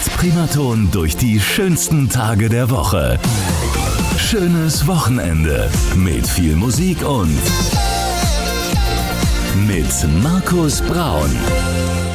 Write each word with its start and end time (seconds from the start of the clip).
Mit 0.00 0.16
Primaton 0.16 0.90
durch 0.90 1.14
die 1.14 1.38
schönsten 1.38 2.08
Tage 2.08 2.48
der 2.48 2.70
Woche. 2.70 3.18
Schönes 4.16 4.86
Wochenende 4.86 5.70
mit 5.94 6.26
viel 6.26 6.56
Musik 6.56 7.06
und 7.06 7.38
mit 9.66 10.22
Markus 10.22 10.80
Braun. 10.80 11.30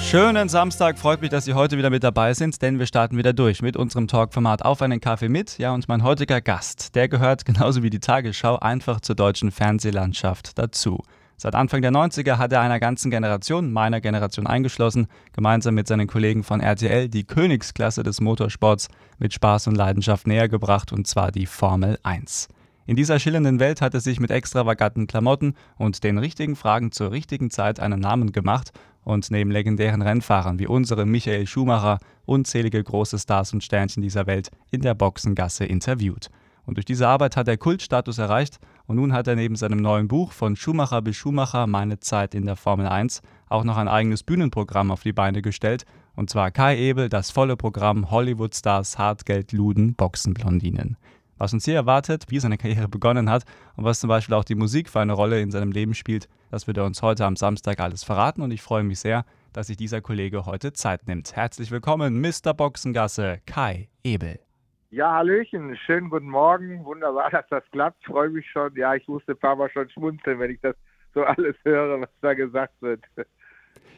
Schönen 0.02 0.50
Samstag, 0.50 0.98
freut 0.98 1.22
mich, 1.22 1.30
dass 1.30 1.46
Sie 1.46 1.54
heute 1.54 1.78
wieder 1.78 1.92
mit 1.92 2.04
dabei 2.04 2.34
sind, 2.34 2.60
denn 2.64 2.80
wir 2.80 2.88
starten 2.88 3.20
wieder 3.20 3.34
durch 3.34 3.62
mit 3.62 3.78
unserem 3.78 4.08
Talkformat 4.08 4.66
Auf 4.66 4.82
einen 4.82 5.00
Kaffee 5.00 5.30
mit. 5.30 5.60
Ja, 5.60 5.72
und 5.72 5.88
mein 5.88 6.02
heutiger 6.02 6.42
Gast, 6.42 6.96
der 6.96 7.08
gehört 7.08 7.46
genauso 7.46 7.84
wie 7.84 7.92
die 7.92 8.00
Tagesschau 8.00 8.58
einfach 8.58 9.00
zur 9.00 9.16
deutschen 9.16 9.52
Fernsehlandschaft 9.52 10.58
dazu. 10.58 11.04
Seit 11.38 11.54
Anfang 11.54 11.82
der 11.82 11.92
90er 11.92 12.38
hat 12.38 12.54
er 12.54 12.62
einer 12.62 12.80
ganzen 12.80 13.12
Generation, 13.12 13.74
meiner 13.74 14.00
Generation 14.00 14.48
eingeschlossen, 14.48 15.08
gemeinsam 15.34 15.76
mit 15.76 15.88
seinen 15.88 16.08
Kollegen 16.08 16.44
von 16.44 16.62
RTL 16.62 17.10
die 17.10 17.26
Königsklasse 17.26 18.04
des 18.04 18.22
Motorsports 18.22 18.88
mit 19.20 19.34
Spaß 19.34 19.68
und 19.68 19.76
Leidenschaft 19.76 20.28
näher 20.28 20.48
gebracht, 20.48 20.94
und 20.94 21.08
zwar 21.08 21.32
die 21.32 21.46
Formel 21.46 22.00
1. 22.04 22.48
In 22.88 22.96
dieser 22.96 23.20
schillernden 23.20 23.60
Welt 23.60 23.82
hat 23.82 23.96
er 23.96 24.00
sich 24.00 24.20
mit 24.20 24.32
extravaganten 24.32 25.08
Klamotten 25.08 25.56
und 25.78 26.04
den 26.04 26.18
richtigen 26.20 26.56
Fragen 26.56 26.92
zur 26.92 27.12
richtigen 27.12 27.50
Zeit 27.50 27.80
einen 27.80 28.00
Namen 28.00 28.32
gemacht 28.32 28.72
und 29.04 29.30
neben 29.30 29.52
legendären 29.52 30.02
Rennfahrern 30.02 30.60
wie 30.60 30.68
unserem 30.68 31.10
Michael 31.10 31.48
Schumacher 31.48 32.00
unzählige 32.26 32.84
große 32.84 33.20
Stars 33.20 33.54
und 33.54 33.64
Sternchen 33.64 34.04
dieser 34.04 34.26
Welt 34.28 34.52
in 34.72 34.82
der 34.82 34.94
Boxengasse 34.94 35.66
interviewt. 35.66 36.30
Und 36.66 36.78
durch 36.78 36.86
diese 36.86 37.08
Arbeit 37.08 37.38
hat 37.38 37.48
er 37.48 37.58
Kultstatus 37.58 38.18
erreicht 38.18 38.60
und 38.88 38.98
nun 38.98 39.14
hat 39.14 39.28
er 39.28 39.36
neben 39.36 39.56
seinem 39.56 39.80
neuen 39.80 40.08
Buch 40.08 40.32
von 40.32 40.56
Schumacher 40.56 41.02
bis 41.02 41.16
Schumacher 41.16 41.68
Meine 41.68 42.00
Zeit 42.00 42.36
in 42.36 42.46
der 42.46 42.56
Formel 42.56 42.88
1 42.88 43.22
auch 43.50 43.64
noch 43.64 43.78
ein 43.78 43.88
eigenes 43.88 44.24
Bühnenprogramm 44.24 44.92
auf 44.92 45.04
die 45.04 45.14
Beine 45.14 45.42
gestellt 45.42 45.86
und 46.16 46.30
zwar 46.30 46.52
Kai 46.52 46.78
Ebel, 46.78 47.10
das 47.10 47.32
volle 47.32 47.58
Programm 47.58 48.12
Hollywood 48.12 48.56
Stars 48.56 48.98
Hartgeld 48.98 49.52
Luden 49.52 49.96
Boxenblondinen. 49.96 50.98
Was 51.38 51.54
uns 51.54 51.66
hier 51.66 51.76
erwartet, 51.76 52.26
wie 52.30 52.40
seine 52.40 52.58
Karriere 52.58 52.88
begonnen 52.88 53.30
hat 53.30 53.44
und 53.76 53.84
was 53.84 54.00
zum 54.00 54.08
Beispiel 54.08 54.36
auch 54.36 54.46
die 54.46 54.56
Musik 54.56 54.90
für 54.90 55.02
eine 55.02 55.14
Rolle 55.14 55.42
in 55.42 55.52
seinem 55.52 55.72
Leben 55.72 55.94
spielt, 55.94 56.30
das 56.50 56.66
wird 56.68 56.78
er 56.78 56.86
uns 56.86 57.02
heute 57.02 57.26
am 57.26 57.36
Samstag 57.36 57.80
alles 57.82 58.04
verraten 58.04 58.42
und 58.42 58.52
ich 58.52 58.62
freue 58.62 58.84
mich 58.84 59.00
sehr, 59.00 59.26
dass 59.52 59.68
sich 59.68 59.78
dieser 59.78 60.02
Kollege 60.02 60.46
heute 60.46 60.72
Zeit 60.74 61.08
nimmt. 61.08 61.36
Herzlich 61.36 61.72
willkommen, 61.72 62.22
Mr. 62.22 62.54
Boxengasse, 62.54 63.40
Kai 63.46 63.90
Ebel. 64.04 64.40
Ja, 64.96 65.12
Hallöchen, 65.16 65.76
schönen 65.76 66.10
guten 66.10 66.30
Morgen. 66.30 66.86
Wunderbar, 66.86 67.30
dass 67.32 67.46
das 67.50 67.70
klappt. 67.72 68.06
Freue 68.06 68.30
mich 68.30 68.50
schon. 68.50 68.74
Ja, 68.78 68.96
ich 68.96 69.06
musste 69.10 69.34
ein 69.34 69.38
paar 69.38 69.58
Mal 69.58 69.70
schon 69.70 69.90
schmunzeln, 69.90 70.40
wenn 70.40 70.52
ich 70.52 70.62
das 70.62 70.74
so 71.14 71.26
alles 71.26 71.58
höre, 71.66 72.00
was 72.00 72.10
da 72.22 72.34
gesagt 72.34 72.82
wird. 72.82 73.04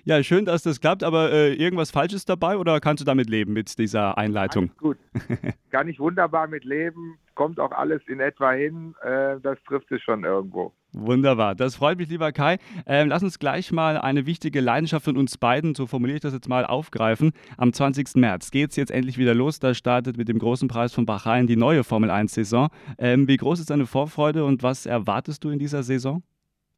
Ja, 0.07 0.23
schön, 0.23 0.45
dass 0.45 0.63
das 0.63 0.79
klappt, 0.79 1.03
aber 1.03 1.33
äh, 1.33 1.53
irgendwas 1.53 1.91
Falsches 1.91 2.23
dabei 2.23 2.55
oder 2.55 2.79
kannst 2.79 3.01
du 3.01 3.05
damit 3.05 3.29
leben 3.29 3.51
mit 3.51 3.77
dieser 3.77 4.17
Einleitung? 4.17 4.69
Alles 4.69 4.77
gut. 4.77 4.97
Kann 5.71 5.89
ich 5.89 5.99
wunderbar 5.99 6.47
mit 6.47 6.63
leben. 6.63 7.17
Kommt 7.35 7.59
auch 7.59 7.73
alles 7.73 8.01
in 8.07 8.21
etwa 8.21 8.53
hin. 8.53 8.95
Äh, 9.01 9.41
das 9.43 9.57
trifft 9.67 9.91
es 9.91 10.01
schon 10.01 10.23
irgendwo. 10.23 10.71
Wunderbar, 10.93 11.55
das 11.55 11.75
freut 11.75 11.97
mich, 11.97 12.07
lieber 12.07 12.31
Kai. 12.31 12.57
Ähm, 12.85 13.09
lass 13.09 13.21
uns 13.21 13.37
gleich 13.37 13.73
mal 13.73 13.97
eine 13.97 14.25
wichtige 14.25 14.61
Leidenschaft 14.61 15.03
von 15.03 15.17
uns 15.17 15.37
beiden, 15.37 15.75
so 15.75 15.87
formuliere 15.87 16.15
ich 16.15 16.21
das 16.21 16.31
jetzt 16.31 16.47
mal, 16.47 16.65
aufgreifen. 16.65 17.33
Am 17.57 17.73
20. 17.73 18.15
März 18.15 18.51
geht 18.51 18.69
es 18.69 18.77
jetzt 18.77 18.91
endlich 18.91 19.17
wieder 19.17 19.35
los. 19.35 19.59
Da 19.59 19.73
startet 19.73 20.15
mit 20.15 20.29
dem 20.29 20.39
großen 20.39 20.69
Preis 20.69 20.93
von 20.93 21.05
Bahrain 21.05 21.47
die 21.47 21.57
neue 21.57 21.83
Formel 21.83 22.11
1-Saison. 22.11 22.69
Ähm, 22.97 23.27
wie 23.27 23.35
groß 23.35 23.59
ist 23.59 23.71
deine 23.71 23.85
Vorfreude 23.85 24.45
und 24.45 24.63
was 24.63 24.85
erwartest 24.85 25.43
du 25.43 25.49
in 25.49 25.59
dieser 25.59 25.83
Saison? 25.83 26.23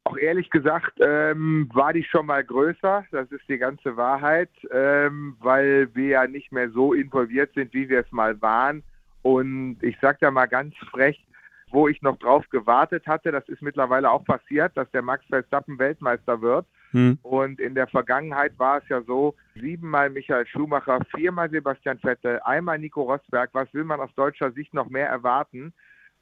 Auch 0.04 0.16
ehrlich 0.16 0.50
gesagt 0.50 0.98
ähm, 1.00 1.68
war 1.72 1.92
die 1.92 2.04
schon 2.04 2.26
mal 2.26 2.42
größer, 2.42 3.04
das 3.10 3.30
ist 3.30 3.46
die 3.48 3.58
ganze 3.58 3.96
Wahrheit, 3.96 4.50
ähm, 4.72 5.36
weil 5.40 5.94
wir 5.94 6.08
ja 6.08 6.26
nicht 6.26 6.52
mehr 6.52 6.70
so 6.70 6.94
involviert 6.94 7.52
sind, 7.54 7.74
wie 7.74 7.88
wir 7.88 8.00
es 8.00 8.10
mal 8.10 8.40
waren. 8.40 8.82
Und 9.22 9.76
ich 9.82 9.98
sage 10.00 10.18
da 10.22 10.30
mal 10.30 10.46
ganz 10.46 10.74
frech, 10.90 11.22
wo 11.70 11.86
ich 11.86 12.00
noch 12.02 12.18
drauf 12.18 12.48
gewartet 12.50 13.06
hatte, 13.06 13.30
das 13.30 13.46
ist 13.48 13.62
mittlerweile 13.62 14.10
auch 14.10 14.24
passiert, 14.24 14.76
dass 14.76 14.90
der 14.90 15.02
Max 15.02 15.24
Verstappen 15.26 15.78
Weltmeister 15.78 16.40
wird. 16.40 16.66
Hm. 16.92 17.18
Und 17.22 17.60
in 17.60 17.74
der 17.74 17.86
Vergangenheit 17.86 18.58
war 18.58 18.78
es 18.78 18.88
ja 18.88 19.02
so, 19.02 19.36
siebenmal 19.54 20.10
Michael 20.10 20.46
Schumacher, 20.46 20.98
viermal 21.14 21.50
Sebastian 21.50 21.98
Vettel, 21.98 22.40
einmal 22.44 22.78
Nico 22.78 23.02
Rosberg. 23.02 23.50
Was 23.52 23.72
will 23.72 23.84
man 23.84 24.00
aus 24.00 24.12
deutscher 24.16 24.50
Sicht 24.52 24.74
noch 24.74 24.88
mehr 24.88 25.08
erwarten? 25.08 25.72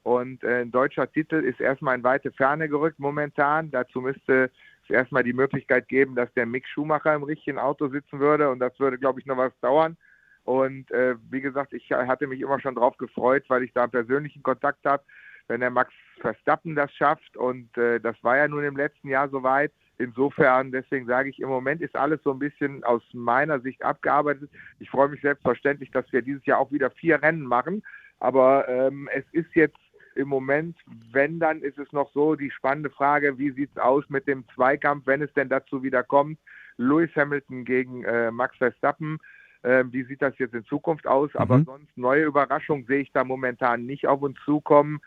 Und 0.03 0.43
äh, 0.43 0.61
ein 0.61 0.71
deutscher 0.71 1.11
Titel 1.11 1.35
ist 1.35 1.59
erstmal 1.59 1.95
in 1.95 2.03
weite 2.03 2.31
Ferne 2.31 2.69
gerückt 2.69 2.99
momentan. 2.99 3.69
Dazu 3.71 4.01
müsste 4.01 4.49
es 4.83 4.89
erstmal 4.89 5.23
die 5.23 5.33
Möglichkeit 5.33 5.87
geben, 5.87 6.15
dass 6.15 6.33
der 6.33 6.45
Mick 6.45 6.67
Schumacher 6.67 7.13
im 7.13 7.23
richtigen 7.23 7.59
Auto 7.59 7.89
sitzen 7.89 8.19
würde. 8.19 8.49
Und 8.49 8.59
das 8.59 8.79
würde, 8.79 8.97
glaube 8.97 9.19
ich, 9.19 9.25
noch 9.25 9.37
was 9.37 9.57
dauern. 9.59 9.97
Und 10.45 10.89
äh, 10.91 11.15
wie 11.29 11.41
gesagt, 11.41 11.73
ich 11.73 11.91
hatte 11.91 12.27
mich 12.27 12.41
immer 12.41 12.59
schon 12.59 12.75
drauf 12.75 12.97
gefreut, 12.97 13.43
weil 13.49 13.63
ich 13.63 13.73
da 13.73 13.83
einen 13.83 13.91
persönlichen 13.91 14.41
Kontakt 14.41 14.83
habe, 14.85 15.03
wenn 15.47 15.59
der 15.59 15.69
Max 15.69 15.93
Verstappen 16.21 16.75
das 16.75 16.91
schafft. 16.93 17.37
Und 17.37 17.77
äh, 17.77 17.99
das 17.99 18.15
war 18.23 18.37
ja 18.37 18.47
nun 18.47 18.63
im 18.63 18.77
letzten 18.77 19.09
Jahr 19.09 19.29
soweit. 19.29 19.71
Insofern, 19.97 20.71
deswegen 20.71 21.05
sage 21.07 21.29
ich, 21.29 21.39
im 21.39 21.49
Moment 21.49 21.81
ist 21.81 21.95
alles 21.95 22.21
so 22.23 22.31
ein 22.31 22.39
bisschen 22.39 22.83
aus 22.85 23.03
meiner 23.11 23.59
Sicht 23.59 23.83
abgearbeitet. 23.83 24.49
Ich 24.79 24.89
freue 24.89 25.09
mich 25.09 25.21
selbstverständlich, 25.21 25.91
dass 25.91 26.11
wir 26.13 26.21
dieses 26.21 26.45
Jahr 26.45 26.59
auch 26.59 26.71
wieder 26.71 26.89
vier 26.89 27.21
Rennen 27.21 27.43
machen. 27.43 27.83
Aber 28.19 28.67
ähm, 28.69 29.09
es 29.13 29.25
ist 29.33 29.53
jetzt 29.55 29.77
im 30.19 30.27
Moment, 30.27 30.77
wenn, 31.11 31.39
dann 31.39 31.61
ist 31.61 31.79
es 31.79 31.91
noch 31.93 32.11
so 32.11 32.35
die 32.35 32.51
spannende 32.51 32.89
Frage, 32.89 33.37
wie 33.37 33.51
sieht 33.51 33.71
es 33.71 33.81
aus 33.81 34.03
mit 34.09 34.27
dem 34.27 34.43
Zweikampf, 34.53 35.07
wenn 35.07 35.21
es 35.21 35.33
denn 35.33 35.49
dazu 35.49 35.81
wieder 35.81 36.03
kommt. 36.03 36.37
Lewis 36.77 37.09
Hamilton 37.15 37.65
gegen 37.65 38.03
äh, 38.03 38.29
Max 38.29 38.57
Verstappen. 38.57 39.17
Äh, 39.63 39.85
wie 39.91 40.03
sieht 40.03 40.21
das 40.21 40.37
jetzt 40.37 40.53
in 40.53 40.65
Zukunft 40.65 41.07
aus? 41.07 41.33
Mhm. 41.33 41.39
Aber 41.39 41.63
sonst 41.63 41.97
neue 41.97 42.25
Überraschungen 42.25 42.85
sehe 42.85 43.01
ich 43.01 43.11
da 43.13 43.23
momentan 43.23 43.85
nicht 43.85 44.07
auf 44.07 44.21
uns 44.21 44.37
zukommen. 44.43 44.99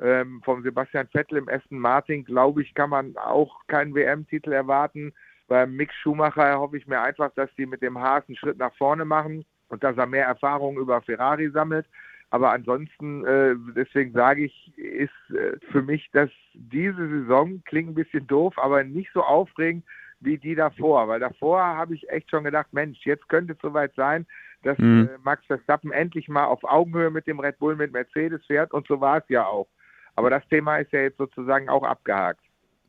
Ähm, 0.00 0.42
vom 0.44 0.62
Sebastian 0.62 1.08
Vettel 1.08 1.38
im 1.38 1.48
Aston 1.48 1.78
Martin, 1.78 2.24
glaube 2.24 2.62
ich, 2.62 2.72
kann 2.74 2.90
man 2.90 3.16
auch 3.16 3.66
keinen 3.66 3.94
WM-Titel 3.94 4.52
erwarten. 4.52 5.12
Beim 5.48 5.74
Mick 5.74 5.92
Schumacher 5.94 6.58
hoffe 6.58 6.76
ich 6.76 6.86
mir 6.86 7.00
einfach, 7.00 7.32
dass 7.34 7.50
die 7.56 7.66
mit 7.66 7.82
dem 7.82 7.98
Haas 7.98 8.22
einen 8.28 8.36
Schritt 8.36 8.58
nach 8.58 8.74
vorne 8.76 9.06
machen 9.06 9.44
und 9.68 9.82
dass 9.82 9.96
er 9.96 10.06
mehr 10.06 10.26
Erfahrung 10.26 10.76
über 10.76 11.00
Ferrari 11.02 11.50
sammelt. 11.50 11.86
Aber 12.30 12.52
ansonsten, 12.52 13.24
äh, 13.24 13.54
deswegen 13.74 14.12
sage 14.12 14.44
ich, 14.44 14.76
ist 14.76 15.10
äh, 15.30 15.56
für 15.72 15.82
mich, 15.82 16.10
dass 16.12 16.30
diese 16.52 17.08
Saison 17.08 17.62
klingt 17.64 17.90
ein 17.90 17.94
bisschen 17.94 18.26
doof, 18.26 18.54
aber 18.58 18.84
nicht 18.84 19.10
so 19.14 19.22
aufregend 19.22 19.84
wie 20.20 20.36
die 20.36 20.54
davor. 20.54 21.08
Weil 21.08 21.20
davor 21.20 21.62
habe 21.62 21.94
ich 21.94 22.08
echt 22.10 22.30
schon 22.30 22.44
gedacht, 22.44 22.68
Mensch, 22.72 22.98
jetzt 23.04 23.28
könnte 23.28 23.54
es 23.54 23.58
soweit 23.62 23.94
sein, 23.94 24.26
dass 24.62 24.76
mhm. 24.78 25.08
äh, 25.10 25.18
Max 25.22 25.46
Verstappen 25.46 25.90
endlich 25.90 26.28
mal 26.28 26.44
auf 26.44 26.64
Augenhöhe 26.64 27.10
mit 27.10 27.26
dem 27.26 27.40
Red 27.40 27.58
Bull, 27.58 27.76
mit 27.76 27.92
Mercedes 27.92 28.44
fährt. 28.46 28.72
Und 28.72 28.86
so 28.86 29.00
war 29.00 29.18
es 29.18 29.28
ja 29.28 29.46
auch. 29.46 29.68
Aber 30.16 30.28
das 30.28 30.46
Thema 30.48 30.78
ist 30.78 30.92
ja 30.92 31.00
jetzt 31.00 31.18
sozusagen 31.18 31.68
auch 31.68 31.84
abgehakt. 31.84 32.40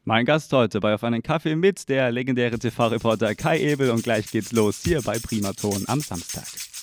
Mein 0.04 0.26
Gast 0.26 0.52
heute 0.52 0.80
bei 0.80 0.94
Auf 0.96 1.04
einen 1.04 1.22
Kaffee 1.22 1.56
mit 1.56 1.88
der 1.88 2.12
legendäre 2.12 2.58
TV-Reporter 2.58 3.36
Kai 3.36 3.60
Ebel 3.60 3.92
und 3.92 4.04
gleich 4.04 4.32
geht's 4.32 4.52
los 4.52 4.82
hier 4.84 5.02
bei 5.04 5.20
Primaton 5.20 5.84
am 5.88 6.00
Samstag. 6.00 6.79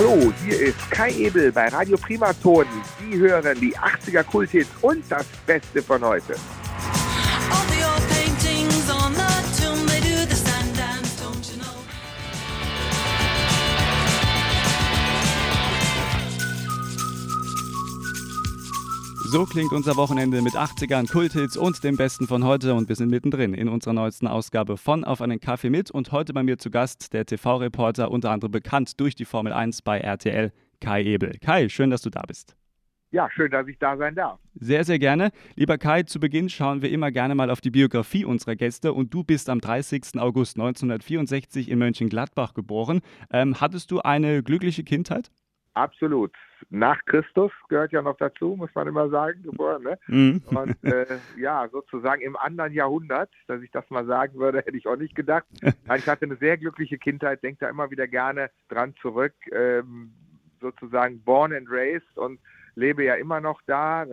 Hallo, 0.00 0.32
hier 0.42 0.58
ist 0.58 0.90
Kai 0.90 1.10
Ebel 1.10 1.52
bei 1.52 1.68
Radio 1.68 1.98
Primaton. 1.98 2.64
Sie 2.98 3.18
hören 3.18 3.60
die 3.60 3.76
80er 3.76 4.22
Kulthits 4.22 4.70
und 4.80 5.04
das 5.10 5.26
Beste 5.44 5.82
von 5.82 6.02
heute. 6.02 6.36
So 19.32 19.44
klingt 19.44 19.70
unser 19.70 19.94
Wochenende 19.94 20.42
mit 20.42 20.54
80ern, 20.54 21.08
Kulthits 21.08 21.56
und 21.56 21.84
dem 21.84 21.96
Besten 21.96 22.26
von 22.26 22.42
heute 22.42 22.74
und 22.74 22.88
wir 22.88 22.96
sind 22.96 23.10
mittendrin 23.10 23.54
in 23.54 23.68
unserer 23.68 23.92
neuesten 23.92 24.26
Ausgabe 24.26 24.76
von 24.76 25.04
Auf 25.04 25.22
einen 25.22 25.38
Kaffee 25.38 25.70
mit 25.70 25.88
und 25.88 26.10
heute 26.10 26.32
bei 26.32 26.42
mir 26.42 26.58
zu 26.58 26.68
Gast 26.68 27.12
der 27.12 27.24
TV-Reporter, 27.24 28.10
unter 28.10 28.32
anderem 28.32 28.50
bekannt 28.50 28.98
durch 28.98 29.14
die 29.14 29.24
Formel 29.24 29.52
1 29.52 29.82
bei 29.82 30.00
RTL, 30.00 30.50
Kai 30.80 31.04
Ebel. 31.04 31.38
Kai, 31.40 31.68
schön, 31.68 31.90
dass 31.90 32.02
du 32.02 32.10
da 32.10 32.22
bist. 32.26 32.56
Ja, 33.12 33.30
schön, 33.30 33.52
dass 33.52 33.68
ich 33.68 33.78
da 33.78 33.96
sein 33.96 34.16
darf. 34.16 34.40
Sehr, 34.54 34.82
sehr 34.82 34.98
gerne. 34.98 35.30
Lieber 35.54 35.78
Kai, 35.78 36.02
zu 36.02 36.18
Beginn 36.18 36.48
schauen 36.48 36.82
wir 36.82 36.90
immer 36.90 37.12
gerne 37.12 37.36
mal 37.36 37.50
auf 37.50 37.60
die 37.60 37.70
Biografie 37.70 38.24
unserer 38.24 38.56
Gäste 38.56 38.92
und 38.92 39.14
du 39.14 39.22
bist 39.22 39.48
am 39.48 39.60
30. 39.60 40.18
August 40.18 40.56
1964 40.56 41.68
in 41.68 41.78
Mönchengladbach 41.78 42.52
geboren. 42.52 43.00
Ähm, 43.32 43.60
hattest 43.60 43.92
du 43.92 44.00
eine 44.00 44.42
glückliche 44.42 44.82
Kindheit? 44.82 45.30
Absolut. 45.74 46.32
Nach 46.68 47.04
Christus 47.06 47.52
gehört 47.68 47.92
ja 47.92 48.02
noch 48.02 48.16
dazu, 48.16 48.56
muss 48.56 48.70
man 48.74 48.88
immer 48.88 49.08
sagen, 49.08 49.42
geboren. 49.42 49.82
Ne? 49.82 49.98
Mhm. 50.06 50.42
Und 50.46 50.84
äh, 50.84 51.06
ja, 51.38 51.68
sozusagen 51.70 52.22
im 52.22 52.36
anderen 52.36 52.72
Jahrhundert, 52.72 53.30
dass 53.46 53.62
ich 53.62 53.70
das 53.70 53.88
mal 53.90 54.04
sagen 54.06 54.38
würde, 54.38 54.58
hätte 54.58 54.76
ich 54.76 54.86
auch 54.86 54.96
nicht 54.96 55.14
gedacht. 55.14 55.46
Ich 55.96 56.06
hatte 56.06 56.24
eine 56.24 56.36
sehr 56.36 56.56
glückliche 56.56 56.98
Kindheit, 56.98 57.42
denke 57.42 57.60
da 57.60 57.68
immer 57.68 57.90
wieder 57.90 58.06
gerne 58.06 58.50
dran 58.68 58.94
zurück. 59.02 59.34
Ähm, 59.52 60.12
sozusagen 60.60 61.20
born 61.22 61.52
and 61.52 61.68
raised 61.70 62.16
und 62.16 62.38
lebe 62.74 63.04
ja 63.04 63.14
immer 63.14 63.40
noch 63.40 63.60
da. 63.66 64.06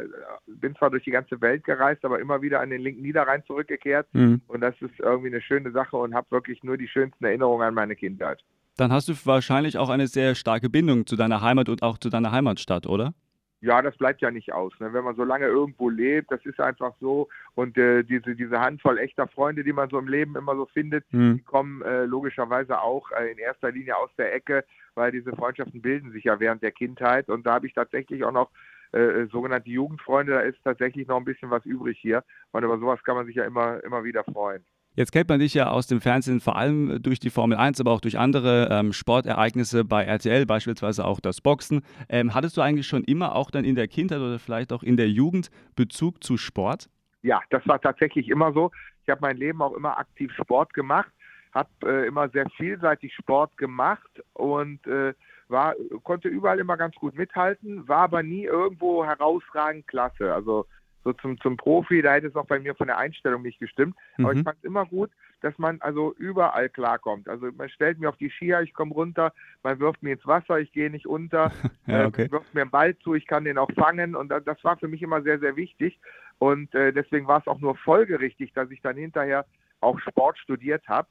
Bin 0.48 0.76
zwar 0.76 0.90
durch 0.90 1.04
die 1.04 1.12
ganze 1.12 1.40
Welt 1.42 1.64
gereist, 1.64 2.04
aber 2.04 2.20
immer 2.20 2.42
wieder 2.42 2.60
an 2.60 2.70
den 2.70 2.82
linken 2.82 3.02
Niederrhein 3.02 3.44
zurückgekehrt. 3.46 4.08
Mhm. 4.14 4.42
Und 4.48 4.62
das 4.62 4.76
ist 4.82 5.00
irgendwie 5.00 5.28
eine 5.28 5.42
schöne 5.42 5.72
Sache 5.72 5.98
und 5.98 6.14
habe 6.14 6.32
wirklich 6.32 6.64
nur 6.64 6.78
die 6.78 6.88
schönsten 6.88 7.26
Erinnerungen 7.26 7.68
an 7.68 7.74
meine 7.74 7.96
Kindheit. 7.96 8.44
Dann 8.78 8.92
hast 8.92 9.10
du 9.10 9.14
wahrscheinlich 9.26 9.78
auch 9.78 9.90
eine 9.90 10.08
sehr 10.08 10.36
starke 10.36 10.70
Bindung 10.70 11.06
zu 11.06 11.16
deiner 11.16 11.42
Heimat 11.42 11.68
und 11.68 11.82
auch 11.82 11.98
zu 11.98 12.10
deiner 12.10 12.32
Heimatstadt, 12.32 12.86
oder? 12.86 13.14
Ja, 13.60 13.82
das 13.82 13.98
bleibt 13.98 14.22
ja 14.22 14.30
nicht 14.30 14.54
aus. 14.54 14.72
Ne? 14.80 14.94
Wenn 14.94 15.04
man 15.04 15.16
so 15.16 15.24
lange 15.24 15.48
irgendwo 15.48 15.90
lebt, 15.90 16.32
das 16.32 16.46
ist 16.46 16.60
einfach 16.60 16.94
so. 17.00 17.28
Und 17.56 17.76
äh, 17.78 18.04
diese, 18.04 18.36
diese 18.36 18.60
Handvoll 18.60 19.00
echter 19.00 19.28
Freunde, 19.28 19.64
die 19.64 19.74
man 19.74 19.90
so 19.90 19.98
im 19.98 20.08
Leben 20.08 20.36
immer 20.36 20.56
so 20.56 20.68
findet, 20.68 21.12
mhm. 21.12 21.38
die 21.38 21.44
kommen 21.44 21.82
äh, 21.82 22.06
logischerweise 22.06 22.80
auch 22.80 23.10
äh, 23.12 23.32
in 23.32 23.40
erster 23.40 23.72
Linie 23.72 23.98
aus 23.98 24.12
der 24.16 24.34
Ecke, 24.34 24.64
weil 24.94 25.12
diese 25.12 25.36
Freundschaften 25.36 25.82
bilden 25.82 26.12
sich 26.12 26.26
ja 26.26 26.40
während 26.40 26.62
der 26.62 26.72
Kindheit. 26.72 27.30
Und 27.30 27.48
da 27.48 27.56
habe 27.56 27.66
ich 27.66 27.74
tatsächlich 27.74 28.24
auch 28.24 28.32
noch 28.32 28.52
äh, 28.92 29.26
sogenannte 29.32 29.72
Jugendfreunde. 29.72 30.34
Da 30.34 30.42
ist 30.42 30.64
tatsächlich 30.64 31.08
noch 31.08 31.18
ein 31.18 31.26
bisschen 31.26 31.50
was 31.50 31.66
übrig 31.66 31.98
hier. 32.00 32.24
Und 32.52 32.64
über 32.64 32.78
sowas 32.78 33.04
kann 33.04 33.16
man 33.16 33.26
sich 33.26 33.36
ja 33.36 33.46
immer, 33.46 33.84
immer 33.84 34.04
wieder 34.04 34.24
freuen. 34.24 34.64
Jetzt 34.98 35.12
kennt 35.12 35.30
man 35.30 35.40
dich 35.40 35.54
ja 35.54 35.70
aus 35.70 35.86
dem 35.86 36.02
Fernsehen 36.02 36.40
vor 36.40 36.56
allem 36.56 37.00
durch 37.04 37.20
die 37.20 37.30
Formel 37.30 37.56
1, 37.56 37.80
aber 37.80 37.92
auch 37.92 38.02
durch 38.02 38.18
andere 38.18 38.70
ähm, 38.72 38.94
Sportereignisse 38.94 39.86
bei 39.86 40.04
RTL, 40.04 40.48
beispielsweise 40.48 41.06
auch 41.06 41.20
das 41.20 41.40
Boxen. 41.40 41.84
Ähm, 42.10 42.34
hattest 42.34 42.58
du 42.58 42.62
eigentlich 42.62 42.88
schon 42.88 43.04
immer 43.04 43.36
auch 43.36 43.52
dann 43.52 43.64
in 43.64 43.76
der 43.76 43.88
Kindheit 43.88 44.18
oder 44.18 44.40
vielleicht 44.40 44.74
auch 44.74 44.82
in 44.82 44.98
der 44.98 45.08
Jugend 45.08 45.52
Bezug 45.76 46.24
zu 46.24 46.36
Sport? 46.36 46.90
Ja, 47.22 47.42
das 47.52 47.62
war 47.68 47.80
tatsächlich 47.80 48.28
immer 48.28 48.52
so. 48.54 48.72
Ich 49.04 49.10
habe 49.10 49.22
mein 49.22 49.38
Leben 49.38 49.62
auch 49.62 49.74
immer 49.74 50.00
aktiv 50.00 50.34
Sport 50.34 50.74
gemacht, 50.74 51.12
habe 51.54 51.70
äh, 51.86 52.08
immer 52.08 52.28
sehr 52.30 52.50
vielseitig 52.58 53.14
Sport 53.14 53.56
gemacht 53.56 54.24
und 54.34 54.88
äh, 54.88 55.14
war, 55.48 55.76
konnte 56.02 56.28
überall 56.28 56.58
immer 56.58 56.76
ganz 56.76 56.96
gut 56.96 57.16
mithalten, 57.16 57.88
war 57.88 58.00
aber 58.00 58.24
nie 58.24 58.46
irgendwo 58.46 59.06
herausragend 59.06 59.86
klasse. 59.86 60.34
Also 60.34 60.66
so 61.08 61.14
zum, 61.14 61.40
zum 61.40 61.56
Profi, 61.56 62.02
da 62.02 62.14
hätte 62.14 62.28
es 62.28 62.36
auch 62.36 62.46
bei 62.46 62.60
mir 62.60 62.76
von 62.76 62.88
der 62.88 62.98
Einstellung 62.98 63.42
nicht 63.42 63.60
gestimmt. 63.60 63.96
Aber 64.18 64.34
mhm. 64.34 64.40
ich 64.40 64.44
fand 64.44 64.58
es 64.58 64.64
immer 64.66 64.86
gut, 64.86 65.10
dass 65.42 65.58
man 65.58 65.80
also 65.80 66.14
überall 66.18 66.68
klarkommt. 66.68 67.30
Also 67.30 67.48
man 67.56 67.70
stellt 67.70 67.98
mir 67.98 68.10
auf 68.10 68.18
die 68.18 68.30
Skier, 68.30 68.60
ich 68.62 68.74
komme 68.74 68.94
runter, 68.94 69.32
man 69.64 69.80
wirft 69.80 70.04
mir 70.04 70.14
ins 70.14 70.28
Wasser, 70.28 70.60
ich 70.60 70.72
gehe 70.74 70.90
nicht 70.90 71.08
unter, 71.08 71.52
ja, 71.88 72.06
okay. 72.06 72.24
äh, 72.24 72.32
wirft 72.32 72.54
mir 72.54 72.62
einen 72.62 72.72
Ball 72.72 72.98
zu, 72.98 73.14
ich 73.14 73.26
kann 73.26 73.46
den 73.46 73.58
auch 73.58 73.72
fangen 73.72 74.16
und 74.16 74.30
das 74.30 74.64
war 74.64 74.78
für 74.78 74.90
mich 74.90 75.02
immer 75.02 75.22
sehr, 75.22 75.40
sehr 75.40 75.56
wichtig. 75.56 75.98
Und 76.40 76.76
äh, 76.76 76.92
deswegen 76.92 77.28
war 77.28 77.40
es 77.40 77.48
auch 77.48 77.60
nur 77.60 77.78
folgerichtig, 77.78 78.52
dass 78.54 78.70
ich 78.70 78.82
dann 78.82 78.98
hinterher 78.98 79.46
auch 79.80 80.00
Sport 80.00 80.38
studiert 80.40 80.88
habe 80.90 81.08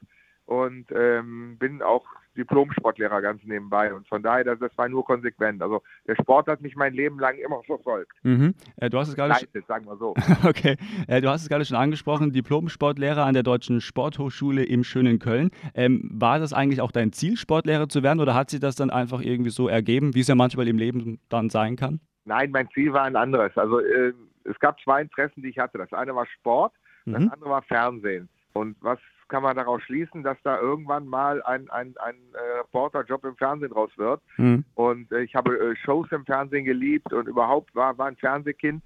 und 0.47 0.87
ähm, 0.93 1.57
bin 1.59 1.83
auch 1.83 2.05
Diplom-Sportlehrer 2.37 3.21
ganz 3.23 3.43
nebenbei. 3.45 3.93
Und 3.93 4.07
von 4.09 4.23
daher, 4.23 4.45
das, 4.45 4.59
das, 4.59 4.77
war 4.77 4.89
nur 4.89 5.05
konsequent. 5.05 5.63
Also 5.63 5.83
der 6.07 6.15
Sport 6.17 6.47
hat 6.47 6.61
mich 6.61 6.77
mein 6.77 6.93
Leben 6.93 7.19
lang 7.19 7.37
immer 7.39 7.63
verfolgt. 7.63 8.13
Mhm. 8.23 8.55
Äh, 8.77 8.91
du 8.91 8.99
hast 8.99 9.09
es 9.09 9.17
gerade 9.17 9.33
Leitet, 9.33 9.67
sagen 9.67 9.87
wir 9.87 9.97
so. 9.97 10.15
okay. 10.49 10.77
Äh, 11.09 11.21
du 11.21 11.29
hast 11.29 11.43
es 11.43 11.49
gerade 11.49 11.65
schon 11.65 11.77
angesprochen, 11.77 12.33
Diplom-Sportlehrer 12.33 13.25
an 13.25 13.35
der 13.35 13.43
Deutschen 13.43 13.81
Sporthochschule 13.81 14.65
im 14.65 14.85
schönen 14.85 15.19
Köln. 15.19 15.51
Ähm, 15.75 16.09
war 16.13 16.39
das 16.39 16.53
eigentlich 16.53 16.81
auch 16.81 16.93
dein 16.93 17.13
Ziel, 17.13 17.37
Sportlehrer 17.37 17.89
zu 17.89 18.03
werden 18.03 18.21
oder 18.21 18.35
hat 18.35 18.51
sich 18.51 18.61
das 18.61 18.77
dann 18.77 18.91
einfach 18.91 19.21
irgendwie 19.21 19.51
so 19.51 19.69
ergeben, 19.69 20.15
wie 20.15 20.21
es 20.21 20.29
ja 20.29 20.35
manchmal 20.35 20.69
im 20.69 20.79
Leben 20.79 21.19
dann 21.29 21.51
sein 21.51 21.77
kann? 21.77 22.01
Nein, 22.25 22.51
mein 22.51 22.69
Ziel 22.71 22.93
war 22.93 23.05
ein 23.05 23.17
anderes. 23.17 23.57
Also 23.57 23.81
äh, 23.81 24.13
es 24.45 24.59
gab 24.61 24.81
zwei 24.81 25.03
Interessen, 25.03 25.43
die 25.43 25.49
ich 25.49 25.59
hatte. 25.59 25.79
Das 25.79 25.93
eine 25.93 26.15
war 26.15 26.27
Sport, 26.27 26.73
mhm. 27.05 27.13
das 27.13 27.33
andere 27.33 27.51
war 27.51 27.63
Fernsehen. 27.63 28.29
Und 28.53 28.77
was 28.81 28.99
kann 29.29 29.43
man 29.43 29.57
daraus 29.57 29.83
schließen, 29.83 30.23
dass 30.23 30.37
da 30.43 30.59
irgendwann 30.61 31.07
mal 31.07 31.43
ein, 31.43 31.69
ein, 31.71 31.95
ein 31.99 32.17
äh, 32.33 32.59
Reporterjob 32.59 33.25
im 33.25 33.37
Fernsehen 33.37 33.73
raus 33.73 33.91
wird. 33.97 34.21
Mhm. 34.37 34.65
Und 34.75 35.11
äh, 35.13 35.23
ich 35.23 35.35
habe 35.35 35.57
äh, 35.59 35.77
Shows 35.77 36.11
im 36.13 36.25
Fernsehen 36.25 36.65
geliebt 36.65 37.13
und 37.13 37.29
überhaupt 37.29 37.75
war, 37.75 37.97
war 37.99 38.07
ein 38.07 38.17
Fernsehkind. 38.17 38.83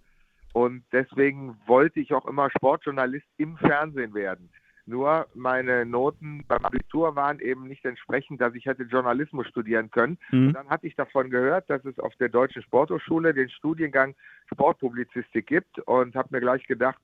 Und 0.52 0.82
deswegen 0.92 1.56
wollte 1.66 2.00
ich 2.00 2.12
auch 2.12 2.26
immer 2.26 2.50
Sportjournalist 2.50 3.26
im 3.37 3.56
Fernsehen 3.56 4.14
werden. 4.14 4.50
Nur 4.87 5.28
meine 5.34 5.87
Noten 5.87 6.44
beim 6.48 6.64
Abitur 6.64 7.14
waren 7.14 7.38
eben 7.38 7.69
nicht 7.69 7.84
entsprechend, 7.84 8.40
dass 8.40 8.54
ich 8.56 8.66
hätte 8.66 8.82
Journalismus 8.82 9.46
studieren 9.46 9.90
können. 9.90 10.19
Mhm. 10.32 10.48
Und 10.48 10.54
dann 10.54 10.69
hatte 10.69 10.88
ich 10.88 10.96
davon 10.96 11.31
gehört, 11.31 11.70
dass 11.70 11.84
es 11.84 11.98
auf 12.00 12.14
der 12.16 12.28
Deutschen 12.28 12.62
Sporthochschule 12.62 13.32
den 13.32 13.50
Studiengang 13.50 14.16
Sportpublizistik 14.52 15.46
gibt 15.46 15.78
und 15.81 16.16
habe 16.16 16.28
mir 16.32 16.40
gleich 16.40 16.66
gedacht, 16.66 16.98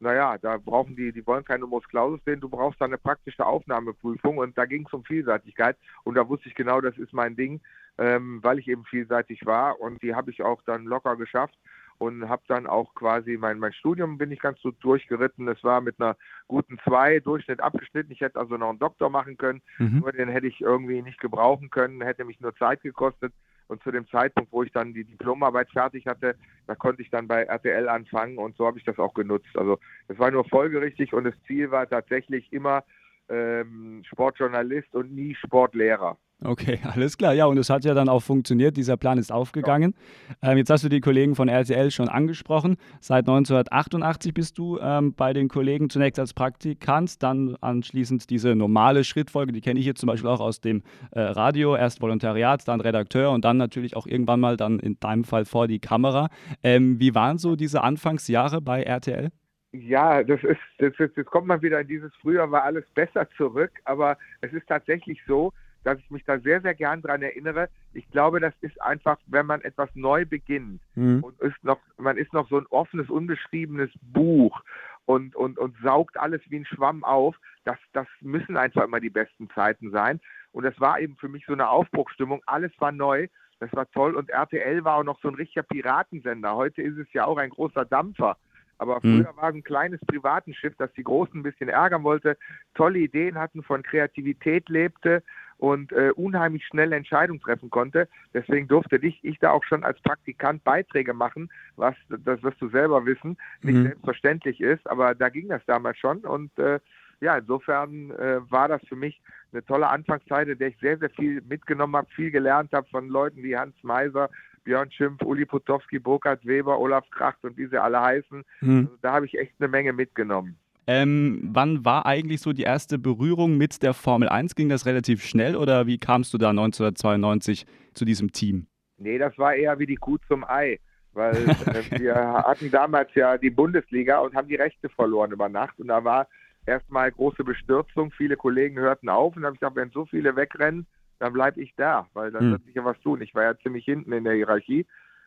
naja, 0.00 0.38
da 0.38 0.56
brauchen 0.56 0.96
die, 0.96 1.12
die 1.12 1.26
wollen 1.26 1.44
keine 1.44 1.60
Numerus 1.60 1.86
Clausus 1.88 2.20
sehen, 2.24 2.40
du 2.40 2.48
brauchst 2.48 2.80
da 2.80 2.86
eine 2.86 2.98
praktische 2.98 3.44
Aufnahmeprüfung 3.44 4.38
und 4.38 4.56
da 4.56 4.64
ging 4.64 4.86
es 4.86 4.92
um 4.92 5.04
Vielseitigkeit 5.04 5.76
und 6.04 6.14
da 6.14 6.28
wusste 6.28 6.48
ich 6.48 6.54
genau, 6.54 6.80
das 6.80 6.96
ist 6.96 7.12
mein 7.12 7.36
Ding, 7.36 7.60
ähm, 7.98 8.40
weil 8.42 8.58
ich 8.58 8.68
eben 8.68 8.84
vielseitig 8.84 9.44
war 9.44 9.80
und 9.80 10.02
die 10.02 10.14
habe 10.14 10.30
ich 10.30 10.42
auch 10.42 10.62
dann 10.62 10.84
locker 10.84 11.16
geschafft 11.16 11.56
und 11.98 12.30
habe 12.30 12.42
dann 12.48 12.66
auch 12.66 12.94
quasi 12.94 13.36
mein, 13.36 13.58
mein 13.58 13.74
Studium 13.74 14.16
bin 14.16 14.32
ich 14.32 14.40
ganz 14.40 14.58
so 14.62 14.70
durchgeritten. 14.70 15.46
Es 15.48 15.62
war 15.62 15.82
mit 15.82 16.00
einer 16.00 16.16
guten 16.48 16.78
2 16.84 17.20
Durchschnitt 17.20 17.60
abgeschnitten. 17.60 18.10
Ich 18.10 18.22
hätte 18.22 18.40
also 18.40 18.56
noch 18.56 18.70
einen 18.70 18.78
Doktor 18.78 19.10
machen 19.10 19.36
können, 19.36 19.60
mhm. 19.76 19.98
nur 19.98 20.12
den 20.12 20.30
hätte 20.30 20.46
ich 20.46 20.62
irgendwie 20.62 21.02
nicht 21.02 21.20
gebrauchen 21.20 21.68
können, 21.68 22.00
hätte 22.00 22.24
mich 22.24 22.40
nur 22.40 22.56
Zeit 22.56 22.80
gekostet. 22.82 23.34
Und 23.70 23.82
zu 23.84 23.92
dem 23.92 24.06
Zeitpunkt, 24.08 24.50
wo 24.50 24.64
ich 24.64 24.72
dann 24.72 24.92
die 24.92 25.04
Diplomarbeit 25.04 25.70
fertig 25.70 26.06
hatte, 26.06 26.34
da 26.66 26.74
konnte 26.74 27.02
ich 27.02 27.10
dann 27.10 27.28
bei 27.28 27.44
RTL 27.44 27.88
anfangen 27.88 28.36
und 28.36 28.56
so 28.56 28.66
habe 28.66 28.78
ich 28.78 28.84
das 28.84 28.98
auch 28.98 29.14
genutzt. 29.14 29.56
Also 29.56 29.78
es 30.08 30.18
war 30.18 30.32
nur 30.32 30.44
folgerichtig 30.44 31.12
und 31.12 31.22
das 31.22 31.34
Ziel 31.46 31.70
war 31.70 31.88
tatsächlich 31.88 32.52
immer 32.52 32.82
ähm, 33.28 34.02
Sportjournalist 34.04 34.92
und 34.96 35.14
nie 35.14 35.36
Sportlehrer. 35.36 36.18
Okay, 36.42 36.78
alles 36.94 37.18
klar. 37.18 37.34
Ja, 37.34 37.46
und 37.46 37.58
es 37.58 37.70
hat 37.70 37.84
ja 37.84 37.94
dann 37.94 38.08
auch 38.08 38.20
funktioniert. 38.20 38.76
Dieser 38.76 38.96
Plan 38.96 39.18
ist 39.18 39.30
aufgegangen. 39.30 39.94
Ähm, 40.42 40.56
jetzt 40.56 40.70
hast 40.70 40.84
du 40.84 40.88
die 40.88 41.00
Kollegen 41.00 41.34
von 41.34 41.48
RTL 41.48 41.90
schon 41.90 42.08
angesprochen. 42.08 42.76
Seit 43.00 43.28
1988 43.28 44.32
bist 44.32 44.58
du 44.58 44.78
ähm, 44.78 45.14
bei 45.14 45.32
den 45.32 45.48
Kollegen 45.48 45.90
zunächst 45.90 46.18
als 46.18 46.32
Praktikant, 46.32 47.22
dann 47.22 47.56
anschließend 47.60 48.30
diese 48.30 48.54
normale 48.54 49.04
Schrittfolge, 49.04 49.52
die 49.52 49.60
kenne 49.60 49.80
ich 49.80 49.86
jetzt 49.86 50.00
zum 50.00 50.06
Beispiel 50.06 50.30
auch 50.30 50.40
aus 50.40 50.60
dem 50.60 50.82
äh, 51.10 51.20
Radio. 51.20 51.76
Erst 51.76 52.00
Volontariat, 52.00 52.66
dann 52.66 52.80
Redakteur 52.80 53.30
und 53.30 53.44
dann 53.44 53.56
natürlich 53.56 53.96
auch 53.96 54.06
irgendwann 54.06 54.40
mal 54.40 54.56
dann 54.56 54.78
in 54.78 54.98
deinem 54.98 55.24
Fall 55.24 55.44
vor 55.44 55.68
die 55.68 55.78
Kamera. 55.78 56.28
Ähm, 56.62 56.98
wie 56.98 57.14
waren 57.14 57.38
so 57.38 57.56
diese 57.56 57.82
Anfangsjahre 57.82 58.60
bei 58.60 58.82
RTL? 58.82 59.30
Ja, 59.72 60.24
das 60.24 60.42
ist, 60.42 60.58
das 60.78 60.92
ist, 60.98 61.16
jetzt 61.16 61.30
kommt 61.30 61.46
man 61.46 61.62
wieder 61.62 61.80
in 61.80 61.86
dieses 61.86 62.12
Früher 62.20 62.50
war 62.50 62.64
alles 62.64 62.84
besser 62.94 63.28
zurück, 63.36 63.70
aber 63.84 64.18
es 64.40 64.52
ist 64.52 64.66
tatsächlich 64.66 65.20
so, 65.28 65.52
dass 65.84 65.98
ich 65.98 66.10
mich 66.10 66.24
da 66.24 66.38
sehr, 66.38 66.60
sehr 66.60 66.74
gern 66.74 67.02
dran 67.02 67.22
erinnere. 67.22 67.68
Ich 67.92 68.08
glaube, 68.10 68.40
das 68.40 68.54
ist 68.60 68.80
einfach, 68.82 69.18
wenn 69.26 69.46
man 69.46 69.62
etwas 69.62 69.88
neu 69.94 70.26
beginnt 70.26 70.82
mhm. 70.94 71.22
und 71.24 71.40
ist 71.40 71.62
noch, 71.62 71.80
man 71.96 72.16
ist 72.16 72.32
noch 72.32 72.48
so 72.48 72.58
ein 72.58 72.66
offenes, 72.66 73.08
unbeschriebenes 73.08 73.90
Buch 74.00 74.60
und, 75.06 75.34
und, 75.34 75.58
und 75.58 75.76
saugt 75.82 76.18
alles 76.18 76.42
wie 76.48 76.60
ein 76.60 76.66
Schwamm 76.66 77.04
auf. 77.04 77.36
Das, 77.64 77.78
das 77.92 78.06
müssen 78.20 78.56
einfach 78.56 78.84
immer 78.84 79.00
die 79.00 79.10
besten 79.10 79.48
Zeiten 79.50 79.90
sein. 79.90 80.20
Und 80.52 80.64
das 80.64 80.78
war 80.80 81.00
eben 81.00 81.16
für 81.16 81.28
mich 81.28 81.44
so 81.46 81.52
eine 81.52 81.68
Aufbruchstimmung. 81.68 82.42
Alles 82.46 82.72
war 82.78 82.92
neu. 82.92 83.28
Das 83.58 83.72
war 83.72 83.90
toll. 83.90 84.14
Und 84.14 84.30
RTL 84.30 84.84
war 84.84 84.96
auch 84.96 85.04
noch 85.04 85.20
so 85.20 85.28
ein 85.28 85.34
richtiger 85.34 85.62
Piratensender. 85.62 86.54
Heute 86.54 86.82
ist 86.82 86.96
es 86.98 87.12
ja 87.12 87.24
auch 87.26 87.36
ein 87.36 87.50
großer 87.50 87.84
Dampfer. 87.84 88.36
Aber 88.80 88.98
mhm. 89.02 89.22
früher 89.22 89.36
war 89.36 89.50
es 89.50 89.54
ein 89.54 89.62
kleines 89.62 90.00
Privatenschiff, 90.06 90.74
das 90.78 90.90
die 90.94 91.04
Großen 91.04 91.38
ein 91.38 91.42
bisschen 91.42 91.68
ärgern 91.68 92.02
wollte, 92.02 92.38
tolle 92.74 92.98
Ideen 92.98 93.38
hatten, 93.38 93.62
von 93.62 93.82
Kreativität 93.82 94.70
lebte 94.70 95.22
und 95.58 95.92
äh, 95.92 96.12
unheimlich 96.16 96.66
schnell 96.66 96.92
Entscheidungen 96.92 97.42
treffen 97.42 97.68
konnte. 97.68 98.08
Deswegen 98.32 98.68
durfte 98.68 98.96
ich, 98.96 99.22
ich 99.22 99.38
da 99.38 99.50
auch 99.50 99.64
schon 99.64 99.84
als 99.84 100.00
Praktikant 100.00 100.64
Beiträge 100.64 101.12
machen, 101.12 101.50
was, 101.76 101.94
das 102.08 102.42
wirst 102.42 102.60
du 102.62 102.70
selber 102.70 103.04
wissen, 103.04 103.36
nicht 103.60 103.76
mhm. 103.76 103.82
selbstverständlich 103.82 104.60
ist, 104.62 104.88
aber 104.88 105.14
da 105.14 105.28
ging 105.28 105.48
das 105.48 105.62
damals 105.66 105.98
schon 105.98 106.20
und 106.20 106.58
äh, 106.58 106.80
ja, 107.20 107.36
insofern 107.36 108.12
äh, 108.12 108.40
war 108.50 108.68
das 108.68 108.80
für 108.88 108.96
mich 108.96 109.20
eine 109.52 109.62
tolle 109.66 109.88
Anfangszeit, 109.88 110.48
in 110.48 110.56
der 110.56 110.68
ich 110.68 110.78
sehr, 110.78 110.96
sehr 110.96 111.10
viel 111.10 111.42
mitgenommen 111.42 111.96
habe, 111.96 112.08
viel 112.16 112.30
gelernt 112.30 112.72
habe 112.72 112.88
von 112.88 113.08
Leuten 113.08 113.42
wie 113.42 113.58
Hans 113.58 113.74
Meiser, 113.82 114.30
Björn 114.70 114.92
Schimpf, 114.92 115.22
Uli 115.22 115.46
Potowski, 115.46 115.98
Burkhard 115.98 116.46
Weber, 116.46 116.78
Olaf 116.78 117.04
Kracht 117.10 117.42
und 117.42 117.56
wie 117.56 117.66
sie 117.66 117.82
alle 117.82 118.00
heißen. 118.00 118.44
Mhm. 118.60 118.78
Also, 118.78 118.96
da 119.02 119.12
habe 119.12 119.26
ich 119.26 119.36
echt 119.36 119.52
eine 119.58 119.66
Menge 119.66 119.92
mitgenommen. 119.92 120.56
Ähm, 120.86 121.40
wann 121.52 121.84
war 121.84 122.06
eigentlich 122.06 122.40
so 122.40 122.52
die 122.52 122.62
erste 122.62 122.96
Berührung 122.96 123.58
mit 123.58 123.82
der 123.82 123.94
Formel 123.94 124.28
1? 124.28 124.54
Ging 124.54 124.68
das 124.68 124.86
relativ 124.86 125.24
schnell 125.24 125.56
oder 125.56 125.88
wie 125.88 125.98
kamst 125.98 126.32
du 126.32 126.38
da 126.38 126.50
1992 126.50 127.66
zu 127.94 128.04
diesem 128.04 128.30
Team? 128.30 128.68
Nee, 128.96 129.18
das 129.18 129.36
war 129.38 129.54
eher 129.54 129.76
wie 129.80 129.86
die 129.86 129.96
Kuh 129.96 130.18
zum 130.28 130.44
Ei, 130.44 130.78
weil 131.14 131.34
äh, 131.48 131.98
wir 131.98 132.14
hatten 132.14 132.70
damals 132.70 133.12
ja 133.16 133.38
die 133.38 133.50
Bundesliga 133.50 134.20
und 134.20 134.36
haben 134.36 134.46
die 134.46 134.54
Rechte 134.54 134.88
verloren 134.88 135.32
über 135.32 135.48
Nacht 135.48 135.80
und 135.80 135.88
da 135.88 136.04
war 136.04 136.28
erstmal 136.64 137.10
große 137.10 137.42
Bestürzung. 137.42 138.12
Viele 138.12 138.36
Kollegen 138.36 138.78
hörten 138.78 139.08
auf 139.08 139.34
und 139.34 139.42
dann 139.42 139.46
habe 139.46 139.54
ich 139.56 139.60
gedacht, 139.60 139.76
wenn 139.76 139.90
so 139.90 140.06
viele 140.06 140.36
wegrennen, 140.36 140.86
dann 141.20 141.32
bleibe 141.32 141.60
ich 141.60 141.74
da, 141.76 142.08
weil 142.14 142.32
dann 142.32 142.42
hm. 142.42 142.50
wird 142.52 142.64
sich 142.64 142.74
ja 142.74 142.84
was 142.84 142.98
tun. 143.00 143.20
Ich 143.20 143.34
war 143.34 143.44
ja 143.44 143.58
ziemlich 143.58 143.84
hinten 143.84 144.12
in 144.12 144.24
der 144.24 144.34
Hierarchie. 144.34 144.86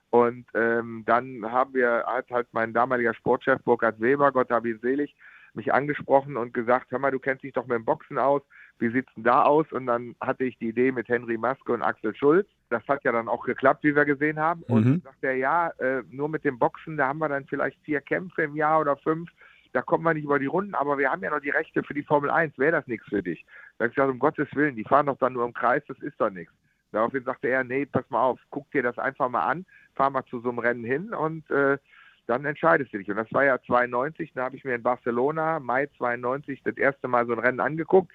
Und 0.10 0.46
ähm, 0.54 1.04
dann 1.06 1.44
haben 1.52 1.74
wir, 1.74 2.04
hat 2.06 2.30
halt 2.30 2.48
mein 2.52 2.74
damaliger 2.74 3.14
Sportchef 3.14 3.64
Burkhard 3.64 4.00
Weber, 4.00 4.32
Gott 4.32 4.52
habe 4.52 4.70
ihn 4.70 4.80
selig, 4.80 5.16
mich 5.54 5.74
angesprochen 5.74 6.38
und 6.38 6.54
gesagt, 6.54 6.92
hör 6.92 7.00
mal, 7.00 7.12
du 7.12 7.20
kennst 7.20 7.44
dich 7.44 7.54
doch 7.54 7.66
mit 7.66 7.78
dem 7.78 7.86
Boxen 7.86 8.18
aus, 8.20 8.42
wie 8.80 8.90
sieht's 8.90 9.14
denn 9.16 9.24
da 9.24 9.44
aus? 9.44 9.72
Und 9.72 9.86
dann 9.88 10.16
hatte 10.20 10.44
ich 10.44 10.58
die 10.58 10.70
Idee 10.70 10.92
mit 10.92 11.08
Henry 11.08 11.38
Maske 11.38 11.72
und 11.72 11.82
Axel 11.82 12.16
Schulz. 12.16 12.48
Das 12.70 12.88
hat 12.88 13.04
ja 13.04 13.12
dann 13.12 13.28
auch 13.28 13.46
geklappt, 13.46 13.84
wie 13.84 13.96
wir 13.96 14.06
gesehen 14.06 14.40
haben. 14.40 14.64
Und 14.64 14.86
mhm. 14.86 14.92
dann 14.92 15.02
sagt 15.02 15.24
er, 15.24 15.36
ja, 15.36 15.70
äh, 15.80 16.04
nur 16.10 16.30
mit 16.30 16.44
dem 16.44 16.60
Boxen, 16.60 16.98
da 16.98 17.08
haben 17.08 17.20
wir 17.20 17.30
dann 17.30 17.46
vielleicht 17.46 17.80
vier 17.82 18.02
Kämpfe 18.02 18.44
im 18.44 18.56
Jahr 18.56 18.82
oder 18.82 18.98
fünf. 18.98 19.30
Da 19.74 19.82
kommen 19.82 20.04
wir 20.04 20.14
nicht 20.14 20.24
über 20.24 20.40
die 20.40 20.46
Runden, 20.46 20.76
aber 20.76 20.98
wir 20.98 21.12
haben 21.12 21.24
ja 21.24 21.32
noch 21.32 21.42
die 21.42 21.50
Rechte 21.50 21.84
für 21.84 21.94
die 21.94 22.04
Formel 22.04 22.30
1, 22.30 22.58
wäre 22.58 22.72
das 22.72 22.88
nichts 22.88 23.08
für 23.08 23.24
dich? 23.24 23.46
Da 23.78 23.84
habe 23.84 23.90
ich 23.90 23.96
gesagt, 23.96 24.12
um 24.12 24.20
Gottes 24.20 24.48
Willen, 24.54 24.76
die 24.76 24.84
fahren 24.84 25.08
doch 25.08 25.18
dann 25.18 25.34
nur 25.34 25.46
im 25.46 25.54
Kreis, 25.54 25.84
das 25.88 25.98
ist 26.00 26.20
doch 26.22 26.30
nichts. 26.30 26.54
Daraufhin 26.92 27.24
sagte 27.24 27.48
er, 27.48 27.64
nee, 27.64 27.88
pass 27.88 28.08
mal 28.10 28.22
auf, 28.22 28.40
guck 28.52 28.70
dir 28.72 28.84
das 28.84 29.00
einfach 29.00 29.28
mal 29.28 29.46
an, 29.46 29.66
fahr 29.96 30.12
mal 30.12 30.24
zu 30.26 30.40
so 30.42 30.50
einem 30.50 30.60
Rennen 30.60 30.84
hin 30.84 31.14
und 31.14 31.50
äh, 31.50 31.80
dann 32.28 32.46
entscheidest 32.46 32.94
du 32.94 33.00
dich. 33.00 33.10
Und 33.10 33.18
das 33.18 33.34
war 33.34 33.44
ja 33.44 33.60
92, 33.62 34.32
da 34.34 34.46
habe 34.46 34.56
ich 34.56 34.64
mir 34.64 34.76
in 34.76 34.84
Barcelona, 34.84 35.60
Mai 35.60 35.88
92, 35.98 36.62
das 36.64 36.78
erste 36.78 37.08
Mal 37.08 37.26
so 37.26 37.34
ein 37.34 37.40
Rennen 37.40 37.60
angeguckt 37.60 38.12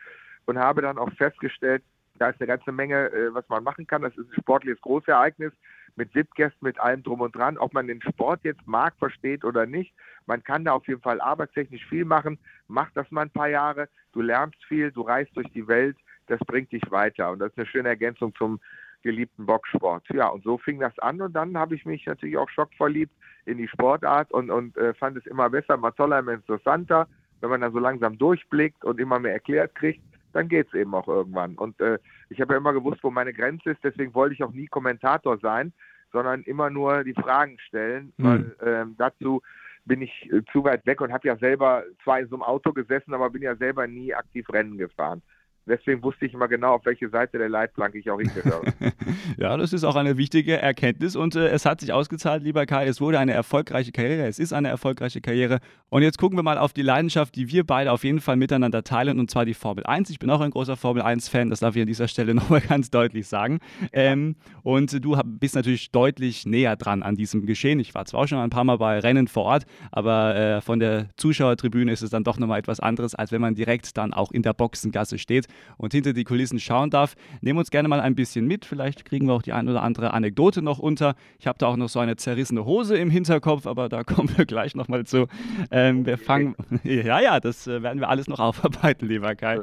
und 0.46 0.58
habe 0.58 0.80
dann 0.80 0.96
auch 0.96 1.12
festgestellt, 1.14 1.82
da 2.18 2.30
ist 2.30 2.40
eine 2.40 2.46
ganze 2.46 2.70
Menge, 2.70 3.10
äh, 3.10 3.34
was 3.34 3.48
man 3.48 3.64
machen 3.64 3.86
kann. 3.86 4.02
Das 4.02 4.16
ist 4.16 4.30
ein 4.30 4.40
sportliches 4.40 4.80
Großereignis 4.80 5.52
mit 5.98 6.14
VIP-Gästen, 6.14 6.64
mit 6.64 6.80
allem 6.80 7.02
drum 7.02 7.20
und 7.20 7.36
dran. 7.36 7.58
Ob 7.58 7.74
man 7.74 7.86
den 7.86 8.00
Sport 8.00 8.40
jetzt 8.44 8.66
mag, 8.66 8.94
versteht 8.98 9.44
oder 9.44 9.66
nicht, 9.66 9.92
man 10.26 10.42
kann 10.42 10.64
da 10.64 10.72
auf 10.72 10.86
jeden 10.88 11.02
Fall 11.02 11.20
arbeitstechnisch 11.20 11.84
viel 11.86 12.06
machen. 12.06 12.38
Mach 12.68 12.90
das 12.92 13.10
mal 13.10 13.22
ein 13.22 13.30
paar 13.30 13.48
Jahre. 13.48 13.88
Du 14.12 14.22
lernst 14.22 14.62
viel, 14.64 14.90
du 14.90 15.02
reist 15.02 15.36
durch 15.36 15.50
die 15.52 15.68
Welt. 15.68 15.96
Das 16.26 16.38
bringt 16.40 16.72
dich 16.72 16.82
weiter. 16.90 17.30
Und 17.30 17.40
das 17.40 17.50
ist 17.50 17.58
eine 17.58 17.66
schöne 17.66 17.88
Ergänzung 17.88 18.34
zum 18.34 18.60
geliebten 19.02 19.46
Boxsport. 19.46 20.04
Ja, 20.10 20.28
und 20.28 20.44
so 20.44 20.58
fing 20.58 20.80
das 20.80 20.98
an 20.98 21.20
und 21.20 21.32
dann 21.32 21.56
habe 21.56 21.74
ich 21.74 21.84
mich 21.86 22.04
natürlich 22.06 22.36
auch 22.36 22.50
schockverliebt 22.50 23.12
in 23.46 23.58
die 23.58 23.68
Sportart 23.68 24.32
und, 24.32 24.50
und 24.50 24.76
äh, 24.76 24.94
fand 24.94 25.16
es 25.16 25.26
immer 25.26 25.48
besser, 25.50 25.74
immer 25.74 25.94
toller, 25.94 26.18
immer 26.18 26.32
interessanter. 26.32 27.08
Wenn 27.40 27.50
man 27.50 27.60
dann 27.60 27.72
so 27.72 27.78
langsam 27.78 28.18
durchblickt 28.18 28.84
und 28.84 28.98
immer 28.98 29.18
mehr 29.20 29.32
erklärt 29.32 29.74
kriegt, 29.76 30.02
dann 30.38 30.48
geht 30.48 30.68
es 30.68 30.74
eben 30.74 30.94
auch 30.94 31.08
irgendwann. 31.08 31.56
Und 31.56 31.80
äh, 31.80 31.98
ich 32.30 32.40
habe 32.40 32.54
ja 32.54 32.58
immer 32.58 32.72
gewusst, 32.72 33.02
wo 33.02 33.10
meine 33.10 33.34
Grenze 33.34 33.70
ist, 33.70 33.82
deswegen 33.82 34.14
wollte 34.14 34.34
ich 34.34 34.44
auch 34.44 34.52
nie 34.52 34.68
Kommentator 34.68 35.36
sein, 35.38 35.72
sondern 36.12 36.42
immer 36.44 36.70
nur 36.70 37.02
die 37.02 37.14
Fragen 37.14 37.58
stellen, 37.58 38.12
mhm. 38.16 38.24
weil 38.24 38.68
äh, 38.68 38.86
dazu 38.96 39.42
bin 39.84 40.00
ich 40.00 40.32
äh, 40.32 40.42
zu 40.52 40.62
weit 40.62 40.86
weg 40.86 41.00
und 41.00 41.12
habe 41.12 41.26
ja 41.26 41.36
selber 41.38 41.82
zwar 42.04 42.20
in 42.20 42.28
so 42.28 42.36
einem 42.36 42.44
Auto 42.44 42.72
gesessen, 42.72 43.14
aber 43.14 43.30
bin 43.30 43.42
ja 43.42 43.56
selber 43.56 43.88
nie 43.88 44.14
aktiv 44.14 44.48
Rennen 44.50 44.78
gefahren. 44.78 45.22
Deswegen 45.68 46.02
wusste 46.02 46.26
ich 46.26 46.34
immer 46.34 46.48
genau, 46.48 46.74
auf 46.74 46.86
welche 46.86 47.08
Seite 47.10 47.38
der 47.38 47.48
Leitplanke 47.48 47.98
ich 47.98 48.10
auch 48.10 48.18
hingehöre. 48.18 48.62
ja, 49.36 49.56
das 49.56 49.72
ist 49.72 49.84
auch 49.84 49.96
eine 49.96 50.16
wichtige 50.16 50.56
Erkenntnis 50.56 51.14
und 51.14 51.36
äh, 51.36 51.48
es 51.48 51.66
hat 51.66 51.80
sich 51.80 51.92
ausgezahlt, 51.92 52.42
lieber 52.42 52.64
Kai. 52.64 52.86
Es 52.86 53.00
wurde 53.00 53.18
eine 53.18 53.32
erfolgreiche 53.32 53.92
Karriere, 53.92 54.26
es 54.26 54.38
ist 54.38 54.52
eine 54.52 54.68
erfolgreiche 54.68 55.20
Karriere. 55.20 55.58
Und 55.90 56.02
jetzt 56.02 56.18
gucken 56.18 56.38
wir 56.38 56.42
mal 56.42 56.58
auf 56.58 56.72
die 56.72 56.82
Leidenschaft, 56.82 57.36
die 57.36 57.50
wir 57.50 57.64
beide 57.64 57.92
auf 57.92 58.04
jeden 58.04 58.20
Fall 58.20 58.36
miteinander 58.36 58.82
teilen 58.82 59.18
und 59.18 59.30
zwar 59.30 59.44
die 59.44 59.54
Formel 59.54 59.84
1. 59.84 60.10
Ich 60.10 60.18
bin 60.18 60.30
auch 60.30 60.40
ein 60.40 60.50
großer 60.50 60.76
Formel 60.76 61.02
1-Fan, 61.02 61.50
das 61.50 61.60
darf 61.60 61.76
ich 61.76 61.82
an 61.82 61.86
dieser 61.86 62.08
Stelle 62.08 62.34
nochmal 62.34 62.60
ganz 62.60 62.90
deutlich 62.90 63.28
sagen. 63.28 63.58
Ähm, 63.92 64.36
und 64.62 65.04
du 65.04 65.20
bist 65.24 65.54
natürlich 65.54 65.90
deutlich 65.90 66.46
näher 66.46 66.76
dran 66.76 67.02
an 67.02 67.14
diesem 67.14 67.44
Geschehen. 67.44 67.78
Ich 67.80 67.94
war 67.94 68.06
zwar 68.06 68.20
auch 68.20 68.26
schon 68.26 68.38
ein 68.38 68.50
paar 68.50 68.64
Mal 68.64 68.78
bei 68.78 68.98
Rennen 69.00 69.28
vor 69.28 69.44
Ort, 69.44 69.66
aber 69.92 70.36
äh, 70.36 70.60
von 70.62 70.78
der 70.78 71.08
Zuschauertribüne 71.16 71.92
ist 71.92 72.02
es 72.02 72.10
dann 72.10 72.24
doch 72.24 72.38
nochmal 72.38 72.58
etwas 72.58 72.80
anderes, 72.80 73.14
als 73.14 73.32
wenn 73.32 73.40
man 73.40 73.54
direkt 73.54 73.96
dann 73.98 74.14
auch 74.14 74.32
in 74.32 74.42
der 74.42 74.54
Boxengasse 74.54 75.18
steht 75.18 75.46
und 75.76 75.92
hinter 75.92 76.12
die 76.12 76.24
Kulissen 76.24 76.58
schauen 76.60 76.90
darf. 76.90 77.14
Nehmen 77.40 77.58
uns 77.58 77.70
gerne 77.70 77.88
mal 77.88 78.00
ein 78.00 78.14
bisschen 78.14 78.46
mit. 78.46 78.64
Vielleicht 78.64 79.04
kriegen 79.04 79.26
wir 79.26 79.34
auch 79.34 79.42
die 79.42 79.52
ein 79.52 79.68
oder 79.68 79.82
andere 79.82 80.12
Anekdote 80.12 80.62
noch 80.62 80.78
unter. 80.78 81.14
Ich 81.38 81.46
habe 81.46 81.58
da 81.58 81.66
auch 81.66 81.76
noch 81.76 81.88
so 81.88 82.00
eine 82.00 82.16
zerrissene 82.16 82.64
Hose 82.64 82.96
im 82.96 83.10
Hinterkopf, 83.10 83.66
aber 83.66 83.88
da 83.88 84.04
kommen 84.04 84.30
wir 84.36 84.46
gleich 84.46 84.74
nochmal 84.74 85.04
zu. 85.04 85.26
Ähm, 85.70 86.06
wir 86.06 86.18
fangen, 86.18 86.54
ja, 86.84 87.20
ja, 87.20 87.40
das 87.40 87.66
äh, 87.66 87.82
werden 87.82 88.00
wir 88.00 88.08
alles 88.08 88.28
noch 88.28 88.40
aufarbeiten, 88.48 89.06
lieber 89.06 89.34
Kai. 89.34 89.60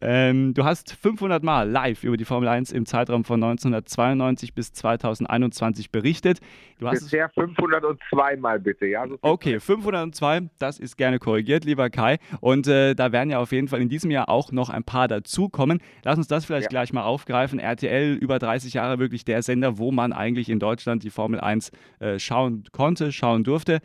Ähm, 0.00 0.54
du 0.54 0.64
hast 0.64 0.92
500 0.92 1.42
Mal 1.42 1.68
live 1.68 2.04
über 2.04 2.16
die 2.16 2.24
Formel 2.24 2.48
1 2.48 2.72
im 2.72 2.86
Zeitraum 2.86 3.24
von 3.24 3.42
1992 3.42 4.54
bis 4.54 4.72
2021 4.72 5.90
berichtet. 5.90 6.40
Du 6.78 6.88
hast 6.88 7.00
Bisher 7.00 7.28
502 7.30 8.36
Mal 8.36 8.60
bitte, 8.60 8.86
ja. 8.86 9.06
So 9.06 9.18
okay, 9.22 9.60
502, 9.60 10.48
das 10.58 10.78
ist 10.78 10.96
gerne 10.96 11.18
korrigiert, 11.18 11.64
lieber 11.64 11.90
Kai. 11.90 12.18
Und 12.40 12.66
äh, 12.66 12.94
da 12.94 13.12
werden 13.12 13.30
ja 13.30 13.38
auf 13.38 13.52
jeden 13.52 13.68
Fall 13.68 13.80
in 13.80 13.88
diesem 13.88 14.10
Jahr 14.10 14.28
auch 14.28 14.52
noch 14.52 14.70
ein 14.70 14.84
paar 14.84 15.08
dazukommen. 15.16 15.80
Lass 16.02 16.18
uns 16.18 16.28
das 16.28 16.44
vielleicht 16.44 16.64
ja. 16.64 16.68
gleich 16.70 16.92
mal 16.92 17.02
aufgreifen. 17.02 17.58
RTL, 17.58 18.14
über 18.14 18.38
30 18.38 18.74
Jahre 18.74 18.98
wirklich 18.98 19.24
der 19.24 19.42
Sender, 19.42 19.78
wo 19.78 19.90
man 19.90 20.12
eigentlich 20.12 20.48
in 20.48 20.58
Deutschland 20.58 21.02
die 21.02 21.10
Formel 21.10 21.40
1 21.40 21.70
äh, 22.00 22.18
schauen 22.18 22.64
konnte, 22.72 23.12
schauen 23.12 23.44
durfte. 23.44 23.80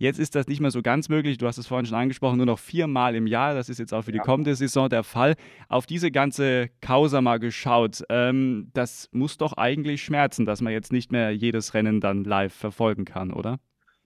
Jetzt 0.00 0.20
ist 0.20 0.36
das 0.36 0.46
nicht 0.46 0.60
mehr 0.60 0.70
so 0.70 0.80
ganz 0.80 1.08
möglich. 1.08 1.38
Du 1.38 1.46
hast 1.46 1.58
es 1.58 1.66
vorhin 1.66 1.84
schon 1.84 1.98
angesprochen, 1.98 2.36
nur 2.36 2.46
noch 2.46 2.60
viermal 2.60 3.16
im 3.16 3.26
Jahr. 3.26 3.54
Das 3.54 3.68
ist 3.68 3.78
jetzt 3.78 3.92
auch 3.92 4.02
für 4.02 4.12
die 4.12 4.20
kommende 4.20 4.54
Saison 4.54 4.88
der 4.88 5.02
Fall. 5.02 5.34
Auf 5.68 5.86
diese 5.86 6.12
ganze 6.12 6.70
Causa 6.80 7.20
mal 7.20 7.38
geschaut. 7.38 8.04
Ähm, 8.08 8.70
das 8.74 9.08
muss 9.10 9.38
doch 9.38 9.54
eigentlich 9.54 10.02
schmerzen, 10.02 10.46
dass 10.46 10.60
man 10.60 10.72
jetzt 10.72 10.92
nicht 10.92 11.10
mehr 11.10 11.32
jedes 11.32 11.74
Rennen 11.74 12.00
dann 12.00 12.22
live 12.22 12.54
verfolgen 12.54 13.04
kann, 13.04 13.32
oder? 13.32 13.58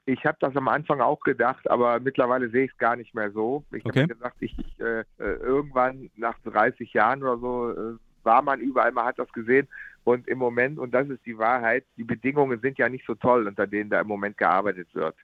Ich 0.05 0.25
habe 0.25 0.37
das 0.41 0.57
am 0.57 0.69
Anfang 0.69 1.01
auch 1.01 1.21
gedacht, 1.21 1.71
aber 1.71 2.01
mittlerweile 2.01 2.51
sehe 2.51 2.65
ich 2.65 2.73
es 2.73 2.79
gar 2.79 2.97
nicht 2.97 3.15
mehr 3.15 3.31
so. 3.31 3.65
Ich 3.73 3.85
okay. 3.87 4.03
habe 4.03 4.15
gesagt, 4.15 4.37
ich, 4.41 4.59
ich 4.59 4.81
äh, 4.81 5.01
äh 5.01 5.05
irgendwann 5.19 6.11
nach 6.17 6.39
30 6.45 6.93
Jahren 6.93 7.23
oder 7.23 7.39
so 7.39 7.71
äh, 7.71 7.97
war 8.25 8.43
man 8.43 8.61
überall, 8.61 8.93
man 8.93 9.07
hat 9.07 9.19
das 9.19 9.33
gesehen. 9.33 9.69
Und 10.05 10.27
im 10.27 10.39
Moment, 10.39 10.79
und 10.79 10.93
das 10.93 11.09
ist 11.09 11.25
die 11.25 11.39
Wahrheit, 11.39 11.85
die 11.97 12.05
Bedingungen 12.05 12.61
sind 12.61 12.79
ja 12.79 12.89
nicht 12.89 13.07
so 13.07 13.15
toll, 13.15 13.47
unter 13.47 13.67
denen 13.67 13.91
da 13.91 14.01
im 14.01 14.09
Moment 14.09 14.37
gearbeitet 14.37 14.89
wird. 14.95 15.15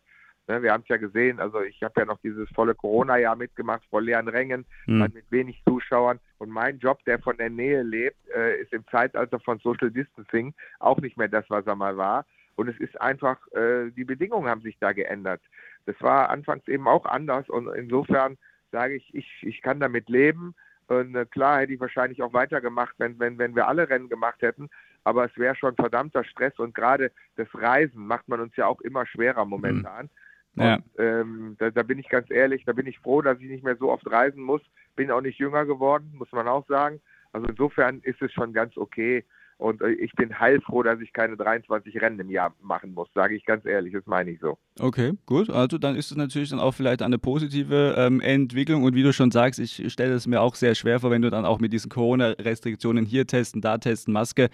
Ne, 0.47 0.63
wir 0.63 0.73
haben 0.73 0.83
es 0.83 0.89
ja 0.89 0.97
gesehen, 0.97 1.41
also 1.41 1.61
ich 1.61 1.83
habe 1.83 2.01
ja 2.01 2.07
noch 2.07 2.19
dieses 2.23 2.49
volle 2.55 2.75
Corona-Jahr 2.75 3.37
mitgemacht, 3.37 3.83
vor 3.91 4.01
leeren 4.01 4.29
Rängen, 4.29 4.65
mhm. 4.87 5.11
mit 5.13 5.31
wenig 5.31 5.61
Zuschauern. 5.69 6.21
Und 6.39 6.49
mein 6.51 6.79
Job, 6.79 7.05
der 7.05 7.19
von 7.19 7.37
der 7.37 7.51
Nähe 7.51 7.83
lebt, 7.83 8.17
äh, 8.35 8.63
ist 8.63 8.73
im 8.73 8.87
Zeitalter 8.89 9.41
von 9.41 9.59
Social 9.59 9.91
Distancing 9.91 10.55
auch 10.79 10.99
nicht 10.99 11.19
mehr 11.19 11.29
das, 11.29 11.45
was 11.49 11.67
er 11.67 11.75
mal 11.75 11.97
war. 11.99 12.25
Und 12.59 12.67
es 12.67 12.77
ist 12.81 13.01
einfach, 13.01 13.39
äh, 13.53 13.93
die 13.93 14.05
Bedingungen 14.05 14.49
haben 14.49 14.63
sich 14.63 14.77
da 14.81 14.91
geändert. 14.91 15.41
Das 15.87 15.95
war 16.01 16.29
anfangs 16.29 16.67
eben 16.67 16.89
auch 16.89 17.07
anders 17.07 17.49
und 17.49 17.69
insofern 17.69 18.37
sage 18.73 18.97
ich, 18.97 19.15
ich, 19.15 19.31
ich 19.43 19.63
kann 19.63 19.79
damit 19.79 20.09
leben. 20.09 20.57
Und 20.89 21.15
äh, 21.15 21.25
klar 21.25 21.61
hätte 21.61 21.73
ich 21.73 21.79
wahrscheinlich 21.79 22.21
auch 22.21 22.33
weitergemacht, 22.33 22.97
wenn, 22.99 23.17
wenn, 23.21 23.39
wenn 23.39 23.55
wir 23.55 23.69
alle 23.69 23.89
Rennen 23.89 24.09
gemacht 24.09 24.43
hätten. 24.43 24.69
Aber 25.05 25.27
es 25.27 25.39
wäre 25.39 25.55
schon 25.55 25.77
verdammter 25.77 26.25
Stress 26.25 26.59
und 26.59 26.75
gerade 26.75 27.13
das 27.37 27.47
Reisen 27.55 28.05
macht 28.05 28.27
man 28.27 28.41
uns 28.41 28.57
ja 28.57 28.67
auch 28.67 28.81
immer 28.81 29.07
schwerer 29.07 29.45
momentan. 29.45 30.11
Mhm. 30.55 30.63
Ja. 30.63 30.75
Und, 30.75 30.85
ähm, 30.99 31.57
da, 31.61 31.71
da, 31.71 31.85
bin 31.85 32.01
ich 32.01 32.09
ganz 32.09 32.29
ehrlich, 32.29 32.65
da 32.65 32.73
bin 32.73 32.89
ich 32.89 32.99
froh, 32.99 33.23
dass 33.23 33.39
ich 33.39 33.49
nicht 33.49 33.63
mehr 33.63 33.77
so 33.77 33.93
oft 33.93 34.11
reisen 34.11 34.43
muss. 34.43 34.63
Bin 34.97 35.13
auch 35.13 35.21
nicht 35.21 35.39
jünger 35.39 35.65
geworden, 35.65 36.13
muss 36.17 36.33
man 36.33 36.49
auch 36.49 36.67
sagen. 36.67 37.01
Also 37.31 37.47
insofern 37.47 38.01
ist 38.01 38.21
es 38.21 38.33
schon 38.33 38.53
ganz 38.53 38.77
okay. 38.77 39.25
Und 39.59 39.83
äh, 39.83 39.91
ich 39.91 40.13
bin 40.13 40.39
heilfroh, 40.39 40.85
dass 40.85 41.01
ich 41.01 41.13
keine 41.13 41.37
23 41.37 42.01
Rennen 42.01 42.21
im 42.21 42.31
Jahr 42.31 42.55
machen 42.63 42.95
muss, 42.95 43.09
sage 43.13 43.35
ich 43.35 43.45
ganz 43.45 43.67
ehrlich, 43.67 43.93
das 43.93 44.07
meine 44.07 44.31
ich 44.31 44.41
so. 44.41 44.57
Okay, 44.79 45.15
gut. 45.27 45.51
Also 45.51 45.79
dann 45.79 45.97
ist 45.97 46.13
es 46.13 46.17
natürlich 46.17 46.51
dann 46.51 46.61
auch 46.61 46.73
vielleicht 46.73 47.03
eine 47.03 47.19
positive 47.19 47.97
ähm, 47.99 48.21
Entwicklung. 48.21 48.85
Und 48.85 48.95
wie 48.95 49.03
du 49.03 49.13
schon 49.13 49.33
sagst, 49.33 49.59
ich 49.59 49.93
stelle 49.93 50.15
es 50.15 50.29
mir 50.29 50.41
auch 50.41 50.55
sehr 50.55 50.77
schwer 50.77 51.01
vor, 51.01 51.11
wenn 51.11 51.23
du 51.23 51.31
dann 51.31 51.45
auch 51.45 51.59
mit 51.59 51.73
diesen 51.73 51.89
Corona-Restriktionen 51.91 53.05
hier 53.05 53.27
testen, 53.27 53.61
da 53.61 53.79
testen, 53.79 54.15
Maske. 54.15 54.49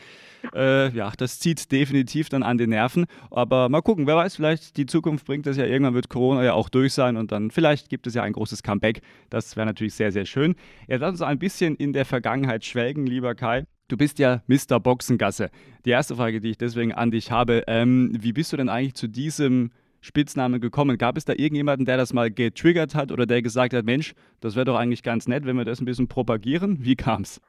Äh, 0.54 0.88
ja, 0.96 1.12
das 1.18 1.38
zieht 1.38 1.70
definitiv 1.70 2.30
dann 2.30 2.42
an 2.42 2.56
den 2.56 2.70
Nerven. 2.70 3.04
Aber 3.30 3.68
mal 3.68 3.82
gucken, 3.82 4.06
wer 4.06 4.16
weiß, 4.16 4.37
vielleicht 4.37 4.78
die 4.78 4.87
Zukunft 4.87 5.26
bringt 5.26 5.44
das 5.44 5.58
ja. 5.58 5.66
Irgendwann 5.66 5.94
wird 5.94 6.08
Corona 6.08 6.42
ja 6.42 6.54
auch 6.54 6.70
durch 6.70 6.94
sein 6.94 7.18
und 7.18 7.30
dann 7.30 7.50
vielleicht 7.50 7.90
gibt 7.90 8.06
es 8.06 8.14
ja 8.14 8.23
ein 8.23 8.32
großes 8.32 8.62
Comeback. 8.62 9.02
Das 9.28 9.54
wäre 9.54 9.66
natürlich 9.66 9.94
sehr, 9.94 10.12
sehr 10.12 10.25
schön. 10.25 10.54
Jetzt 10.88 11.02
lass 11.02 11.11
uns 11.11 11.23
ein 11.23 11.38
bisschen 11.38 11.76
in 11.76 11.92
der 11.92 12.06
Vergangenheit 12.06 12.64
schwelgen, 12.64 13.06
lieber 13.06 13.34
Kai. 13.34 13.66
Du 13.88 13.99
bist 13.99 14.19
ja 14.19 14.41
Mr. 14.47 14.81
Boxengasse. 14.81 15.50
Die 15.85 15.91
erste 15.91 16.17
Frage, 16.17 16.41
die 16.41 16.50
ich 16.50 16.59
deswegen 16.59 16.93
an 16.93 17.11
dich 17.11 17.31
habe, 17.31 17.64
ähm, 17.67 18.12
wie 18.19 18.33
bist 18.33 18.50
du 18.50 18.57
denn 18.57 18.71
eigentlich 18.71 18.95
zu 18.95 19.09
diesem 19.09 19.73
Spitznamen 20.00 20.59
gekommen? 20.59 20.97
Gab 20.97 21.19
es 21.19 21.26
da 21.26 21.35
irgendjemanden, 21.35 21.85
der 21.85 21.99
das 21.99 22.14
mal 22.14 22.31
getriggert 22.31 22.95
hat 22.95 23.12
oder 23.12 23.26
der 23.26 23.43
gesagt 23.43 23.75
hat, 23.75 23.85
Mensch, 23.85 24.14
das 24.41 24.57
wäre 24.57 24.64
doch 24.64 24.76
eigentlich 24.76 25.03
ganz 25.03 25.29
nett, 25.29 25.45
wenn 25.45 25.57
wir 25.57 25.67
das 25.67 25.83
ein 25.83 25.85
bisschen 25.85 26.09
propagieren? 26.09 26.79
Wie 26.81 26.97
kam 26.97 27.23
es? 27.23 27.43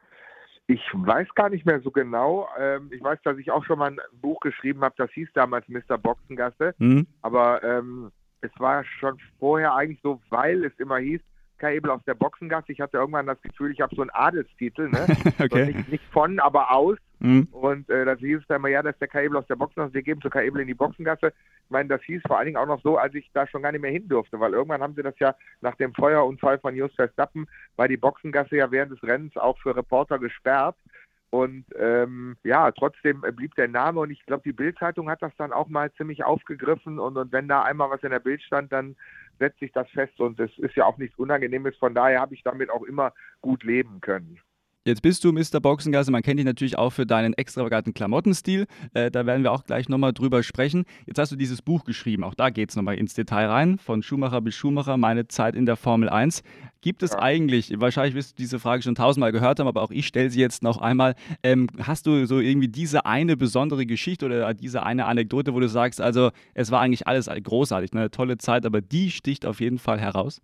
Ich 0.68 0.82
weiß 0.92 1.30
gar 1.36 1.50
nicht 1.50 1.66
mehr 1.66 1.80
so 1.80 1.90
genau. 1.90 2.50
Ähm, 2.60 2.90
ich 2.92 3.02
weiß, 3.02 3.20
dass 3.24 3.38
ich 3.38 3.52
auch 3.52 3.64
schon 3.64 3.80
mal 3.80 3.92
ein 3.92 4.00
Buch 4.20 4.42
geschrieben 4.42 4.82
habe, 4.82 4.96
das 4.98 5.12
hieß 5.12 5.30
damals 5.36 5.66
Mr. 5.70 5.98
Boxengasse. 5.98 6.76
Mhm. 6.80 7.08
Aber 7.22 7.64
ähm, 7.64 8.12
es 8.42 8.52
war 8.58 8.84
schon 9.00 9.18
vorher 9.40 9.74
eigentlich 9.74 10.02
so, 10.04 10.20
weil 10.30 10.66
es 10.66 10.74
immer 10.80 10.98
hieß, 10.98 11.22
Kai 11.58 11.76
Ebel 11.76 11.92
aus 11.92 12.02
der 12.06 12.14
Boxengasse. 12.14 12.72
Ich 12.72 12.82
hatte 12.82 12.98
irgendwann 12.98 13.26
das 13.26 13.42
Gefühl, 13.42 13.72
ich 13.72 13.82
habe 13.82 13.96
so 13.96 14.02
einen 14.02 14.12
Adelstitel, 14.12 14.90
ne? 14.90 15.06
okay. 15.40 15.74
nicht, 15.74 15.90
nicht, 15.90 16.04
von, 16.12 16.40
aber 16.40 16.72
aus. 16.72 16.98
Mhm. 17.20 17.48
Und 17.52 17.90
äh, 17.90 18.06
das 18.06 18.20
hieß 18.20 18.42
dann 18.48 18.58
immer, 18.58 18.70
ja, 18.70 18.84
das 18.84 18.94
ist 18.94 19.02
der 19.02 19.08
Kai 19.08 19.26
Ebel 19.26 19.38
aus 19.38 19.48
der 19.48 19.56
Boxengasse, 19.56 19.94
wir 19.94 20.02
geben 20.02 20.22
zu 20.22 20.30
Kai 20.30 20.46
Ebel 20.46 20.62
in 20.62 20.68
die 20.68 20.74
Boxengasse. 20.74 21.28
Ich 21.28 21.72
meine, 21.72 21.90
das 21.90 22.02
hieß 22.04 22.22
vor 22.28 22.38
allen 22.38 22.48
Dingen 22.48 22.58
auch 22.58 22.68
noch 22.68 22.82
so, 22.82 22.98
als 22.98 23.16
ich 23.16 23.30
da 23.34 23.48
schon 23.48 23.62
gar 23.62 23.72
nicht 23.72 23.82
mehr 23.82 23.92
hin 23.92 24.08
durfte, 24.08 24.40
weil 24.40 24.54
irgendwann 24.54 24.82
haben 24.82 24.96
sie 24.96 25.04
das 25.04 25.18
ja 25.20 25.36
nach 25.62 25.76
dem 25.76 25.94
Feuerunfall 25.94 26.60
von 26.60 26.76
Just 26.76 26.96
Verstappen, 26.96 27.48
war 27.76 27.88
die 27.88 27.98
Boxengasse 27.98 28.58
ja 28.58 28.70
während 28.72 28.92
des 28.92 29.04
Rennens 29.04 29.36
auch 29.38 29.58
für 29.60 29.76
Reporter 29.76 30.20
gesperrt. 30.20 30.76
Und 31.36 31.66
ähm, 31.78 32.38
ja, 32.44 32.72
trotzdem 32.72 33.22
blieb 33.36 33.56
der 33.56 33.68
Name 33.68 34.00
und 34.00 34.10
ich 34.10 34.26
glaube, 34.26 34.44
die 34.46 34.54
Bildzeitung 34.54 35.10
hat 35.10 35.22
das 35.22 35.34
dann 35.38 35.52
auch 35.52 35.68
mal 35.68 35.92
ziemlich 35.94 36.24
aufgegriffen 36.24 36.98
und, 36.98 37.18
und 37.18 37.34
wenn 37.34 37.50
da 37.50 37.64
einmal 37.64 37.90
was 37.90 38.04
in 38.04 38.12
der 38.12 38.20
Bild 38.20 38.42
stand, 38.42 38.72
dann 38.72 38.96
setzt 39.40 39.60
sich 39.60 39.72
das 39.72 39.90
fest 39.90 40.20
und 40.20 40.40
es 40.40 40.52
ist 40.58 40.76
ja 40.76 40.86
auch 40.86 40.98
nichts 40.98 41.18
Unangenehmes. 41.18 41.76
Von 41.78 41.94
daher 41.94 42.22
habe 42.22 42.34
ich 42.36 42.44
damit 42.44 42.70
auch 42.70 42.84
immer 42.84 43.14
gut 43.42 43.64
leben 43.64 44.02
können. 44.02 44.40
Jetzt 44.88 45.02
bist 45.02 45.24
du 45.24 45.32
Mr. 45.32 45.60
Boxengasse. 45.60 46.12
Man 46.12 46.22
kennt 46.22 46.38
dich 46.38 46.46
natürlich 46.46 46.78
auch 46.78 46.92
für 46.92 47.08
deinen 47.08 47.34
extravaganten 47.34 47.96
Klamottenstil. 47.96 48.68
Äh, 48.94 49.10
da 49.10 49.26
werden 49.26 49.42
wir 49.42 49.52
auch 49.52 49.64
gleich 49.64 49.90
nochmal 49.90 50.14
drüber 50.14 50.44
sprechen. 50.44 50.86
Jetzt 51.08 51.18
hast 51.18 51.32
du 51.32 51.36
dieses 51.36 51.64
Buch 51.64 51.86
geschrieben. 51.86 52.24
Auch 52.24 52.36
da 52.36 52.52
geht 52.52 52.70
es 52.70 52.76
nochmal 52.76 52.94
ins 53.00 53.16
Detail 53.16 53.48
rein. 53.48 53.80
Von 53.80 54.04
Schumacher 54.04 54.42
bis 54.42 54.54
Schumacher, 54.54 54.98
meine 54.98 55.28
Zeit 55.28 55.56
in 55.56 55.66
der 55.66 55.76
Formel 55.76 56.08
1. 56.08 56.44
Gibt 56.82 57.02
es 57.02 57.14
ja. 57.14 57.20
eigentlich, 57.20 57.74
wahrscheinlich 57.80 58.14
wirst 58.14 58.34
du 58.34 58.36
diese 58.44 58.60
Frage 58.60 58.84
schon 58.84 58.94
tausendmal 58.94 59.32
gehört 59.32 59.60
haben, 59.60 59.68
aber 59.68 59.82
auch 59.82 59.90
ich 59.90 60.06
stelle 60.06 60.30
sie 60.30 60.40
jetzt 60.40 60.62
noch 60.62 60.78
einmal. 60.78 61.16
Ähm, 61.42 61.66
hast 61.82 62.06
du 62.06 62.28
so 62.28 62.40
irgendwie 62.40 62.68
diese 62.68 63.08
eine 63.08 63.38
besondere 63.38 63.88
Geschichte 63.88 64.28
oder 64.28 64.54
diese 64.54 64.84
eine 64.84 65.06
Anekdote, 65.06 65.56
wo 65.56 65.60
du 65.60 65.68
sagst, 65.68 66.00
also 66.00 66.30
es 66.54 66.70
war 66.70 66.82
eigentlich 66.82 67.08
alles 67.08 67.28
großartig, 67.28 67.92
eine 67.94 68.12
tolle 68.12 68.38
Zeit, 68.38 68.68
aber 68.68 68.82
die 68.82 69.10
sticht 69.10 69.48
auf 69.48 69.62
jeden 69.62 69.80
Fall 69.80 70.00
heraus? 70.00 70.42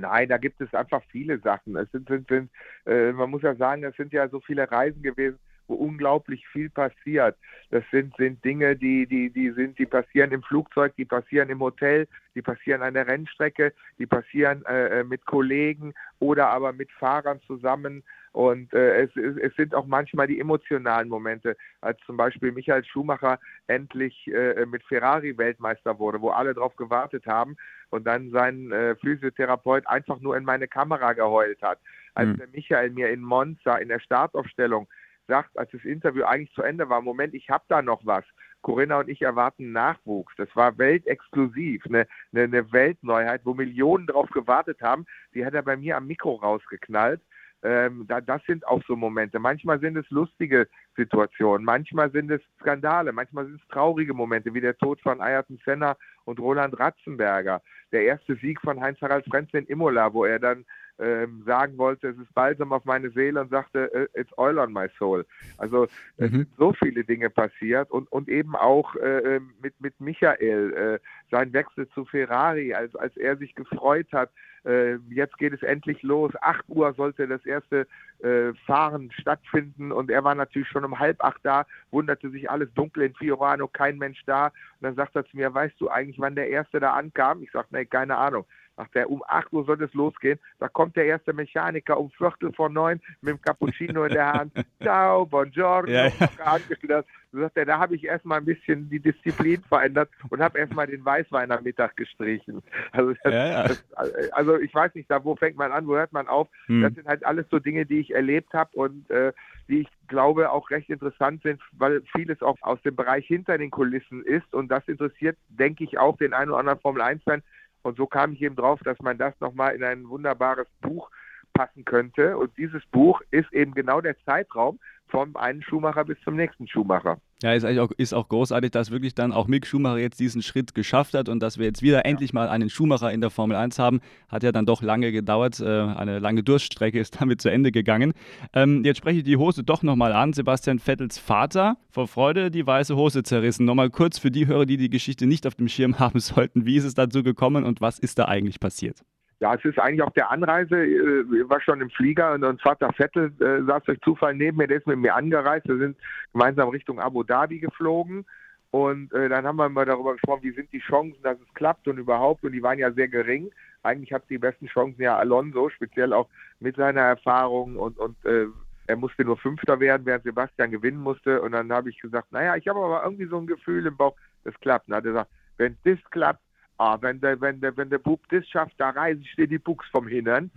Nein, 0.00 0.28
da 0.28 0.38
gibt 0.38 0.60
es 0.60 0.72
einfach 0.74 1.02
viele 1.10 1.38
Sachen. 1.38 1.76
Es 1.76 1.90
sind, 1.92 2.08
sind, 2.08 2.28
sind 2.28 2.50
äh, 2.86 3.12
man 3.12 3.30
muss 3.30 3.42
ja 3.42 3.54
sagen, 3.54 3.84
es 3.84 3.96
sind 3.96 4.12
ja 4.12 4.28
so 4.28 4.40
viele 4.40 4.70
Reisen 4.70 5.02
gewesen, 5.02 5.38
wo 5.70 5.74
unglaublich 5.74 6.46
viel 6.48 6.68
passiert. 6.68 7.36
Das 7.70 7.84
sind, 7.90 8.14
sind 8.16 8.44
Dinge, 8.44 8.76
die, 8.76 9.06
die, 9.06 9.30
die 9.30 9.50
sind, 9.52 9.78
die 9.78 9.86
passieren 9.86 10.32
im 10.32 10.42
Flugzeug, 10.42 10.94
die 10.96 11.04
passieren 11.04 11.48
im 11.48 11.60
Hotel, 11.60 12.08
die 12.34 12.42
passieren 12.42 12.82
an 12.82 12.94
der 12.94 13.06
Rennstrecke, 13.06 13.72
die 13.98 14.06
passieren 14.06 14.64
äh, 14.66 15.00
äh 15.00 15.04
mit 15.04 15.24
Kollegen 15.24 15.94
oder 16.18 16.48
aber 16.48 16.72
mit 16.72 16.90
Fahrern 16.92 17.40
zusammen. 17.46 18.02
Und 18.32 18.72
äh, 18.72 19.02
es, 19.02 19.10
es, 19.16 19.54
sind 19.56 19.74
auch 19.74 19.86
manchmal 19.86 20.28
die 20.28 20.38
emotionalen 20.38 21.08
Momente, 21.08 21.56
als 21.80 21.98
zum 22.06 22.16
Beispiel 22.16 22.52
Michael 22.52 22.84
Schumacher 22.84 23.40
endlich 23.66 24.28
äh, 24.28 24.66
mit 24.66 24.84
Ferrari 24.84 25.36
Weltmeister 25.36 25.98
wurde, 25.98 26.20
wo 26.20 26.30
alle 26.30 26.54
darauf 26.54 26.76
gewartet 26.76 27.26
haben 27.26 27.56
und 27.90 28.06
dann 28.06 28.30
sein 28.30 28.72
äh, 28.72 28.94
Physiotherapeut 28.96 29.86
einfach 29.86 30.20
nur 30.20 30.36
in 30.36 30.44
meine 30.44 30.68
Kamera 30.68 31.12
geheult 31.12 31.60
hat. 31.62 31.78
Als 32.14 32.28
mhm. 32.28 32.36
der 32.38 32.48
Michael 32.48 32.90
mir 32.90 33.10
in 33.10 33.20
Monza 33.20 33.76
in 33.76 33.88
der 33.88 34.00
Startaufstellung 34.00 34.88
sagt, 35.28 35.56
als 35.58 35.70
das 35.70 35.84
Interview 35.84 36.24
eigentlich 36.24 36.52
zu 36.54 36.62
Ende 36.62 36.88
war, 36.88 37.00
Moment, 37.00 37.34
ich 37.34 37.50
habe 37.50 37.64
da 37.68 37.82
noch 37.82 38.04
was. 38.04 38.24
Corinna 38.62 38.98
und 38.98 39.08
ich 39.08 39.22
erwarten 39.22 39.72
Nachwuchs. 39.72 40.34
Das 40.36 40.48
war 40.54 40.76
weltexklusiv, 40.76 41.86
eine, 41.86 42.06
eine, 42.32 42.44
eine 42.44 42.72
Weltneuheit, 42.72 43.40
wo 43.44 43.54
Millionen 43.54 44.06
drauf 44.06 44.28
gewartet 44.30 44.82
haben. 44.82 45.06
Die 45.34 45.46
hat 45.46 45.54
er 45.54 45.62
bei 45.62 45.76
mir 45.76 45.96
am 45.96 46.06
Mikro 46.06 46.34
rausgeknallt. 46.34 47.22
Ähm, 47.62 48.06
da, 48.08 48.20
das 48.20 48.42
sind 48.46 48.66
auch 48.66 48.82
so 48.86 48.96
Momente. 48.96 49.38
Manchmal 49.38 49.80
sind 49.80 49.96
es 49.96 50.08
lustige 50.10 50.66
Situationen, 50.96 51.64
manchmal 51.64 52.10
sind 52.10 52.30
es 52.30 52.40
Skandale, 52.60 53.12
manchmal 53.12 53.46
sind 53.46 53.60
es 53.60 53.68
traurige 53.68 54.14
Momente, 54.14 54.54
wie 54.54 54.62
der 54.62 54.76
Tod 54.78 55.00
von 55.02 55.20
Ayrton 55.20 55.60
Senna 55.64 55.96
und 56.24 56.40
Roland 56.40 56.78
Ratzenberger. 56.78 57.62
Der 57.92 58.02
erste 58.02 58.36
Sieg 58.36 58.60
von 58.60 58.80
Heinz-Harald 58.80 59.26
Frenz 59.26 59.52
in 59.52 59.66
Imola, 59.66 60.12
wo 60.12 60.24
er 60.24 60.38
dann 60.38 60.64
ähm, 61.00 61.42
sagen 61.46 61.78
wollte, 61.78 62.08
es 62.08 62.18
ist 62.18 62.32
Balsam 62.34 62.72
auf 62.72 62.84
meine 62.84 63.10
Seele 63.10 63.40
und 63.40 63.50
sagte, 63.50 63.92
äh, 63.92 64.20
it's 64.20 64.36
oil 64.38 64.58
on 64.58 64.72
my 64.72 64.86
soul. 64.98 65.24
Also 65.58 65.82
mhm. 66.16 66.24
es 66.24 66.30
sind 66.30 66.48
so 66.58 66.72
viele 66.72 67.04
Dinge 67.04 67.30
passiert 67.30 67.90
und, 67.90 68.10
und 68.12 68.28
eben 68.28 68.54
auch 68.56 68.94
äh, 68.96 69.36
ähm, 69.36 69.52
mit, 69.62 69.80
mit 69.80 70.00
Michael, 70.00 70.72
äh, 70.72 70.98
sein 71.30 71.52
Wechsel 71.52 71.88
zu 71.90 72.04
Ferrari, 72.04 72.74
als, 72.74 72.94
als 72.96 73.16
er 73.16 73.36
sich 73.36 73.54
gefreut 73.54 74.08
hat, 74.12 74.30
äh, 74.64 74.96
jetzt 75.08 75.38
geht 75.38 75.54
es 75.54 75.62
endlich 75.62 76.02
los. 76.02 76.32
8 76.40 76.64
Uhr 76.68 76.92
sollte 76.94 77.26
das 77.26 77.44
erste 77.46 77.86
äh, 78.18 78.52
Fahren 78.66 79.10
stattfinden 79.12 79.92
und 79.92 80.10
er 80.10 80.24
war 80.24 80.34
natürlich 80.34 80.68
schon 80.68 80.84
um 80.84 80.98
halb 80.98 81.22
acht 81.24 81.40
da, 81.42 81.64
wunderte 81.90 82.30
sich 82.30 82.50
alles 82.50 82.72
dunkel 82.74 83.04
in 83.04 83.14
Fiorano, 83.14 83.68
kein 83.68 83.96
Mensch 83.98 84.22
da. 84.26 84.46
Und 84.46 84.82
dann 84.82 84.94
sagt 84.96 85.16
er 85.16 85.24
zu 85.24 85.36
mir, 85.36 85.52
weißt 85.52 85.80
du 85.80 85.88
eigentlich, 85.88 86.20
wann 86.20 86.34
der 86.34 86.48
erste 86.48 86.80
da 86.80 86.92
ankam? 86.92 87.42
Ich 87.42 87.50
sage, 87.52 87.68
nee, 87.70 87.86
keine 87.86 88.16
Ahnung. 88.16 88.44
Sagt 88.80 88.96
er, 88.96 89.10
um 89.10 89.22
8 89.28 89.52
Uhr 89.52 89.64
soll 89.66 89.82
es 89.82 89.92
losgehen. 89.92 90.38
Da 90.58 90.66
kommt 90.66 90.96
der 90.96 91.04
erste 91.04 91.34
Mechaniker 91.34 92.00
um 92.00 92.10
Viertel 92.12 92.50
vor 92.54 92.70
neun 92.70 92.98
mit 93.20 93.32
dem 93.32 93.42
Cappuccino 93.42 94.04
in 94.04 94.14
der 94.14 94.32
Hand. 94.32 94.52
Ciao, 94.82 95.26
buongiorno, 95.26 95.90
ja, 95.90 96.06
ja. 96.06 97.02
So 97.32 97.38
sagt 97.38 97.56
er, 97.58 97.64
da 97.64 97.78
habe 97.78 97.94
ich 97.94 98.04
erstmal 98.04 98.38
ein 98.38 98.44
bisschen 98.44 98.90
die 98.90 98.98
Disziplin 98.98 99.62
verändert 99.68 100.10
und 100.30 100.40
habe 100.40 100.58
erstmal 100.58 100.88
den 100.88 101.04
Weißwein 101.04 101.52
am 101.52 101.62
Mittag 101.62 101.96
gestrichen. 101.96 102.60
Also, 102.90 103.14
das, 103.22 103.32
ja, 103.32 103.46
ja. 103.46 103.68
Das, 103.68 103.84
also 104.32 104.58
ich 104.58 104.74
weiß 104.74 104.94
nicht, 104.96 105.08
da 105.08 105.22
wo 105.22 105.36
fängt 105.36 105.56
man 105.56 105.70
an, 105.70 105.86
wo 105.86 105.94
hört 105.94 106.12
man 106.12 106.26
auf? 106.26 106.48
Hm. 106.66 106.82
Das 106.82 106.94
sind 106.94 107.06
halt 107.06 107.24
alles 107.24 107.46
so 107.48 107.60
Dinge, 107.60 107.86
die 107.86 108.00
ich 108.00 108.12
erlebt 108.12 108.52
habe 108.52 108.70
und 108.74 109.08
äh, 109.10 109.32
die 109.68 109.82
ich 109.82 109.88
glaube 110.08 110.50
auch 110.50 110.70
recht 110.70 110.90
interessant 110.90 111.42
sind, 111.42 111.60
weil 111.72 112.02
vieles 112.16 112.42
auch 112.42 112.56
aus 112.62 112.82
dem 112.82 112.96
Bereich 112.96 113.26
hinter 113.26 113.56
den 113.56 113.70
Kulissen 113.70 114.24
ist 114.24 114.52
und 114.52 114.68
das 114.68 114.86
interessiert, 114.88 115.38
denke 115.48 115.84
ich, 115.84 115.98
auch 115.98 116.16
den 116.16 116.34
einen 116.34 116.50
oder 116.50 116.58
anderen 116.58 116.80
Formel 116.80 117.02
1-Fan, 117.02 117.42
und 117.82 117.96
so 117.96 118.06
kam 118.06 118.32
ich 118.32 118.42
eben 118.42 118.56
drauf, 118.56 118.80
dass 118.84 118.98
man 119.00 119.18
das 119.18 119.38
nochmal 119.40 119.74
in 119.74 119.84
ein 119.84 120.08
wunderbares 120.08 120.66
Buch 120.80 121.10
passen 121.52 121.84
könnte. 121.84 122.36
Und 122.36 122.56
dieses 122.56 122.84
Buch 122.86 123.20
ist 123.30 123.52
eben 123.52 123.74
genau 123.74 124.00
der 124.00 124.16
Zeitraum 124.24 124.78
vom 125.10 125.36
einen 125.36 125.62
Schuhmacher 125.62 126.04
bis 126.04 126.18
zum 126.24 126.36
nächsten 126.36 126.66
Schuhmacher. 126.68 127.20
Ja, 127.42 127.54
ist, 127.54 127.64
eigentlich 127.64 127.80
auch, 127.80 127.90
ist 127.96 128.12
auch 128.12 128.28
großartig, 128.28 128.70
dass 128.70 128.90
wirklich 128.90 129.14
dann 129.14 129.32
auch 129.32 129.46
Mick 129.46 129.66
Schumacher 129.66 129.98
jetzt 129.98 130.20
diesen 130.20 130.42
Schritt 130.42 130.74
geschafft 130.74 131.14
hat 131.14 131.28
und 131.28 131.40
dass 131.40 131.58
wir 131.58 131.64
jetzt 131.64 131.80
wieder 131.80 131.98
ja. 131.98 132.02
endlich 132.02 132.34
mal 132.34 132.48
einen 132.48 132.68
Schumacher 132.68 133.10
in 133.10 133.22
der 133.22 133.30
Formel 133.30 133.56
1 133.56 133.78
haben. 133.78 134.00
Hat 134.28 134.42
ja 134.42 134.52
dann 134.52 134.66
doch 134.66 134.82
lange 134.82 135.10
gedauert. 135.10 135.58
Äh, 135.60 135.64
eine 135.64 136.18
lange 136.18 136.42
Durststrecke 136.42 137.00
ist 137.00 137.20
damit 137.20 137.40
zu 137.40 137.50
Ende 137.50 137.72
gegangen. 137.72 138.12
Ähm, 138.52 138.84
jetzt 138.84 138.98
spreche 138.98 139.18
ich 139.18 139.24
die 139.24 139.38
Hose 139.38 139.64
doch 139.64 139.82
nochmal 139.82 140.12
an. 140.12 140.34
Sebastian 140.34 140.78
Vettels 140.78 141.18
Vater 141.18 141.78
vor 141.88 142.08
Freude 142.08 142.50
die 142.50 142.66
weiße 142.66 142.94
Hose 142.94 143.22
zerrissen. 143.22 143.64
Nochmal 143.64 143.90
kurz 143.90 144.18
für 144.18 144.30
die 144.30 144.46
Hörer, 144.46 144.66
die 144.66 144.76
die 144.76 144.90
Geschichte 144.90 145.26
nicht 145.26 145.46
auf 145.46 145.54
dem 145.54 145.68
Schirm 145.68 145.98
haben 145.98 146.20
sollten. 146.20 146.66
Wie 146.66 146.76
ist 146.76 146.84
es 146.84 146.94
dazu 146.94 147.22
gekommen 147.22 147.64
und 147.64 147.80
was 147.80 147.98
ist 147.98 148.18
da 148.18 148.26
eigentlich 148.26 148.60
passiert? 148.60 149.02
Ja, 149.40 149.54
es 149.54 149.64
ist 149.64 149.78
eigentlich 149.78 150.02
auf 150.02 150.12
der 150.12 150.30
Anreise, 150.30 150.76
äh, 150.76 151.48
war 151.48 151.60
schon 151.62 151.80
im 151.80 151.90
Flieger 151.90 152.32
und, 152.34 152.44
und 152.44 152.60
Vater 152.60 152.92
Vettel 152.92 153.32
äh, 153.40 153.64
saß 153.64 153.84
durch 153.84 154.00
Zufall 154.02 154.34
neben 154.34 154.58
mir, 154.58 154.66
der 154.66 154.78
ist 154.78 154.86
mit 154.86 154.98
mir 154.98 155.14
angereist. 155.14 155.66
Wir 155.66 155.78
sind 155.78 155.96
gemeinsam 156.32 156.68
Richtung 156.68 157.00
Abu 157.00 157.22
Dhabi 157.22 157.58
geflogen 157.58 158.26
und 158.70 159.12
äh, 159.14 159.28
dann 159.28 159.46
haben 159.46 159.56
wir 159.56 159.68
mal 159.68 159.86
darüber 159.86 160.12
gesprochen, 160.12 160.42
wie 160.42 160.52
sind 160.52 160.72
die 160.72 160.80
Chancen, 160.80 161.20
dass 161.22 161.38
es 161.40 161.54
klappt 161.54 161.88
und 161.88 161.98
überhaupt. 161.98 162.44
Und 162.44 162.52
die 162.52 162.62
waren 162.62 162.78
ja 162.78 162.92
sehr 162.92 163.08
gering. 163.08 163.50
Eigentlich 163.82 164.12
hat 164.12 164.28
die 164.28 164.38
besten 164.38 164.66
Chancen 164.66 165.00
ja 165.02 165.16
Alonso, 165.16 165.70
speziell 165.70 166.12
auch 166.12 166.28
mit 166.60 166.76
seiner 166.76 167.00
Erfahrung 167.00 167.76
und, 167.76 167.98
und 167.98 168.22
äh, 168.26 168.46
er 168.86 168.96
musste 168.96 169.24
nur 169.24 169.38
Fünfter 169.38 169.80
werden, 169.80 170.04
während 170.04 170.24
Sebastian 170.24 170.70
gewinnen 170.70 171.00
musste. 171.00 171.40
Und 171.40 171.52
dann 171.52 171.72
habe 171.72 171.90
ich 171.90 171.98
gesagt, 171.98 172.30
naja, 172.30 172.56
ich 172.56 172.68
habe 172.68 172.78
aber 172.78 173.02
irgendwie 173.04 173.26
so 173.26 173.38
ein 173.38 173.46
Gefühl 173.46 173.86
im 173.86 173.96
Bauch, 173.96 174.14
das 174.44 174.54
klappt. 174.60 174.88
Und 174.88 174.92
dann 174.92 174.98
hat 174.98 175.04
er 175.04 175.12
gesagt, 175.12 175.30
wenn 175.56 175.76
das 175.84 175.98
klappt, 176.10 176.42
ah, 176.80 176.98
wenn 177.00 177.20
der, 177.20 177.40
wenn 177.40 177.60
der, 177.60 177.76
wenn 177.76 177.90
der 177.90 177.98
Bub 177.98 178.20
das 178.30 178.46
schafft, 178.48 178.74
da 178.78 178.90
reise 178.90 179.20
ich 179.20 179.36
dir 179.36 179.46
die 179.46 179.58
Buchs 179.58 179.86
vom 179.90 180.08
Hintern. 180.08 180.50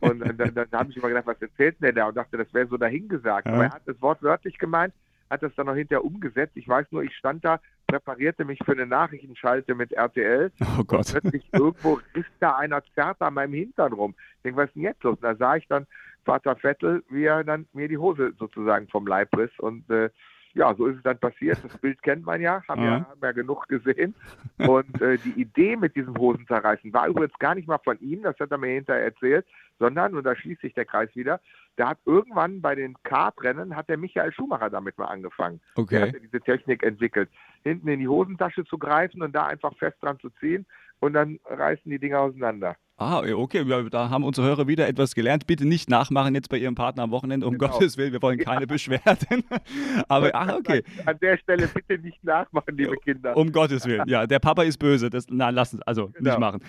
Und 0.00 0.20
dann, 0.20 0.36
dann, 0.36 0.54
dann 0.54 0.68
habe 0.72 0.90
ich 0.90 0.96
immer 0.96 1.08
gedacht, 1.08 1.26
was 1.26 1.40
erzählt 1.40 1.76
denn 1.80 1.86
der 1.86 1.92
da? 1.92 2.08
Und 2.08 2.16
dachte, 2.16 2.36
das 2.36 2.52
wäre 2.54 2.66
so 2.66 2.76
dahingesagt. 2.76 3.46
Ja. 3.46 3.52
Aber 3.52 3.64
er 3.64 3.70
hat 3.70 3.82
das 3.86 4.00
wortwörtlich 4.00 4.58
gemeint, 4.58 4.94
hat 5.30 5.42
das 5.42 5.54
dann 5.54 5.66
noch 5.66 5.74
hinterher 5.74 6.04
umgesetzt. 6.04 6.56
Ich 6.56 6.66
weiß 6.66 6.86
nur, 6.90 7.02
ich 7.02 7.14
stand 7.16 7.44
da, 7.44 7.60
präparierte 7.86 8.44
mich 8.44 8.58
für 8.64 8.72
eine 8.72 8.86
Nachrichtenschalte 8.86 9.74
mit 9.74 9.92
RTL. 9.92 10.50
Oh 10.78 10.84
Gott. 10.84 11.14
Und 11.14 11.20
plötzlich 11.20 11.48
irgendwo 11.52 12.00
ist 12.14 12.30
da 12.40 12.56
einer 12.56 12.82
zerrt 12.94 13.20
an 13.20 13.34
meinem 13.34 13.52
Hintern 13.52 13.92
rum. 13.92 14.14
Ich 14.36 14.42
denke, 14.44 14.58
was 14.58 14.68
ist 14.68 14.76
denn 14.76 14.82
jetzt 14.82 15.02
los? 15.02 15.16
Und 15.16 15.24
da 15.24 15.34
sah 15.36 15.56
ich 15.56 15.66
dann 15.68 15.86
Vater 16.24 16.56
Vettel, 16.56 17.04
wie 17.10 17.24
er 17.24 17.44
dann 17.44 17.66
mir 17.72 17.88
die 17.88 17.98
Hose 17.98 18.32
sozusagen 18.38 18.88
vom 18.88 19.06
Leib 19.06 19.36
riss. 19.36 19.52
Und 19.58 19.88
äh, 19.90 20.10
ja, 20.56 20.74
so 20.74 20.86
ist 20.86 20.96
es 20.96 21.02
dann 21.02 21.18
passiert. 21.18 21.58
Das 21.62 21.76
Bild 21.78 22.02
kennt 22.02 22.24
man 22.24 22.40
ja, 22.40 22.62
haben, 22.66 22.82
ja, 22.82 23.06
haben 23.08 23.20
ja 23.22 23.32
genug 23.32 23.68
gesehen. 23.68 24.14
Und 24.56 25.00
äh, 25.02 25.18
die 25.18 25.40
Idee 25.40 25.76
mit 25.76 25.94
diesem 25.94 26.16
Hosenzerreißen 26.16 26.92
war 26.94 27.08
übrigens 27.08 27.38
gar 27.38 27.54
nicht 27.54 27.68
mal 27.68 27.78
von 27.84 28.00
ihm, 28.00 28.22
das 28.22 28.38
hat 28.40 28.50
er 28.50 28.58
mir 28.58 28.72
hinterher 28.72 29.04
erzählt, 29.04 29.46
sondern, 29.78 30.14
und 30.14 30.24
da 30.24 30.34
schließt 30.34 30.62
sich 30.62 30.72
der 30.72 30.86
Kreis 30.86 31.14
wieder, 31.14 31.40
da 31.76 31.90
hat 31.90 31.98
irgendwann 32.06 32.62
bei 32.62 32.74
den 32.74 32.96
Kartrennen, 33.02 33.76
hat 33.76 33.90
der 33.90 33.98
Michael 33.98 34.32
Schumacher 34.32 34.70
damit 34.70 34.96
mal 34.96 35.06
angefangen. 35.06 35.60
Okay. 35.74 35.96
Der 35.96 36.08
hat 36.08 36.22
diese 36.22 36.40
Technik 36.40 36.82
entwickelt, 36.82 37.28
hinten 37.62 37.88
in 37.88 38.00
die 38.00 38.08
Hosentasche 38.08 38.64
zu 38.64 38.78
greifen 38.78 39.22
und 39.22 39.34
da 39.34 39.46
einfach 39.46 39.76
fest 39.76 39.98
dran 40.00 40.18
zu 40.20 40.30
ziehen 40.40 40.64
und 41.00 41.12
dann 41.12 41.38
reißen 41.44 41.90
die 41.90 41.98
Dinger 41.98 42.20
auseinander. 42.20 42.76
Ah, 42.98 43.20
okay, 43.20 43.62
ja, 43.68 43.82
da 43.82 44.08
haben 44.08 44.24
unsere 44.24 44.46
Hörer 44.46 44.66
wieder 44.68 44.88
etwas 44.88 45.14
gelernt. 45.14 45.46
Bitte 45.46 45.66
nicht 45.66 45.90
nachmachen 45.90 46.34
jetzt 46.34 46.48
bei 46.48 46.56
Ihrem 46.56 46.74
Partner 46.74 47.02
am 47.02 47.10
Wochenende, 47.10 47.46
um 47.46 47.58
genau. 47.58 47.72
Gottes 47.72 47.98
Willen, 47.98 48.14
wir 48.14 48.22
wollen 48.22 48.38
keine 48.38 48.60
ja. 48.60 48.66
Beschwerden. 48.66 49.44
Aber, 50.08 50.30
ach, 50.34 50.54
okay. 50.54 50.82
An 51.04 51.18
der 51.20 51.36
Stelle 51.36 51.68
bitte 51.68 51.98
nicht 51.98 52.24
nachmachen, 52.24 52.74
liebe 52.74 52.96
Kinder. 52.96 53.36
Um 53.36 53.52
Gottes 53.52 53.84
Willen, 53.84 54.08
ja, 54.08 54.26
der 54.26 54.38
Papa 54.38 54.62
ist 54.62 54.78
böse, 54.78 55.10
das, 55.10 55.26
na, 55.28 55.50
lassen, 55.50 55.82
also 55.84 56.08
genau. 56.08 56.30
nicht 56.30 56.40
machen. 56.40 56.60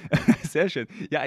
Sehr 0.52 0.70
schön. 0.70 0.88
Ja, 1.12 1.24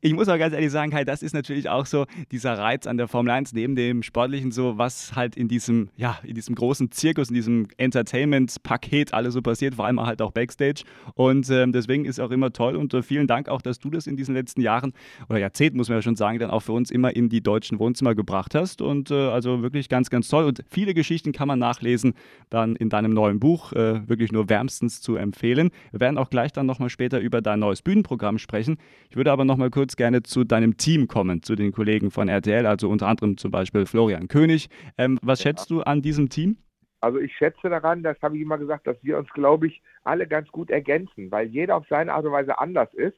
ich 0.00 0.12
muss 0.12 0.28
auch 0.28 0.38
ganz 0.38 0.54
ehrlich 0.54 0.70
sagen, 0.70 0.90
Kai, 0.90 1.04
das 1.04 1.22
ist 1.22 1.34
natürlich 1.34 1.68
auch 1.68 1.86
so 1.86 2.06
dieser 2.30 2.56
Reiz 2.58 2.86
an 2.86 2.96
der 2.96 3.08
Formel 3.08 3.32
1, 3.32 3.52
neben 3.52 3.76
dem 3.76 4.02
Sportlichen 4.02 4.52
so, 4.52 4.78
was 4.78 5.14
halt 5.16 5.36
in 5.36 5.48
diesem, 5.48 5.90
ja, 5.96 6.18
in 6.22 6.34
diesem 6.34 6.54
großen 6.54 6.90
Zirkus, 6.90 7.28
in 7.28 7.34
diesem 7.34 7.68
Entertainment-Paket 7.76 9.14
alles 9.14 9.34
so 9.34 9.42
passiert, 9.42 9.74
vor 9.74 9.86
allem 9.86 10.00
halt 10.00 10.22
auch 10.22 10.32
Backstage. 10.32 10.84
Und 11.14 11.50
ähm, 11.50 11.72
deswegen 11.72 12.04
ist 12.04 12.20
auch 12.20 12.30
immer 12.30 12.52
toll 12.52 12.76
und 12.76 12.94
äh, 12.94 13.02
vielen 13.02 13.26
Dank 13.26 13.48
auch, 13.48 13.62
dass 13.62 13.78
du 13.78 13.90
das 13.90 14.06
in 14.06 14.16
diesen 14.16 14.34
letzten 14.34 14.60
Jahren 14.60 14.92
oder 15.28 15.38
Jahrzehnten, 15.38 15.76
muss 15.76 15.88
man 15.88 15.98
ja 15.98 16.02
schon 16.02 16.16
sagen, 16.16 16.38
dann 16.38 16.50
auch 16.50 16.60
für 16.60 16.72
uns 16.72 16.90
immer 16.90 17.14
in 17.14 17.28
die 17.28 17.42
deutschen 17.42 17.78
Wohnzimmer 17.78 18.14
gebracht 18.14 18.54
hast. 18.54 18.82
Und 18.82 19.10
äh, 19.10 19.14
also 19.14 19.62
wirklich 19.62 19.88
ganz, 19.88 20.10
ganz 20.10 20.28
toll. 20.28 20.44
Und 20.44 20.62
viele 20.70 20.94
Geschichten 20.94 21.32
kann 21.32 21.48
man 21.48 21.58
nachlesen 21.58 22.14
dann 22.50 22.76
in 22.76 22.88
deinem 22.88 23.12
neuen 23.12 23.40
Buch. 23.40 23.72
Äh, 23.72 24.08
wirklich 24.08 24.32
nur 24.32 24.48
wärmstens 24.48 25.00
zu 25.00 25.16
empfehlen. 25.16 25.70
Wir 25.90 26.00
werden 26.00 26.18
auch 26.18 26.30
gleich 26.30 26.52
dann 26.52 26.66
nochmal 26.66 26.90
später 26.90 27.20
über 27.20 27.40
dein 27.40 27.60
neues 27.60 27.82
Bühnenprogramm 27.82 28.38
sprechen 28.38 28.51
sprechen. 28.52 28.76
Ich 29.08 29.16
würde 29.16 29.32
aber 29.32 29.46
noch 29.46 29.56
mal 29.56 29.70
kurz 29.70 29.96
gerne 29.96 30.22
zu 30.22 30.44
deinem 30.44 30.76
Team 30.76 31.08
kommen, 31.08 31.42
zu 31.42 31.54
den 31.54 31.72
Kollegen 31.72 32.10
von 32.10 32.28
RTL, 32.28 32.66
also 32.66 32.90
unter 32.90 33.08
anderem 33.08 33.38
zum 33.38 33.50
Beispiel 33.50 33.86
Florian 33.86 34.28
König. 34.28 34.68
Ähm, 34.98 35.18
was 35.22 35.38
ja. 35.38 35.44
schätzt 35.44 35.70
du 35.70 35.80
an 35.80 36.02
diesem 36.02 36.28
Team? 36.28 36.58
Also 37.00 37.18
ich 37.18 37.34
schätze 37.34 37.70
daran, 37.70 38.02
das 38.02 38.20
habe 38.20 38.36
ich 38.36 38.42
immer 38.42 38.58
gesagt, 38.58 38.86
dass 38.86 38.96
wir 39.02 39.16
uns, 39.16 39.28
glaube 39.30 39.68
ich, 39.68 39.82
alle 40.04 40.26
ganz 40.26 40.48
gut 40.48 40.70
ergänzen, 40.70 41.30
weil 41.30 41.48
jeder 41.48 41.76
auf 41.76 41.86
seine 41.88 42.12
Art 42.12 42.26
und 42.26 42.32
Weise 42.32 42.58
anders 42.58 42.92
ist. 42.94 43.16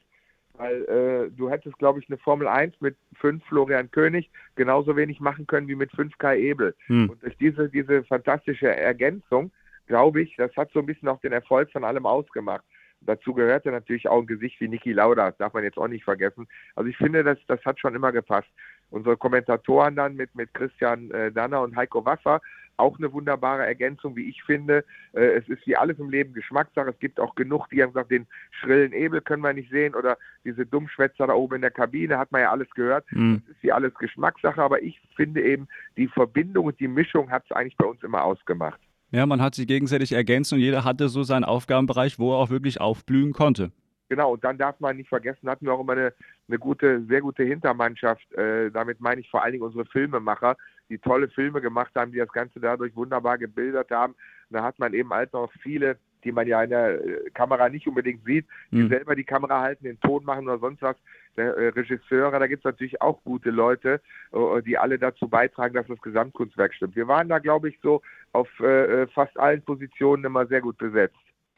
Weil 0.57 0.85
äh, 0.85 1.35
du 1.35 1.49
hättest, 1.49 1.77
glaube 1.79 1.99
ich, 1.99 2.07
eine 2.07 2.17
Formel 2.17 2.47
1 2.47 2.79
mit 2.79 2.95
fünf 3.15 3.43
Florian 3.43 3.91
König 3.91 4.31
genauso 4.55 4.95
wenig 4.95 5.19
machen 5.19 5.45
können 5.47 5.67
wie 5.67 5.75
mit 5.75 5.91
fünf 5.91 6.17
Kai 6.17 6.39
Ebel. 6.39 6.73
Hm. 6.87 7.09
Und 7.09 7.21
durch 7.21 7.37
diese, 7.37 7.67
diese 7.67 8.05
fantastische 8.05 8.73
Ergänzung, 8.73 9.51
glaube 9.85 10.21
ich, 10.21 10.33
das 10.37 10.55
hat 10.55 10.71
so 10.71 10.79
ein 10.79 10.85
bisschen 10.85 11.09
auch 11.09 11.19
den 11.19 11.33
Erfolg 11.33 11.69
von 11.71 11.83
allem 11.83 12.05
ausgemacht. 12.05 12.63
Dazu 13.05 13.33
gehörte 13.33 13.71
natürlich 13.71 14.07
auch 14.07 14.21
ein 14.21 14.27
Gesicht 14.27 14.59
wie 14.59 14.67
Niki 14.67 14.93
Lauda, 14.93 15.29
das 15.29 15.37
darf 15.37 15.53
man 15.53 15.63
jetzt 15.63 15.77
auch 15.77 15.87
nicht 15.87 16.03
vergessen. 16.03 16.47
Also 16.75 16.89
ich 16.89 16.97
finde, 16.97 17.23
das, 17.23 17.37
das 17.47 17.63
hat 17.65 17.79
schon 17.79 17.95
immer 17.95 18.11
gepasst. 18.11 18.49
Unsere 18.89 19.17
Kommentatoren 19.17 19.95
dann 19.95 20.15
mit, 20.15 20.33
mit 20.35 20.53
Christian 20.53 21.11
äh, 21.11 21.31
Danner 21.31 21.61
und 21.61 21.75
Heiko 21.75 22.05
Wasser 22.05 22.41
auch 22.77 22.97
eine 22.97 23.11
wunderbare 23.13 23.65
Ergänzung, 23.65 24.15
wie 24.15 24.29
ich 24.29 24.43
finde. 24.43 24.83
Äh, 25.13 25.37
es 25.37 25.47
ist 25.47 25.65
wie 25.65 25.75
alles 25.75 25.99
im 25.99 26.09
Leben 26.09 26.33
Geschmackssache. 26.33 26.89
Es 26.89 26.99
gibt 26.99 27.19
auch 27.19 27.35
genug, 27.35 27.69
die 27.69 27.81
haben 27.81 27.93
gesagt, 27.93 28.11
den 28.11 28.27
schrillen 28.51 28.93
Ebel 28.93 29.21
können 29.21 29.43
wir 29.43 29.53
nicht 29.53 29.71
sehen 29.71 29.95
oder 29.95 30.17
diese 30.43 30.65
Dummschwätzer 30.65 31.27
da 31.27 31.33
oben 31.33 31.55
in 31.55 31.61
der 31.61 31.71
Kabine, 31.71 32.17
hat 32.17 32.31
man 32.31 32.41
ja 32.41 32.51
alles 32.51 32.69
gehört. 32.71 33.05
Mhm. 33.11 33.41
Das 33.45 33.55
ist 33.55 33.63
wie 33.63 33.71
alles 33.71 33.93
Geschmackssache, 33.95 34.61
aber 34.61 34.81
ich 34.81 34.99
finde 35.15 35.41
eben, 35.41 35.67
die 35.97 36.07
Verbindung 36.07 36.65
und 36.65 36.79
die 36.79 36.87
Mischung 36.87 37.31
hat 37.31 37.43
es 37.45 37.55
eigentlich 37.55 37.77
bei 37.77 37.85
uns 37.85 38.03
immer 38.03 38.23
ausgemacht. 38.23 38.79
Ja, 39.11 39.25
man 39.25 39.41
hat 39.41 39.55
sich 39.55 39.67
gegenseitig 39.67 40.11
ergänzt 40.11 40.51
und 40.51 40.59
jeder 40.59 40.83
hatte 40.83 41.09
so 41.09 41.23
seinen 41.23 41.43
Aufgabenbereich, 41.43 42.19
wo 42.19 42.33
er 42.33 42.37
auch 42.37 42.49
wirklich 42.49 42.81
aufblühen 42.81 43.33
konnte. 43.33 43.71
Genau, 44.09 44.33
und 44.33 44.43
dann 44.43 44.57
darf 44.57 44.79
man 44.79 44.97
nicht 44.97 45.09
vergessen, 45.09 45.49
hatten 45.49 45.65
wir 45.65 45.73
auch 45.73 45.79
immer 45.79 45.93
eine, 45.93 46.13
eine 46.47 46.59
gute, 46.59 47.03
sehr 47.05 47.21
gute 47.21 47.43
Hintermannschaft. 47.43 48.31
Äh, 48.33 48.69
damit 48.69 49.01
meine 49.01 49.21
ich 49.21 49.29
vor 49.29 49.43
allen 49.43 49.53
Dingen 49.53 49.63
unsere 49.63 49.85
Filmemacher, 49.85 50.57
die 50.89 50.99
tolle 50.99 51.27
Filme 51.29 51.59
gemacht 51.59 51.91
haben, 51.95 52.11
die 52.11 52.19
das 52.19 52.31
Ganze 52.31 52.59
dadurch 52.59 52.95
wunderbar 52.95 53.39
gebildet 53.39 53.89
haben. 53.89 54.13
Und 54.49 54.57
da 54.57 54.63
hat 54.63 54.77
man 54.77 54.93
eben 54.93 55.11
halt 55.11 55.33
noch 55.33 55.51
viele, 55.63 55.97
die 56.25 56.31
man 56.31 56.47
ja 56.47 56.61
in 56.63 56.71
der 56.71 57.05
äh, 57.05 57.29
Kamera 57.33 57.69
nicht 57.69 57.87
unbedingt 57.87 58.25
sieht, 58.25 58.45
die 58.71 58.83
mhm. 58.83 58.89
selber 58.89 59.15
die 59.15 59.23
Kamera 59.23 59.61
halten, 59.61 59.85
den 59.85 59.99
Ton 60.01 60.25
machen 60.25 60.47
oder 60.47 60.59
sonst 60.59 60.81
was. 60.81 60.97
Der 61.37 61.55
äh, 61.55 61.67
Regisseure, 61.69 62.39
da 62.39 62.47
gibt 62.47 62.61
es 62.61 62.65
natürlich 62.65 63.01
auch 63.01 63.21
gute 63.23 63.51
Leute, 63.51 64.01
äh, 64.33 64.61
die 64.63 64.77
alle 64.77 64.97
dazu 64.97 65.27
beitragen, 65.27 65.75
dass 65.75 65.87
das 65.87 66.01
Gesamtkunstwerk 66.01 66.73
stimmt. 66.73 66.95
Wir 66.95 67.07
waren 67.07 67.29
da, 67.29 67.39
glaube 67.39 67.69
ich, 67.69 67.79
so 67.81 68.01
auf 68.33 68.47
äh, 68.59 69.07
fast 69.07 69.37
allen 69.39 69.61
Positionen 69.61 70.25
immer 70.25 70.45
sehr 70.47 70.61
gut 70.61 70.77
besetzt. 70.77 71.15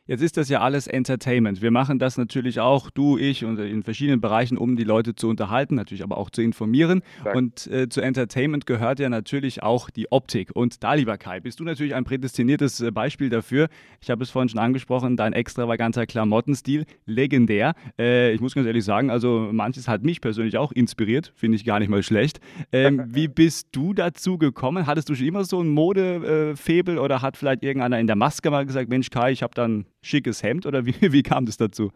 Jetzt 0.08 0.22
ist 0.22 0.38
das 0.38 0.48
ja 0.48 0.62
alles 0.62 0.88
Entertainment. 0.88 1.62
Wir 1.62 1.72
machen 1.72 2.00
das 2.00 2.18
natürlich 2.18 2.62
auch, 2.62 2.90
du, 2.90 3.18
ich 3.18 3.44
und 3.44 3.60
in 3.60 3.84
verschiedenen 3.84 4.22
Bereichen, 4.22 4.58
um 4.58 4.78
die 4.78 4.86
Leute 4.86 5.16
zu 5.16 5.28
unterhalten, 5.28 5.76
natürlich 5.76 6.02
aber 6.02 6.18
auch 6.18 6.30
zu 6.30 6.42
informieren. 6.42 7.02
Danke. 7.24 7.38
Und 7.38 7.68
äh, 7.68 7.90
zu 7.90 8.00
Entertainment 8.00 8.66
gehört 8.66 9.00
ja 9.00 9.10
natürlich 9.10 9.64
auch 9.64 9.90
die 9.90 10.10
Optik. 10.10 10.52
Und 10.54 10.82
da, 10.82 10.94
lieber 10.94 11.18
Kai, 11.18 11.42
bist 11.42 11.60
du 11.60 11.66
natürlich 11.66 11.94
ein 11.94 12.06
prädestiniertes 12.06 12.80
äh, 12.80 12.92
Beispiel 12.92 13.30
dafür. 13.30 13.68
Ich 14.02 14.10
habe 14.10 14.24
es 14.24 14.30
vorhin 14.30 14.48
schon 14.48 14.60
angesprochen, 14.60 15.18
dein 15.18 15.34
extravaganter 15.34 16.06
Klamottenstil, 16.06 16.86
legendär. 17.06 17.74
Äh, 18.00 18.32
ich 18.32 18.40
muss 18.40 18.56
ganz 18.56 18.66
ehrlich 18.66 18.86
sagen, 18.86 19.10
also 19.10 19.50
manches 19.52 19.90
hat 19.90 20.04
mich 20.04 20.22
persönlich 20.22 20.58
auch 20.58 20.72
inspiriert, 20.72 21.34
finde 21.36 21.58
ich 21.58 21.66
gar 21.66 21.80
nicht 21.80 21.90
mal 21.90 22.02
schlecht. 22.02 22.40
Ähm, 22.72 23.04
wie 23.10 23.28
bist 23.28 23.68
du 23.74 23.94
dazu 23.94 24.38
gekommen? 24.38 24.88
Hattest 24.88 25.10
du 25.10 25.16
schon 25.16 25.28
immer 25.28 25.44
so 25.44 25.62
ein 25.62 25.68
Modefebel 25.68 26.98
oder 26.98 27.22
hat 27.22 27.36
vielleicht 27.36 27.64
irgendeiner 27.64 28.00
in 28.00 28.08
der 28.08 28.16
Maske 28.16 28.50
mal 28.50 28.66
gesagt, 28.66 28.90
Mensch 28.90 29.10
Kai, 29.10 29.32
ich 29.34 29.44
habe 29.44 29.54
dann 29.54 29.86
schickes 30.02 30.44
Hemd 30.44 30.66
oder 30.66 30.86
wie, 30.86 30.96
wie 31.12 31.24
kam 31.24 31.46
das 31.46 31.58
dazu? 31.58 31.92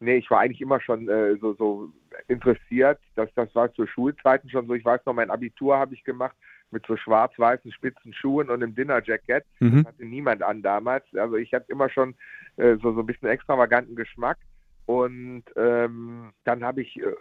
Nee, 0.00 0.16
ich 0.16 0.30
war 0.30 0.40
eigentlich 0.40 0.62
immer 0.62 0.80
schon 0.80 1.08
äh, 1.08 1.36
so, 1.36 1.52
so 1.54 1.92
interessiert. 2.26 2.98
Das, 3.16 3.28
das 3.34 3.54
war 3.54 3.72
zu 3.74 3.86
Schulzeiten 3.86 4.48
schon 4.48 4.66
so. 4.66 4.74
Ich 4.74 4.84
weiß 4.84 5.02
noch, 5.04 5.12
mein 5.12 5.30
Abitur 5.30 5.78
habe 5.78 5.94
ich 5.94 6.04
gemacht 6.04 6.34
mit 6.70 6.86
so 6.86 6.96
schwarz-weißen 6.96 7.72
spitzen 7.72 8.14
Schuhen 8.14 8.48
und 8.48 8.62
einem 8.62 8.74
Dinnerjacket. 8.74 9.44
Mhm. 9.58 9.82
Das 9.82 9.92
hatte 9.92 10.04
niemand 10.04 10.42
an 10.42 10.62
damals. 10.62 11.04
Also 11.14 11.36
ich 11.36 11.52
hatte 11.52 11.70
immer 11.70 11.90
schon 11.90 12.14
äh, 12.56 12.76
so, 12.76 12.94
so 12.94 13.00
ein 13.00 13.06
bisschen 13.06 13.28
extravaganten 13.28 13.96
Geschmack. 13.96 14.38
Und 14.86 15.44
ähm, 15.56 16.30
dann 16.44 16.64
habe 16.64 16.82
ich 16.82 16.96
äh, 16.98 17.14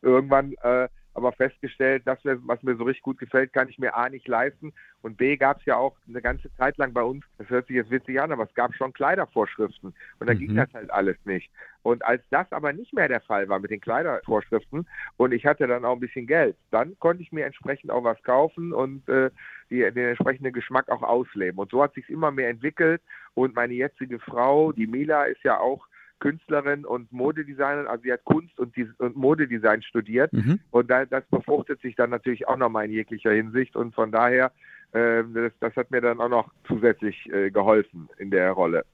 irgendwann 0.00 0.54
äh, 0.62 0.88
aber 1.14 1.32
festgestellt, 1.32 2.02
das, 2.06 2.18
was 2.22 2.62
mir 2.62 2.76
so 2.76 2.84
richtig 2.84 3.02
gut 3.02 3.18
gefällt, 3.18 3.52
kann 3.52 3.68
ich 3.68 3.78
mir 3.78 3.94
A 3.96 4.08
nicht 4.08 4.26
leisten. 4.28 4.72
Und 5.02 5.16
B 5.16 5.36
gab 5.36 5.58
es 5.60 5.66
ja 5.66 5.76
auch 5.76 5.96
eine 6.08 6.22
ganze 6.22 6.54
Zeit 6.56 6.76
lang 6.78 6.92
bei 6.92 7.02
uns, 7.02 7.24
das 7.38 7.48
hört 7.50 7.66
sich 7.66 7.76
jetzt 7.76 7.90
witzig 7.90 8.20
an, 8.20 8.32
aber 8.32 8.44
es 8.44 8.54
gab 8.54 8.74
schon 8.74 8.92
Kleidervorschriften. 8.92 9.94
Und 10.18 10.26
da 10.26 10.34
mhm. 10.34 10.38
ging 10.38 10.56
das 10.56 10.72
halt 10.72 10.90
alles 10.90 11.16
nicht. 11.24 11.50
Und 11.82 12.04
als 12.04 12.22
das 12.30 12.50
aber 12.52 12.72
nicht 12.72 12.92
mehr 12.92 13.08
der 13.08 13.20
Fall 13.20 13.48
war 13.48 13.58
mit 13.58 13.70
den 13.70 13.80
Kleidervorschriften 13.80 14.86
und 15.16 15.32
ich 15.32 15.44
hatte 15.44 15.66
dann 15.66 15.84
auch 15.84 15.94
ein 15.94 16.00
bisschen 16.00 16.26
Geld, 16.28 16.56
dann 16.70 16.96
konnte 17.00 17.22
ich 17.22 17.32
mir 17.32 17.44
entsprechend 17.44 17.90
auch 17.90 18.04
was 18.04 18.22
kaufen 18.22 18.72
und 18.72 19.08
äh, 19.08 19.30
die, 19.68 19.80
den 19.80 20.08
entsprechenden 20.08 20.52
Geschmack 20.52 20.88
auch 20.88 21.02
ausleben. 21.02 21.58
Und 21.58 21.70
so 21.70 21.82
hat 21.82 21.94
sich 21.94 22.08
immer 22.08 22.30
mehr 22.30 22.50
entwickelt. 22.50 23.02
Und 23.34 23.54
meine 23.54 23.74
jetzige 23.74 24.20
Frau, 24.20 24.72
die 24.72 24.86
Mila, 24.86 25.24
ist 25.24 25.42
ja 25.42 25.58
auch 25.58 25.86
Künstlerin 26.22 26.84
und 26.84 27.10
Modedesignerin, 27.10 27.88
also 27.88 28.04
sie 28.04 28.12
hat 28.12 28.24
Kunst 28.24 28.56
und, 28.60 28.72
und 28.98 29.16
Modedesign 29.16 29.82
studiert 29.82 30.32
mhm. 30.32 30.60
und 30.70 30.88
da, 30.88 31.04
das 31.04 31.24
befruchtet 31.26 31.80
sich 31.82 31.96
dann 31.96 32.10
natürlich 32.10 32.46
auch 32.46 32.56
nochmal 32.56 32.84
in 32.84 32.92
jeglicher 32.92 33.32
Hinsicht 33.32 33.74
und 33.74 33.92
von 33.92 34.12
daher, 34.12 34.52
äh, 34.92 35.24
das, 35.34 35.52
das, 35.58 35.74
hat 35.74 35.90
mir 35.90 36.00
dann 36.00 36.20
auch 36.20 36.28
noch 36.28 36.48
zusätzlich 36.68 37.28
äh, 37.32 37.50
geholfen 37.50 38.08
in 38.18 38.30
der 38.30 38.52
Rolle. 38.52 38.84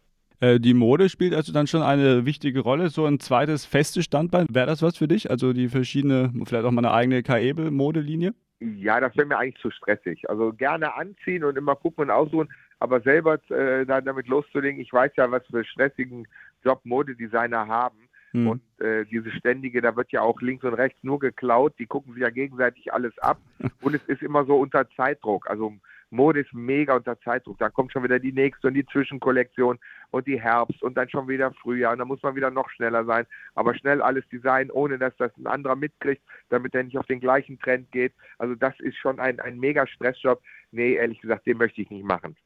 Äh, 0.41 0.59
die 0.59 0.73
Mode 0.73 1.11
spielt 1.11 1.35
also 1.35 1.53
dann 1.53 1.67
schon 1.67 1.83
eine 1.83 2.25
wichtige 2.25 2.61
Rolle. 2.61 2.89
So 2.89 3.05
ein 3.05 3.21
zweites 3.21 3.67
festes 3.67 4.07
Standbein, 4.07 4.47
wäre 4.51 4.67
das 4.67 4.81
was 4.81 4.97
für 4.97 5.09
dich? 5.09 5.31
Also 5.31 5.53
die 5.53 5.69
verschiedene, 5.69 6.33
vielleicht 6.47 6.65
auch 6.65 6.71
mal 6.71 6.83
eine 6.87 6.95
eigene 6.95 7.23
Kaebel-Modelinie? 7.23 8.33
Ja, 8.61 9.01
das 9.01 9.15
wäre 9.17 9.27
mir 9.27 9.37
eigentlich 9.37 9.61
zu 9.61 9.71
stressig. 9.71 10.31
Also 10.31 10.55
gerne 10.55 10.95
anziehen 10.95 11.45
und 11.45 11.59
immer 11.59 11.77
gucken 11.77 12.05
und 12.05 12.11
aussuchen, 12.11 12.49
aber 12.81 13.01
selber 13.01 13.39
äh, 13.51 13.85
damit 13.87 14.29
loszulegen, 14.29 14.81
ich 14.81 14.93
weiß 14.93 15.13
ja, 15.17 15.31
was 15.31 15.45
für 15.47 15.65
stressigen 15.65 16.27
Job 16.65 16.81
Modedesigner 16.85 17.67
haben. 17.67 18.09
Mhm. 18.33 18.49
Und 18.49 18.81
äh, 18.81 19.05
diese 19.07 19.31
ständige, 19.31 19.81
da 19.81 19.97
wird 19.97 20.13
ja 20.13 20.21
auch 20.21 20.41
links 20.41 20.65
und 20.65 20.75
rechts 20.75 20.99
nur 21.03 21.19
geklaut, 21.19 21.75
die 21.79 21.87
gucken 21.87 22.13
sich 22.13 22.23
ja 22.23 22.31
gegenseitig 22.31 22.93
alles 22.93 23.17
ab. 23.19 23.39
und 23.81 23.95
es 23.95 24.05
ist 24.05 24.23
immer 24.23 24.45
so 24.45 24.59
unter 24.59 24.89
Zeitdruck. 24.91 25.49
Also 25.49 25.73
Mode 26.11 26.41
ist 26.41 26.53
mega 26.55 26.97
unter 26.97 27.21
Zeitdruck. 27.21 27.59
Da 27.59 27.69
kommt 27.69 27.93
schon 27.93 28.03
wieder 28.03 28.19
die 28.19 28.33
nächste 28.33 28.69
und 28.69 28.75
die 28.75 28.87
Zwischenkollektion 28.87 29.79
und 30.11 30.27
die 30.27 30.41
Herbst 30.41 30.83
und 30.83 30.97
dann 30.97 31.09
schon 31.09 31.29
wieder 31.29 31.53
Frühjahr. 31.53 31.93
Und 31.93 31.99
da 31.99 32.05
muss 32.05 32.23
man 32.23 32.35
wieder 32.35 32.51
noch 32.51 32.71
schneller 32.71 33.05
sein. 33.05 33.27
Aber 33.55 33.75
schnell 33.75 34.01
alles 34.01 34.27
designen, 34.29 34.71
ohne 34.71 34.99
dass 34.99 35.17
das 35.17 35.37
ein 35.37 35.47
anderer 35.47 35.77
mitkriegt, 35.77 36.23
damit 36.49 36.75
er 36.75 36.85
nicht 36.85 36.99
auf 36.99 37.07
den 37.07 37.21
gleichen 37.21 37.59
Trend 37.59 37.91
geht. 37.93 38.15
Also 38.39 38.55
das 38.55 38.79
ist 38.81 38.97
schon 38.97 39.21
ein, 39.21 39.41
ein 39.41 39.59
mega 39.59 39.87
Stressjob. 39.87 40.41
Nee, 40.71 40.95
ehrlich 40.95 41.21
gesagt, 41.21 41.47
den 41.47 41.59
möchte 41.59 41.83
ich 41.83 41.91
nicht 41.91 42.05
machen. 42.05 42.37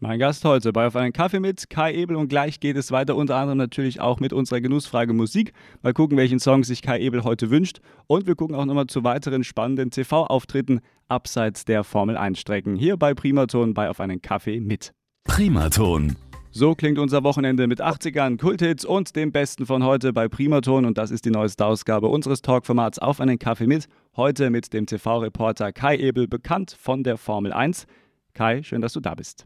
Mein 0.00 0.20
Gast 0.20 0.44
heute 0.44 0.72
bei 0.72 0.86
Auf 0.86 0.94
einen 0.94 1.12
Kaffee 1.12 1.40
mit 1.40 1.70
Kai 1.70 1.92
Ebel 1.92 2.14
und 2.14 2.28
gleich 2.28 2.60
geht 2.60 2.76
es 2.76 2.92
weiter 2.92 3.16
unter 3.16 3.34
anderem 3.34 3.58
natürlich 3.58 4.00
auch 4.00 4.20
mit 4.20 4.32
unserer 4.32 4.60
Genussfrage 4.60 5.12
Musik. 5.12 5.52
Mal 5.82 5.92
gucken, 5.92 6.16
welchen 6.16 6.38
Song 6.38 6.62
sich 6.62 6.82
Kai 6.82 7.00
Ebel 7.00 7.24
heute 7.24 7.50
wünscht 7.50 7.80
und 8.06 8.28
wir 8.28 8.36
gucken 8.36 8.54
auch 8.54 8.64
nochmal 8.64 8.86
zu 8.86 9.02
weiteren 9.02 9.42
spannenden 9.42 9.90
TV-Auftritten 9.90 10.82
abseits 11.08 11.64
der 11.64 11.82
Formel 11.82 12.16
1 12.16 12.38
Strecken 12.38 12.76
hier 12.76 12.96
bei 12.96 13.12
Primaton 13.12 13.74
bei 13.74 13.90
Auf 13.90 13.98
einen 13.98 14.22
Kaffee 14.22 14.60
mit. 14.60 14.92
Primaton. 15.24 16.14
So 16.52 16.76
klingt 16.76 17.00
unser 17.00 17.24
Wochenende 17.24 17.66
mit 17.66 17.82
80ern, 17.82 18.38
Kulthits 18.38 18.84
und 18.84 19.16
dem 19.16 19.32
Besten 19.32 19.66
von 19.66 19.82
heute 19.82 20.12
bei 20.12 20.28
Primaton 20.28 20.84
und 20.84 20.96
das 20.96 21.10
ist 21.10 21.24
die 21.24 21.32
neueste 21.32 21.66
Ausgabe 21.66 22.06
unseres 22.06 22.40
Talkformats 22.40 23.00
Auf 23.00 23.20
einen 23.20 23.40
Kaffee 23.40 23.66
mit. 23.66 23.88
Heute 24.14 24.50
mit 24.50 24.72
dem 24.72 24.86
TV-Reporter 24.86 25.72
Kai 25.72 25.96
Ebel, 25.96 26.28
bekannt 26.28 26.76
von 26.78 27.02
der 27.02 27.16
Formel 27.16 27.52
1. 27.52 27.86
Kai, 28.32 28.62
schön, 28.62 28.80
dass 28.80 28.92
du 28.92 29.00
da 29.00 29.16
bist. 29.16 29.44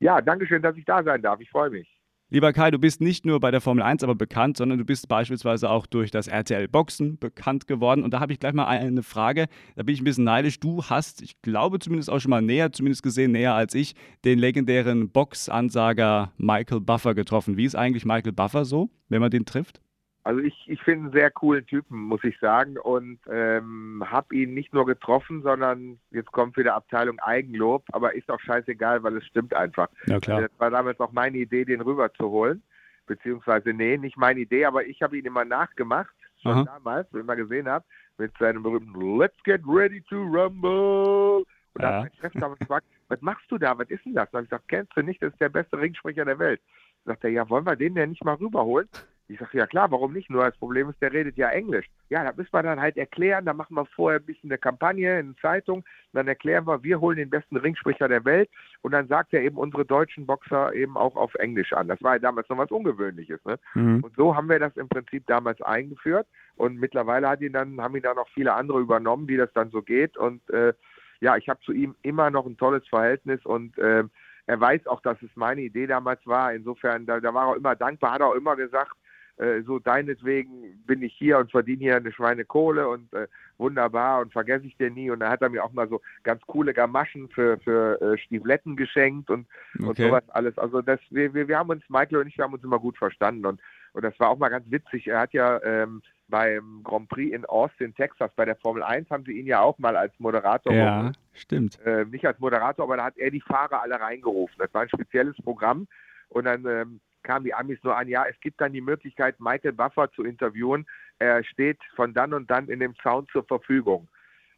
Ja, 0.00 0.20
danke 0.20 0.46
schön, 0.46 0.62
dass 0.62 0.76
ich 0.76 0.84
da 0.84 1.02
sein 1.02 1.22
darf. 1.22 1.40
Ich 1.40 1.50
freue 1.50 1.70
mich. 1.70 2.00
Lieber 2.32 2.52
Kai, 2.52 2.70
du 2.70 2.78
bist 2.78 3.00
nicht 3.00 3.26
nur 3.26 3.40
bei 3.40 3.50
der 3.50 3.60
Formel 3.60 3.82
1 3.82 4.04
aber 4.04 4.14
bekannt, 4.14 4.56
sondern 4.56 4.78
du 4.78 4.84
bist 4.84 5.08
beispielsweise 5.08 5.68
auch 5.68 5.84
durch 5.86 6.12
das 6.12 6.28
RTL 6.28 6.68
Boxen 6.68 7.18
bekannt 7.18 7.66
geworden. 7.66 8.04
Und 8.04 8.14
da 8.14 8.20
habe 8.20 8.32
ich 8.32 8.38
gleich 8.38 8.52
mal 8.52 8.66
eine 8.66 9.02
Frage. 9.02 9.48
Da 9.74 9.82
bin 9.82 9.94
ich 9.94 10.00
ein 10.00 10.04
bisschen 10.04 10.24
neidisch. 10.24 10.60
Du 10.60 10.84
hast, 10.84 11.22
ich 11.22 11.42
glaube 11.42 11.80
zumindest 11.80 12.08
auch 12.08 12.20
schon 12.20 12.30
mal 12.30 12.40
näher, 12.40 12.70
zumindest 12.72 13.02
gesehen, 13.02 13.32
näher 13.32 13.54
als 13.54 13.74
ich, 13.74 13.94
den 14.24 14.38
legendären 14.38 15.10
Boxansager 15.10 16.32
Michael 16.36 16.80
Buffer 16.80 17.14
getroffen. 17.14 17.56
Wie 17.56 17.64
ist 17.64 17.74
eigentlich 17.74 18.04
Michael 18.04 18.32
Buffer 18.32 18.64
so, 18.64 18.90
wenn 19.08 19.20
man 19.20 19.32
den 19.32 19.44
trifft? 19.44 19.80
Also 20.22 20.40
ich, 20.40 20.54
ich 20.66 20.82
finde 20.82 21.04
einen 21.04 21.12
sehr 21.12 21.30
coolen 21.30 21.66
Typen, 21.66 21.98
muss 21.98 22.22
ich 22.24 22.38
sagen. 22.40 22.76
Und 22.78 23.18
ähm, 23.30 24.04
habe 24.06 24.34
ihn 24.34 24.52
nicht 24.54 24.74
nur 24.74 24.84
getroffen, 24.84 25.42
sondern 25.42 25.98
jetzt 26.10 26.30
kommt 26.32 26.56
wieder 26.56 26.74
Abteilung 26.74 27.18
Eigenlob, 27.20 27.84
aber 27.92 28.14
ist 28.14 28.30
auch 28.30 28.40
scheißegal, 28.40 29.02
weil 29.02 29.16
es 29.16 29.26
stimmt 29.26 29.54
einfach. 29.54 29.88
Ja, 30.06 30.20
klar. 30.20 30.42
Das 30.42 30.50
war 30.58 30.70
damals 30.70 31.00
auch 31.00 31.12
meine 31.12 31.38
Idee, 31.38 31.64
den 31.64 31.80
rüberzuholen. 31.80 32.62
Beziehungsweise, 33.06 33.72
nee, 33.72 33.96
nicht 33.96 34.16
meine 34.16 34.40
Idee, 34.40 34.66
aber 34.66 34.86
ich 34.86 35.02
habe 35.02 35.18
ihn 35.18 35.24
immer 35.24 35.44
nachgemacht, 35.44 36.14
schon 36.42 36.52
Aha. 36.52 36.64
damals, 36.64 37.08
wenn 37.12 37.22
ich 37.22 37.26
mal 37.26 37.34
gesehen 37.34 37.66
habe, 37.66 37.84
mit 38.18 38.32
seinem 38.38 38.62
berühmten 38.62 39.18
Let's 39.18 39.42
get 39.44 39.62
ready 39.66 40.00
to 40.02 40.16
rumble. 40.16 41.44
Und 41.74 41.82
ja. 41.82 41.90
da 41.90 41.96
hat 41.96 42.02
mein 42.02 42.12
Chef 42.20 42.40
damals 42.40 42.58
gefragt, 42.60 42.86
was 43.08 43.20
machst 43.20 43.50
du 43.50 43.58
da? 43.58 43.76
Was 43.78 43.88
ist 43.88 44.04
denn 44.04 44.14
das? 44.14 44.28
Und 44.28 44.34
habe 44.34 44.44
ich 44.44 44.50
gesagt, 44.50 44.68
kennst 44.68 44.96
du 44.96 45.02
nicht, 45.02 45.22
das 45.22 45.32
ist 45.32 45.40
der 45.40 45.48
beste 45.48 45.78
Ringsprecher 45.78 46.24
der 46.24 46.38
Welt. 46.38 46.60
Sagt 47.04 47.24
er, 47.24 47.30
ja, 47.30 47.48
wollen 47.48 47.66
wir 47.66 47.76
den 47.76 47.94
denn 47.94 48.10
nicht 48.10 48.24
mal 48.24 48.34
rüberholen? 48.34 48.88
Ich 49.30 49.38
sage, 49.38 49.58
ja 49.58 49.66
klar, 49.66 49.90
warum 49.92 50.12
nicht? 50.12 50.28
Nur 50.28 50.44
das 50.44 50.56
Problem 50.56 50.90
ist, 50.90 51.00
der 51.00 51.12
redet 51.12 51.36
ja 51.36 51.50
Englisch. 51.50 51.86
Ja, 52.08 52.24
da 52.24 52.32
müssen 52.36 52.52
wir 52.52 52.64
dann 52.64 52.80
halt 52.80 52.96
erklären, 52.96 53.44
da 53.44 53.54
machen 53.54 53.76
wir 53.76 53.86
vorher 53.86 54.18
ein 54.18 54.26
bisschen 54.26 54.50
eine 54.50 54.58
Kampagne 54.58 55.20
in 55.20 55.36
Zeitung, 55.40 55.84
dann 56.12 56.26
erklären 56.26 56.66
wir, 56.66 56.82
wir 56.82 57.00
holen 57.00 57.16
den 57.16 57.30
besten 57.30 57.56
Ringsprecher 57.56 58.08
der 58.08 58.24
Welt 58.24 58.50
und 58.82 58.90
dann 58.90 59.06
sagt 59.06 59.32
er 59.32 59.42
eben 59.42 59.56
unsere 59.56 59.84
deutschen 59.84 60.26
Boxer 60.26 60.74
eben 60.74 60.96
auch 60.96 61.14
auf 61.14 61.32
Englisch 61.36 61.72
an. 61.72 61.86
Das 61.86 62.02
war 62.02 62.14
ja 62.14 62.18
damals 62.18 62.48
noch 62.48 62.58
was 62.58 62.72
Ungewöhnliches. 62.72 63.38
Ne? 63.44 63.56
Mhm. 63.74 64.02
Und 64.02 64.16
so 64.16 64.34
haben 64.34 64.48
wir 64.48 64.58
das 64.58 64.76
im 64.76 64.88
Prinzip 64.88 65.24
damals 65.28 65.62
eingeführt 65.62 66.26
und 66.56 66.80
mittlerweile 66.80 67.28
hat 67.28 67.40
ihn 67.40 67.52
dann, 67.52 67.80
haben 67.80 67.94
ihn 67.94 68.02
dann 68.02 68.16
noch 68.16 68.28
viele 68.30 68.54
andere 68.54 68.80
übernommen, 68.80 69.28
wie 69.28 69.36
das 69.36 69.52
dann 69.52 69.70
so 69.70 69.80
geht 69.80 70.16
und 70.16 70.48
äh, 70.50 70.72
ja, 71.20 71.36
ich 71.36 71.48
habe 71.48 71.60
zu 71.60 71.72
ihm 71.72 71.94
immer 72.02 72.30
noch 72.30 72.46
ein 72.46 72.56
tolles 72.56 72.86
Verhältnis 72.88 73.44
und 73.44 73.78
äh, 73.78 74.02
er 74.46 74.60
weiß 74.60 74.88
auch, 74.88 75.00
dass 75.02 75.20
es 75.22 75.30
meine 75.36 75.60
Idee 75.60 75.86
damals 75.86 76.26
war. 76.26 76.52
Insofern, 76.52 77.06
da, 77.06 77.20
da 77.20 77.32
war 77.32 77.50
er 77.50 77.56
immer 77.56 77.76
dankbar, 77.76 78.14
hat 78.14 78.20
er 78.20 78.28
auch 78.28 78.34
immer 78.34 78.56
gesagt, 78.56 78.96
äh, 79.40 79.62
so 79.62 79.78
deinetwegen 79.78 80.82
bin 80.86 81.02
ich 81.02 81.14
hier 81.14 81.38
und 81.38 81.50
verdiene 81.50 81.78
hier 81.78 81.96
eine 81.96 82.12
Schweine 82.12 82.44
Kohle 82.44 82.88
und 82.88 83.10
äh, 83.14 83.26
wunderbar 83.56 84.20
und 84.20 84.32
vergesse 84.32 84.66
ich 84.66 84.76
dir 84.76 84.90
nie. 84.90 85.10
Und 85.10 85.20
da 85.20 85.30
hat 85.30 85.40
er 85.40 85.48
mir 85.48 85.64
auch 85.64 85.72
mal 85.72 85.88
so 85.88 86.02
ganz 86.24 86.42
coole 86.42 86.74
Gamaschen 86.74 87.28
für, 87.30 87.58
für 87.58 88.00
äh, 88.02 88.18
Stiefletten 88.18 88.76
geschenkt 88.76 89.30
und, 89.30 89.46
okay. 89.78 89.88
und 89.88 89.96
sowas 89.96 90.28
alles. 90.28 90.58
Also 90.58 90.82
das, 90.82 91.00
wir, 91.08 91.32
wir, 91.32 91.48
wir 91.48 91.58
haben 91.58 91.70
uns, 91.70 91.82
Michael 91.88 92.18
und 92.18 92.26
ich, 92.26 92.36
wir 92.36 92.44
haben 92.44 92.52
uns 92.52 92.64
immer 92.64 92.78
gut 92.78 92.98
verstanden 92.98 93.46
und, 93.46 93.60
und 93.94 94.04
das 94.04 94.18
war 94.20 94.28
auch 94.28 94.38
mal 94.38 94.50
ganz 94.50 94.70
witzig. 94.70 95.08
Er 95.08 95.20
hat 95.20 95.32
ja 95.32 95.62
ähm, 95.62 96.02
beim 96.28 96.82
Grand 96.84 97.08
Prix 97.08 97.34
in 97.34 97.46
Austin, 97.46 97.94
Texas, 97.94 98.30
bei 98.36 98.44
der 98.44 98.56
Formel 98.56 98.82
1 98.82 99.08
haben 99.08 99.24
sie 99.24 99.32
ihn 99.32 99.46
ja 99.46 99.60
auch 99.60 99.78
mal 99.78 99.96
als 99.96 100.12
Moderator. 100.18 100.72
Ja, 100.72 100.98
geholt. 100.98 101.18
stimmt. 101.32 101.80
Äh, 101.86 102.04
nicht 102.04 102.26
als 102.26 102.38
Moderator, 102.40 102.84
aber 102.84 102.98
da 102.98 103.04
hat 103.04 103.16
er 103.16 103.30
die 103.30 103.40
Fahrer 103.40 103.80
alle 103.80 103.98
reingerufen. 103.98 104.56
Das 104.58 104.72
war 104.74 104.82
ein 104.82 104.88
spezielles 104.90 105.36
Programm. 105.42 105.88
Und 106.28 106.44
dann 106.44 106.64
ähm, 106.66 107.00
kamen 107.22 107.44
die 107.44 107.54
Amis 107.54 107.78
nur 107.82 107.96
an, 107.96 108.08
ja, 108.08 108.24
es 108.26 108.38
gibt 108.40 108.60
dann 108.60 108.72
die 108.72 108.80
Möglichkeit, 108.80 109.40
Michael 109.40 109.72
Buffer 109.72 110.10
zu 110.12 110.24
interviewen. 110.24 110.86
Er 111.18 111.44
steht 111.44 111.78
von 111.96 112.14
dann 112.14 112.32
und 112.32 112.50
dann 112.50 112.68
in 112.68 112.80
dem 112.80 112.94
Sound 113.02 113.30
zur 113.30 113.44
Verfügung. 113.44 114.08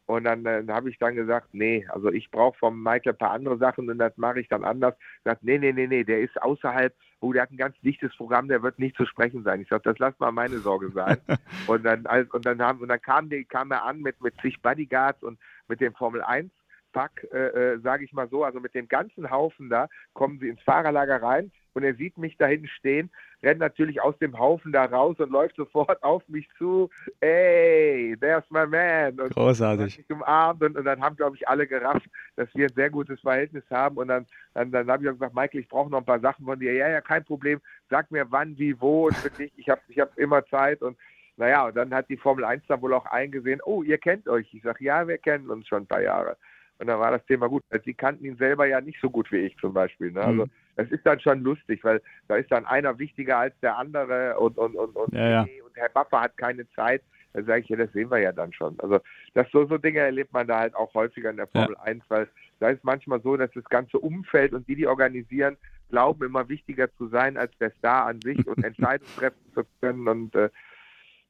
Und 0.05 0.25
dann 0.25 0.45
äh, 0.45 0.63
habe 0.67 0.89
ich 0.89 0.97
dann 0.97 1.15
gesagt, 1.15 1.53
nee, 1.53 1.87
also 1.89 2.11
ich 2.11 2.29
brauche 2.29 2.57
vom 2.59 2.83
Michael 2.83 3.13
ein 3.13 3.17
paar 3.17 3.31
andere 3.31 3.57
Sachen 3.57 3.89
und 3.89 3.97
das 3.97 4.17
mache 4.17 4.41
ich 4.41 4.49
dann 4.49 4.65
anders. 4.65 4.95
Ich 4.99 5.23
gesagt, 5.23 5.43
nee, 5.43 5.57
nee, 5.57 5.71
nee, 5.71 5.87
nee, 5.87 6.03
der 6.03 6.19
ist 6.19 6.41
außerhalb, 6.41 6.93
oh, 7.21 7.31
der 7.31 7.43
hat 7.43 7.51
ein 7.51 7.57
ganz 7.57 7.79
dichtes 7.79 8.13
Programm, 8.17 8.49
der 8.49 8.61
wird 8.61 8.79
nicht 8.79 8.97
zu 8.97 9.05
sprechen 9.05 9.43
sein. 9.43 9.61
Ich 9.61 9.69
sage, 9.69 9.83
das 9.85 9.99
lass 9.99 10.19
mal 10.19 10.33
meine 10.33 10.57
Sorge 10.59 10.89
sein. 10.91 11.17
und 11.67 11.83
dann, 11.83 12.05
und 12.05 12.45
dann 12.45 12.61
haben, 12.61 12.81
und 12.81 12.89
dann 12.89 13.01
kam, 13.01 13.29
die, 13.29 13.45
kam 13.45 13.71
er 13.71 13.85
an 13.85 14.01
mit, 14.01 14.21
mit 14.21 14.35
zig 14.41 14.61
Bodyguards 14.61 15.23
und 15.23 15.39
mit 15.69 15.79
dem 15.79 15.93
Formel 15.93 16.21
1 16.21 16.51
Pack, 16.93 17.27
äh, 17.33 17.73
äh, 17.73 17.79
sage 17.79 18.05
ich 18.05 18.13
mal 18.13 18.29
so, 18.29 18.43
also 18.43 18.59
mit 18.59 18.73
dem 18.73 18.87
ganzen 18.87 19.29
Haufen 19.29 19.69
da, 19.69 19.89
kommen 20.13 20.39
sie 20.39 20.47
ins 20.47 20.61
Fahrerlager 20.61 21.21
rein 21.21 21.51
und 21.73 21.83
er 21.83 21.95
sieht 21.95 22.17
mich 22.17 22.37
da 22.37 22.45
hinten 22.45 22.67
stehen, 22.67 23.09
rennt 23.41 23.59
natürlich 23.59 24.01
aus 24.01 24.17
dem 24.19 24.37
Haufen 24.37 24.71
da 24.71 24.85
raus 24.85 25.19
und 25.19 25.31
läuft 25.31 25.55
sofort 25.57 26.01
auf 26.03 26.27
mich 26.27 26.47
zu. 26.57 26.89
Ey, 27.19 28.15
there's 28.19 28.45
my 28.49 28.65
man. 28.65 29.19
Und 29.19 29.33
Großartig. 29.33 29.97
Mich 29.97 30.09
umarmt 30.09 30.63
und, 30.63 30.77
und 30.77 30.85
dann 30.85 31.01
haben, 31.01 31.15
glaube 31.15 31.35
ich, 31.35 31.47
alle 31.47 31.67
gerafft, 31.67 32.07
dass 32.35 32.47
wir 32.53 32.67
ein 32.67 32.75
sehr 32.75 32.89
gutes 32.89 33.19
Verhältnis 33.19 33.63
haben. 33.69 33.97
Und 33.97 34.07
dann, 34.07 34.25
dann, 34.53 34.71
dann 34.71 34.89
habe 34.89 35.03
ich 35.03 35.09
auch 35.09 35.13
gesagt, 35.13 35.35
Michael, 35.35 35.61
ich 35.61 35.67
brauche 35.67 35.89
noch 35.89 35.99
ein 35.99 36.05
paar 36.05 36.19
Sachen 36.19 36.45
von 36.45 36.59
dir. 36.59 36.73
Ja, 36.73 36.87
ja, 36.87 37.01
kein 37.01 37.25
Problem. 37.25 37.59
Sag 37.89 38.11
mir 38.11 38.25
wann, 38.29 38.57
wie, 38.57 38.79
wo 38.79 39.07
und 39.07 39.23
wirklich, 39.23 39.51
ich 39.57 39.69
habe 39.69 39.81
ich 39.87 39.99
hab 39.99 40.17
immer 40.17 40.45
Zeit 40.45 40.81
und 40.81 40.97
naja, 41.35 41.65
und 41.65 41.75
dann 41.75 41.91
hat 41.93 42.09
die 42.09 42.17
Formel 42.17 42.45
1 42.45 42.63
dann 42.67 42.81
wohl 42.83 42.93
auch 42.93 43.07
eingesehen, 43.07 43.59
oh, 43.65 43.81
ihr 43.81 43.97
kennt 43.97 44.27
euch. 44.27 44.53
Ich 44.53 44.61
sage, 44.61 44.83
ja, 44.83 45.07
wir 45.07 45.17
kennen 45.17 45.49
uns 45.49 45.67
schon 45.67 45.83
ein 45.83 45.87
paar 45.87 46.01
Jahre. 46.01 46.37
Und 46.79 46.87
dann 46.87 46.99
war 46.99 47.11
das 47.11 47.25
Thema 47.25 47.47
gut. 47.47 47.63
Sie 47.85 47.93
kannten 47.93 48.25
ihn 48.25 48.35
selber 48.37 48.65
ja 48.65 48.81
nicht 48.81 48.99
so 49.01 49.09
gut 49.09 49.31
wie 49.31 49.37
ich 49.37 49.55
zum 49.57 49.73
Beispiel. 49.73 50.11
Ne? 50.11 50.21
Also 50.21 50.45
mhm. 50.45 50.51
es 50.75 50.91
ist 50.91 51.05
dann 51.05 51.19
schon 51.19 51.41
lustig, 51.41 51.83
weil 51.83 52.01
da 52.27 52.35
ist 52.35 52.51
dann 52.51 52.65
einer 52.65 52.97
wichtiger 52.99 53.37
als 53.37 53.57
der 53.61 53.77
andere 53.77 54.37
und 54.39 54.57
und 54.57 54.75
und 54.75 54.95
und, 54.95 55.13
ja, 55.13 55.29
ja. 55.29 55.41
und 55.41 55.75
Herr 55.75 55.89
Buffer 55.89 56.21
hat 56.21 56.37
keine 56.37 56.69
Zeit. 56.71 57.03
Da 57.33 57.43
sage 57.43 57.61
ich 57.61 57.69
ja, 57.69 57.77
das 57.77 57.91
sehen 57.93 58.11
wir 58.11 58.19
ja 58.19 58.31
dann 58.31 58.53
schon. 58.53 58.79
Also 58.79 58.99
das 59.33 59.47
so, 59.51 59.65
so 59.65 59.77
Dinge 59.77 59.99
erlebt 59.99 60.33
man 60.33 60.47
da 60.47 60.59
halt 60.59 60.75
auch 60.75 60.93
häufiger 60.93 61.31
in 61.31 61.37
der 61.37 61.47
Formel 61.47 61.75
ja. 61.77 61.83
1, 61.83 62.03
weil 62.09 62.27
da 62.59 62.69
ist 62.69 62.83
manchmal 62.83 63.21
so, 63.21 63.35
dass 63.37 63.51
das 63.51 63.63
ganze 63.65 63.97
Umfeld 63.99 64.53
und 64.53 64.67
die, 64.67 64.75
die 64.75 64.87
organisieren, 64.87 65.57
glauben 65.89 66.23
immer 66.25 66.47
wichtiger 66.47 66.93
zu 66.95 67.07
sein 67.07 67.37
als 67.37 67.55
der 67.57 67.71
Star 67.71 68.05
an 68.05 68.21
sich 68.21 68.45
und 68.47 68.63
Entscheidungen 68.63 69.11
treffen 69.15 69.53
zu 69.53 69.63
können. 69.81 70.07
Und 70.07 70.35
äh, 70.35 70.49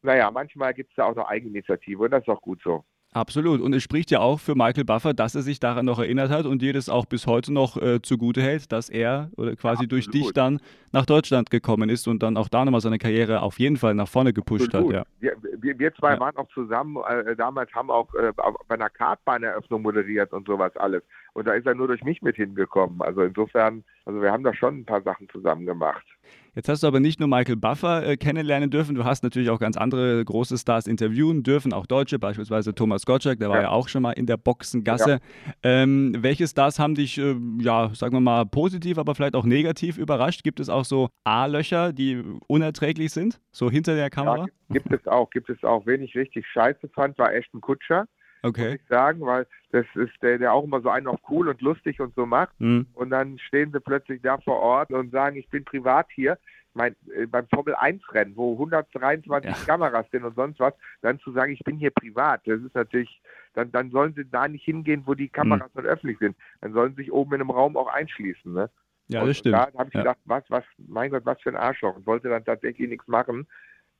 naja, 0.01 0.29
manchmal 0.29 0.73
gibt 0.73 0.89
es 0.89 0.95
da 0.97 1.05
auch 1.05 1.15
noch 1.15 1.29
Eigeninitiative 1.29 2.03
und 2.03 2.11
das 2.11 2.23
ist 2.23 2.29
auch 2.29 2.41
gut 2.41 2.61
so. 2.63 2.83
Absolut. 3.13 3.61
Und 3.61 3.73
es 3.73 3.83
spricht 3.83 4.11
ja 4.11 4.19
auch 4.19 4.39
für 4.39 4.55
Michael 4.55 4.85
Buffer, 4.85 5.13
dass 5.13 5.35
er 5.35 5.41
sich 5.41 5.59
daran 5.59 5.85
noch 5.85 5.99
erinnert 5.99 6.31
hat 6.31 6.45
und 6.45 6.61
dir 6.61 6.73
das 6.73 6.89
auch 6.89 7.05
bis 7.05 7.27
heute 7.27 7.53
noch 7.53 7.77
äh, 7.77 8.01
zugute 8.01 8.41
hält, 8.41 8.71
dass 8.71 8.89
er 8.89 9.29
oder 9.37 9.55
quasi 9.55 9.85
Absolut. 9.85 9.91
durch 9.91 10.07
dich 10.09 10.31
dann 10.33 10.59
nach 10.91 11.05
Deutschland 11.05 11.49
gekommen 11.49 11.89
ist 11.89 12.07
und 12.07 12.23
dann 12.23 12.37
auch 12.37 12.49
da 12.49 12.65
nochmal 12.65 12.81
seine 12.81 12.97
Karriere 12.97 13.41
auf 13.41 13.59
jeden 13.59 13.77
Fall 13.77 13.93
nach 13.93 14.07
vorne 14.07 14.33
gepusht 14.33 14.73
Absolut. 14.73 14.95
hat. 14.95 15.07
Ja. 15.21 15.31
Wir, 15.61 15.79
wir, 15.79 15.93
zwei 15.95 16.13
ja. 16.13 16.19
waren 16.19 16.35
auch 16.37 16.49
zusammen, 16.53 16.97
äh, 17.07 17.35
damals 17.35 17.71
haben 17.73 17.89
auch 17.89 18.13
äh, 18.15 18.33
bei 18.67 18.75
einer 18.75 18.89
Kartbahneröffnung 18.89 19.81
moderiert 19.81 20.33
und 20.33 20.47
sowas 20.47 20.75
alles. 20.75 21.03
Und 21.33 21.47
da 21.47 21.53
ist 21.53 21.65
er 21.65 21.75
nur 21.75 21.87
durch 21.87 22.03
mich 22.03 22.21
mit 22.21 22.35
hingekommen. 22.35 23.01
Also 23.01 23.21
insofern, 23.21 23.83
also 24.05 24.21
wir 24.21 24.31
haben 24.31 24.43
da 24.43 24.53
schon 24.53 24.79
ein 24.79 24.85
paar 24.85 25.01
Sachen 25.01 25.29
zusammen 25.29 25.65
gemacht. 25.65 26.05
Jetzt 26.55 26.69
hast 26.69 26.83
du 26.83 26.87
aber 26.87 26.99
nicht 26.99 27.19
nur 27.19 27.27
Michael 27.27 27.55
Buffer 27.55 28.05
äh, 28.05 28.15
kennenlernen 28.15 28.69
dürfen, 28.69 28.93
du 28.93 29.03
hast 29.03 29.23
natürlich 29.23 29.49
auch 29.49 29.59
ganz 29.59 29.75
andere 29.75 30.23
große 30.23 30.57
Stars 30.57 30.85
interviewen 30.85 31.41
dürfen, 31.41 31.73
auch 31.73 31.87
Deutsche, 31.87 32.19
beispielsweise 32.19 32.75
Thomas 32.75 33.07
Gottschalk, 33.07 33.39
der 33.39 33.49
war 33.49 33.57
ja, 33.57 33.61
ja 33.63 33.69
auch 33.69 33.87
schon 33.87 34.03
mal 34.03 34.11
in 34.11 34.27
der 34.27 34.37
Boxengasse. 34.37 35.13
Ja. 35.13 35.19
Ähm, 35.63 36.15
welche 36.19 36.47
Stars 36.47 36.77
haben 36.77 36.93
dich, 36.93 37.17
äh, 37.17 37.35
ja, 37.59 37.89
sagen 37.95 38.15
wir 38.15 38.21
mal, 38.21 38.45
positiv, 38.45 38.99
aber 38.99 39.15
vielleicht 39.15 39.35
auch 39.35 39.45
negativ 39.45 39.97
überrascht? 39.97 40.43
Gibt 40.43 40.59
es 40.59 40.69
auch 40.69 40.85
so 40.85 41.09
A-Löcher, 41.23 41.91
die 41.91 42.21
unerträglich 42.47 43.11
sind, 43.11 43.41
so 43.51 43.71
hinter 43.71 43.95
der 43.95 44.11
Kamera? 44.11 44.45
Ja, 44.45 44.45
gibt 44.69 44.91
es 44.91 45.07
auch, 45.07 45.31
gibt 45.31 45.49
es 45.49 45.63
auch. 45.63 45.87
Wen 45.87 46.03
ich 46.03 46.15
richtig 46.15 46.45
scheiße 46.53 46.87
fand, 46.89 47.17
war 47.17 47.33
Ashton 47.33 47.61
Kutscher. 47.61 48.05
Okay. 48.43 48.71
Muss 48.71 48.75
ich 48.75 48.87
sagen, 48.89 49.21
weil 49.21 49.47
das 49.71 49.85
ist 49.95 50.13
der, 50.21 50.37
der 50.37 50.53
auch 50.53 50.63
immer 50.63 50.81
so 50.81 50.89
einen 50.89 51.07
auf 51.07 51.19
cool 51.29 51.47
und 51.47 51.61
lustig 51.61 51.99
und 51.99 52.13
so 52.13 52.25
macht. 52.25 52.59
Mhm. 52.59 52.87
Und 52.93 53.09
dann 53.09 53.39
stehen 53.39 53.71
sie 53.71 53.79
plötzlich 53.79 54.21
da 54.21 54.37
vor 54.37 54.59
Ort 54.59 54.91
und 54.91 55.11
sagen, 55.11 55.37
ich 55.37 55.49
bin 55.49 55.63
privat 55.63 56.07
hier. 56.13 56.37
Mein, 56.75 56.95
äh, 57.15 57.27
beim 57.27 57.47
Formel 57.47 57.75
1 57.75 58.01
Rennen, 58.13 58.35
wo 58.35 58.53
123 58.53 59.51
ja. 59.51 59.57
Kameras 59.65 60.07
sind 60.11 60.23
und 60.23 60.35
sonst 60.35 60.59
was, 60.59 60.73
dann 61.01 61.19
zu 61.19 61.31
sagen, 61.31 61.53
ich 61.53 61.63
bin 61.63 61.77
hier 61.77 61.91
privat, 61.91 62.41
das 62.47 62.61
ist 62.61 62.73
natürlich, 62.73 63.21
dann, 63.53 63.71
dann 63.71 63.91
sollen 63.91 64.15
sie 64.15 64.25
da 64.25 64.47
nicht 64.47 64.65
hingehen, 64.65 65.03
wo 65.05 65.13
die 65.13 65.29
Kameras 65.29 65.71
mhm. 65.75 65.85
öffentlich 65.85 66.17
sind. 66.17 66.35
Dann 66.61 66.73
sollen 66.73 66.95
sie 66.95 67.03
sich 67.03 67.11
oben 67.11 67.35
in 67.35 67.41
einem 67.41 67.51
Raum 67.51 67.77
auch 67.77 67.93
einschließen. 67.93 68.51
Ne? 68.51 68.71
Ja, 69.07 69.19
das 69.19 69.29
und 69.29 69.35
stimmt. 69.35 69.55
Da 69.55 69.71
habe 69.77 69.87
ich 69.89 69.93
ja. 69.93 70.01
gedacht, 70.01 70.19
was, 70.25 70.43
was, 70.49 70.63
mein 70.77 71.11
Gott, 71.11 71.25
was 71.25 71.39
für 71.41 71.49
ein 71.49 71.55
Arschloch. 71.55 71.95
Und 71.95 72.07
wollte 72.07 72.29
dann 72.29 72.43
tatsächlich 72.43 72.89
nichts 72.89 73.07
machen. 73.07 73.47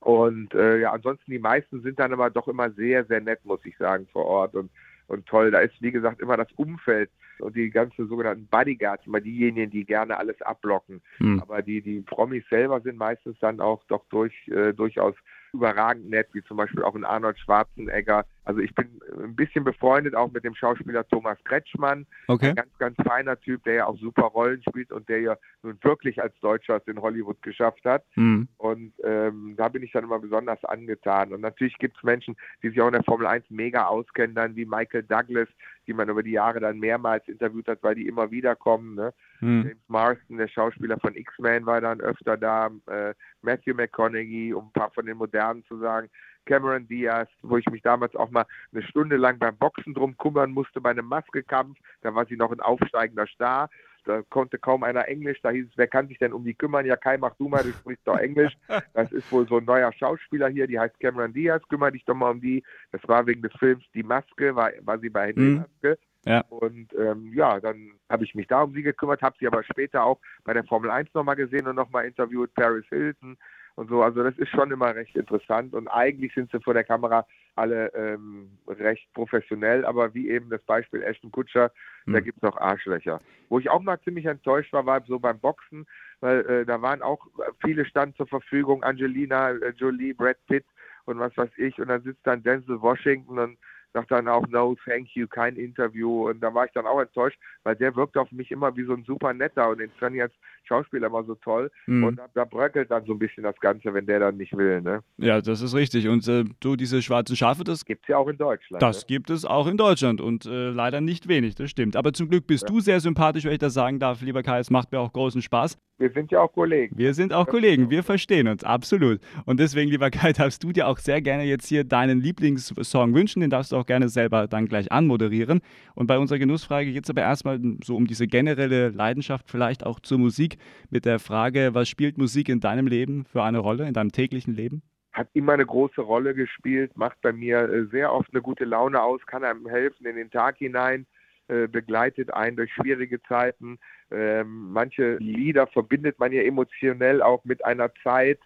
Und 0.04 0.54
äh, 0.54 0.80
ja, 0.80 0.92
ansonsten 0.92 1.32
die 1.32 1.40
meisten 1.40 1.82
sind 1.82 1.98
dann 1.98 2.12
aber 2.12 2.30
doch 2.30 2.50
immer 2.50 2.70
sehr, 2.72 3.06
sehr 3.06 3.22
nett, 3.22 3.40
muss 3.46 3.66
ich 3.66 3.78
sagen, 3.78 4.06
vor 4.12 4.26
Ort 4.26 4.54
und, 4.54 4.70
und 5.08 5.26
toll. 5.26 5.52
Da 5.52 5.60
ist, 5.60 5.82
wie 5.82 5.92
gesagt, 5.92 6.20
immer 6.20 6.36
das 6.36 6.52
Umfeld 6.58 7.10
und 7.40 7.56
die 7.56 7.70
ganzen 7.70 8.10
sogenannten 8.10 8.48
Bodyguards, 8.48 9.08
immer 9.08 9.22
diejenigen, 9.22 9.72
die 9.72 9.86
gerne 9.86 10.18
alles 10.18 10.42
abblocken. 10.42 11.02
Hm. 11.18 11.40
Aber 11.40 11.62
die, 11.62 11.82
die 11.82 12.02
Promis 12.02 12.44
selber 12.50 12.82
sind 12.82 12.98
meistens 12.98 13.38
dann 13.40 13.62
auch 13.62 13.82
doch 13.86 14.04
durch, 14.10 14.34
äh, 14.50 14.74
durchaus 14.74 15.16
überragend 15.54 16.10
nett, 16.10 16.28
wie 16.34 16.44
zum 16.44 16.58
Beispiel 16.58 16.84
auch 16.84 16.96
ein 16.96 17.06
Arnold 17.06 17.40
Schwarzenegger. 17.40 18.26
Also 18.46 18.60
ich 18.60 18.74
bin 18.76 19.02
ein 19.22 19.36
bisschen 19.36 19.64
befreundet 19.64 20.16
auch 20.16 20.32
mit 20.32 20.44
dem 20.44 20.56
Schauspieler 20.56 21.08
Thomas 21.08 21.38
Kretschmann. 21.46 22.06
Okay. 22.28 22.50
Ein 22.50 22.56
ganz, 22.56 22.78
ganz 22.78 22.98
feiner 23.06 23.40
Typ, 23.40 23.64
der 23.64 23.74
ja 23.74 23.86
auch 23.86 23.98
super 23.98 24.24
Rollen 24.24 24.62
spielt 24.68 24.92
und 24.92 25.08
der 25.10 25.22
ja 25.22 25.38
nun 25.62 25.78
wirklich 25.82 26.22
als 26.22 26.38
Deutscher 26.42 26.78
es 26.78 26.88
in 26.88 27.02
Hollywood 27.02 27.42
geschafft 27.42 27.86
hat. 27.86 28.04
Mhm. 28.16 28.48
Und 28.58 28.94
ähm, 29.04 29.56
da 29.58 29.70
bin 29.70 29.84
ich 29.84 29.92
dann 29.92 30.04
immer 30.04 30.20
besonders 30.20 30.64
angetan. 30.66 31.34
Und 31.34 31.42
natürlich 31.42 31.78
gibt 31.78 31.98
es 31.98 32.04
Menschen, 32.04 32.36
die 32.62 32.70
sich 32.70 32.82
auch 32.82 32.88
in 32.88 32.94
der 32.94 33.04
Formel 33.04 33.28
1 33.28 33.46
mega 33.50 33.86
auskennen, 33.86 34.36
dann 34.36 34.56
wie 34.56 34.66
Michael 34.66 35.04
Douglas, 35.04 35.48
die 35.88 35.94
man 35.94 36.10
über 36.10 36.24
die 36.24 36.32
Jahre 36.32 36.60
dann 36.60 36.80
mehrmals 36.80 37.28
interviewt 37.28 37.68
hat, 37.68 37.82
weil 37.82 37.96
die 37.96 38.08
immer 38.08 38.32
wieder 38.32 38.56
kommen. 38.56 38.96
Ne? 38.96 39.14
Mhm. 39.40 39.64
James 39.64 39.84
Marston, 39.88 40.38
der 40.38 40.48
Schauspieler 40.48 40.98
von 41.00 41.16
X-Men, 41.16 41.66
war 41.66 41.82
dann 41.82 42.02
öfter 42.02 42.38
da. 42.38 42.70
Äh, 42.88 43.14
Matthew 43.42 43.74
McConaughey, 43.76 44.54
um 44.54 44.68
ein 44.68 44.72
paar 44.72 44.92
von 44.92 45.06
den 45.06 45.18
modernen 45.18 45.64
zu 45.66 45.78
sagen. 45.80 46.10
Cameron 46.46 46.88
Diaz, 46.88 47.30
wo 47.42 47.58
ich 47.58 47.66
mich 47.68 47.82
damals 47.82 48.16
auch 48.16 48.32
mal 48.32 48.46
eine 48.72 48.84
Stunde 48.84 49.18
lang 49.18 49.40
beim 49.40 49.58
Boxen 49.58 49.94
drum 49.94 50.18
kümmern 50.18 50.52
musste 50.52 50.82
bei 50.82 50.92
einem 50.92 51.08
Maskekampf. 51.08 51.78
Da 52.02 52.14
war 52.14 52.26
sie 52.26 52.38
noch 52.38 52.52
ein 52.52 52.60
aufsteigender 52.60 53.28
Star. 53.28 53.70
Da 54.06 54.22
konnte 54.30 54.60
kaum 54.60 54.84
einer 54.84 55.08
Englisch. 55.08 55.40
Da 55.42 55.50
hieß 55.50 55.68
es, 55.70 55.78
wer 55.78 55.88
kann 55.88 56.08
sich 56.08 56.20
denn 56.20 56.34
um 56.34 56.44
die 56.44 56.54
kümmern? 56.54 56.86
Ja, 56.86 56.98
Kai, 56.98 57.18
mach 57.18 57.36
du 57.36 57.48
mal, 57.48 57.64
du 57.64 57.70
sprichst 57.70 58.08
doch 58.08 58.18
Englisch. 58.18 58.54
Das 58.94 59.12
ist 59.12 59.32
wohl 59.32 59.48
so 59.48 59.58
ein 59.58 59.66
neuer 59.66 59.92
Schauspieler 59.94 60.50
hier, 60.50 60.68
die 60.68 60.80
heißt 60.80 61.00
Cameron 61.00 61.34
Diaz. 61.34 61.62
Kümmere 61.70 61.94
dich 61.94 62.06
doch 62.06 62.16
mal 62.16 62.32
um 62.32 62.42
die. 62.42 62.64
Das 62.92 63.02
war 63.08 63.26
wegen 63.26 63.42
des 63.42 63.54
Films 63.58 63.86
Die 63.94 64.04
Maske, 64.04 64.56
war, 64.56 64.72
war 64.82 65.00
sie 65.00 65.10
bei 65.10 65.28
Henry 65.28 65.42
mhm. 65.42 65.58
Maske. 65.58 65.98
Ja. 66.26 66.42
Und 66.50 66.94
ähm, 66.98 67.32
ja, 67.34 67.60
dann 67.60 67.92
habe 68.10 68.24
ich 68.24 68.34
mich 68.34 68.48
da 68.48 68.62
um 68.62 68.74
sie 68.74 68.82
gekümmert, 68.82 69.22
habe 69.22 69.36
sie 69.40 69.48
aber 69.48 69.64
später 69.64 70.04
auch 70.04 70.20
bei 70.44 70.54
der 70.54 70.64
Formel 70.64 70.90
1 70.90 71.14
nochmal 71.14 71.36
gesehen 71.36 71.68
und 71.68 71.76
nochmal 71.76 72.06
interviewt, 72.06 72.54
Paris 72.54 72.86
Hilton 72.90 73.38
und 73.76 73.90
so. 73.90 74.02
Also 74.02 74.24
das 74.24 74.38
ist 74.38 74.50
schon 74.50 74.72
immer 74.72 74.96
recht 74.96 75.16
interessant 75.16 75.74
und 75.74 75.88
eigentlich 75.88 76.34
sind 76.34 76.52
sie 76.52 76.60
vor 76.60 76.74
der 76.74 76.84
Kamera 76.84 77.26
alle 77.56 77.94
ähm, 77.94 78.50
recht 78.68 79.12
professionell, 79.14 79.86
aber 79.86 80.14
wie 80.14 80.30
eben 80.30 80.50
das 80.50 80.62
Beispiel 80.64 81.04
Ashton 81.04 81.32
Kutscher, 81.32 81.72
hm. 82.06 82.14
da 82.14 82.20
gibt 82.20 82.38
es 82.38 82.44
noch 82.44 82.58
Arschlöcher. 82.58 83.20
Wo 83.50 83.60
ich 83.60 83.70
auch 83.70 83.82
mal 83.82 84.00
ziemlich 84.02 84.26
enttäuscht 84.26 84.74
war, 84.74 84.86
war 84.86 85.04
so 85.08 85.20
beim 85.20 85.40
Boxen, 85.40 85.86
weil 86.20 86.40
äh, 86.46 86.66
da 86.66 86.82
waren 86.82 87.02
auch 87.02 87.28
viele 87.64 87.86
Stand 87.86 88.18
zur 88.18 88.28
Verfügung, 88.28 88.84
Angelina 88.84 89.52
äh, 89.52 89.70
Jolie, 89.78 90.14
Brad 90.14 90.38
Pitt 90.48 90.66
und 91.06 91.20
was 91.20 91.36
weiß 91.38 91.52
ich, 91.58 91.80
und 91.80 91.90
dann 91.90 92.02
sitzt 92.04 92.26
dann 92.26 92.44
Denzel 92.44 92.82
Washington 92.82 93.38
und 93.38 93.58
sagt 93.94 94.12
dann 94.12 94.28
auch 94.28 94.48
no, 94.48 94.76
thank 94.86 95.16
you, 95.16 95.28
kein 95.28 95.56
Interview. 95.56 96.30
Und 96.30 96.42
da 96.42 96.54
war 96.54 96.66
ich 96.66 96.72
dann 96.72 96.88
auch 96.88 97.00
enttäuscht, 97.00 97.40
weil 97.64 97.76
der 97.76 97.96
wirkt 97.96 98.18
auf 98.18 98.32
mich 98.32 98.52
immer 98.52 98.76
wie 98.76 98.86
so 98.86 98.94
ein 98.94 99.04
super 99.04 99.34
netter 99.34 99.70
und 99.70 99.78
den 99.78 99.92
ich 99.92 100.22
als 100.22 100.34
Schauspieler 100.66 101.08
immer 101.08 101.24
so 101.24 101.36
toll. 101.36 101.72
Mhm. 101.88 102.04
Und 102.04 102.16
da, 102.18 102.28
da, 102.34 102.46
bröckelt 102.46 102.92
dann 102.92 103.06
so 103.06 103.14
ein 103.14 103.20
bisschen 103.20 103.44
das 103.44 103.60
Ganze, 103.60 103.94
wenn 103.94 104.06
der 104.06 104.20
dann 104.20 104.38
nicht 104.38 104.56
will. 104.56 104.82
Ne? 104.82 105.02
Ja, 105.18 105.42
das 105.42 105.62
ist 105.62 105.76
richtig. 105.76 106.08
Und 106.08 106.28
äh, 106.28 106.44
du, 106.60 106.76
diese 106.76 107.02
schwarzen 107.02 107.36
Schafe, 107.36 107.64
das 107.64 107.86
gibt 107.86 108.04
es 108.04 108.10
ja 108.10 108.18
auch 108.18 108.28
in 108.28 108.38
Deutschland. 108.38 108.82
Das 108.82 109.02
ne? 109.02 109.06
gibt 109.08 109.30
es 109.30 109.46
auch 109.46 109.68
in 109.68 109.78
Deutschland 109.78 110.22
und 110.22 110.46
äh, 110.46 110.70
leider 110.70 111.02
nicht 111.02 111.28
wenig, 111.28 111.56
das 111.56 111.70
stimmt. 111.70 111.96
Aber 111.96 112.14
zum 112.14 112.30
Glück 112.30 112.48
bist 112.48 112.64
ja. 112.64 112.70
du 112.70 112.80
sehr 112.80 113.00
sympathisch, 113.00 113.46
wenn 113.46 113.54
ich 113.54 113.60
das 113.60 113.74
sagen 113.74 114.00
darf, 114.00 114.22
lieber 114.22 114.44
Kai. 114.44 114.60
Es 114.60 114.70
macht 114.70 114.92
mir 114.92 115.00
auch 115.00 115.14
großen 115.14 115.42
Spaß. 115.42 115.78
Wir 116.00 116.10
sind 116.10 116.32
ja 116.32 116.42
auch 116.42 116.52
Kollegen. 116.52 116.98
Wir 116.98 117.14
sind 117.14 117.34
auch 117.34 117.48
Kollegen, 117.48 117.90
wir 117.90 118.04
verstehen 118.04 118.48
uns, 118.48 118.64
absolut. 118.64 119.20
Und 119.46 119.60
deswegen, 119.60 119.92
lieber 119.92 120.10
Kai, 120.10 120.34
darfst 120.34 120.64
du 120.64 120.72
dir 120.72 120.88
auch 120.88 120.98
sehr 120.98 121.22
gerne 121.22 121.44
jetzt 121.44 121.68
hier 121.68 121.84
deinen 121.84 122.20
Lieblingssong 122.20 123.14
wünschen. 123.14 123.42
Den 123.42 123.52
darfst 123.52 123.72
du 123.72 123.78
auch 123.78 123.86
gerne 123.86 124.10
selber 124.10 124.48
dann 124.48 124.68
gleich 124.68 124.92
anmoderieren. 124.92 125.62
Und 125.94 126.08
bei 126.08 126.18
unserer 126.18 126.40
Genussfrage 126.40 126.92
geht 126.92 127.04
es 127.04 127.10
aber 127.10 127.22
erstmal 127.22 127.60
so 127.84 127.96
um 127.96 128.08
diese 128.08 128.28
generelle 128.28 128.90
Leidenschaft 128.90 129.50
vielleicht 129.50 129.86
auch 129.86 130.00
zur 130.00 130.18
Musik 130.18 130.53
mit 130.90 131.06
der 131.06 131.20
Frage, 131.20 131.74
was 131.74 131.90
spielt 131.90 132.18
Musik 132.18 132.50
in 132.50 132.60
deinem 132.60 132.88
Leben 132.88 133.26
für 133.26 133.44
eine 133.44 133.60
Rolle, 133.60 133.88
in 133.88 133.94
deinem 133.94 134.12
täglichen 134.12 134.54
Leben? 134.54 134.82
Hat 135.12 135.28
immer 135.34 135.54
eine 135.54 135.66
große 135.66 136.02
Rolle 136.02 136.34
gespielt, 136.34 136.98
macht 136.98 137.22
bei 137.22 137.32
mir 137.32 137.70
äh, 137.70 137.86
sehr 137.86 138.12
oft 138.12 138.30
eine 138.34 138.42
gute 138.42 138.66
Laune 138.66 139.02
aus, 139.02 139.22
kann 139.26 139.44
einem 139.44 139.68
helfen 139.68 140.06
in 140.06 140.16
den 140.16 140.32
Tag 140.32 140.58
hinein, 140.58 141.06
äh, 141.48 141.68
begleitet 141.68 142.34
einen 142.34 142.56
durch 142.56 142.74
schwierige 142.74 143.22
Zeiten. 143.24 143.78
Ähm, 144.12 144.72
manche 144.72 145.18
Lieder 145.18 145.68
verbindet 145.68 146.18
man 146.20 146.32
ja 146.32 146.42
emotionell 146.42 147.22
auch 147.22 147.44
mit 147.46 147.64
einer 147.66 147.94
Zeit, 148.04 148.40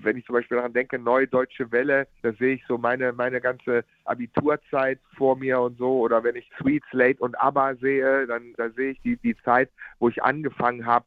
wenn 0.00 0.16
ich 0.16 0.24
zum 0.24 0.34
Beispiel 0.34 0.56
daran 0.56 0.72
denke, 0.72 0.98
Neue 0.98 1.26
Deutsche 1.26 1.70
Welle, 1.70 2.06
da 2.22 2.32
sehe 2.32 2.54
ich 2.54 2.64
so 2.66 2.78
meine, 2.78 3.12
meine 3.12 3.40
ganze 3.40 3.84
Abiturzeit 4.04 4.98
vor 5.16 5.36
mir 5.36 5.60
und 5.60 5.78
so. 5.78 6.00
Oder 6.00 6.24
wenn 6.24 6.36
ich 6.36 6.50
Sweet 6.58 6.82
Slate 6.90 7.18
und 7.20 7.38
ABBA 7.38 7.76
sehe, 7.76 8.26
dann 8.26 8.54
da 8.56 8.70
sehe 8.70 8.92
ich 8.92 9.00
die, 9.02 9.16
die 9.16 9.36
Zeit, 9.44 9.70
wo 9.98 10.08
ich 10.08 10.22
angefangen 10.22 10.86
habe, 10.86 11.04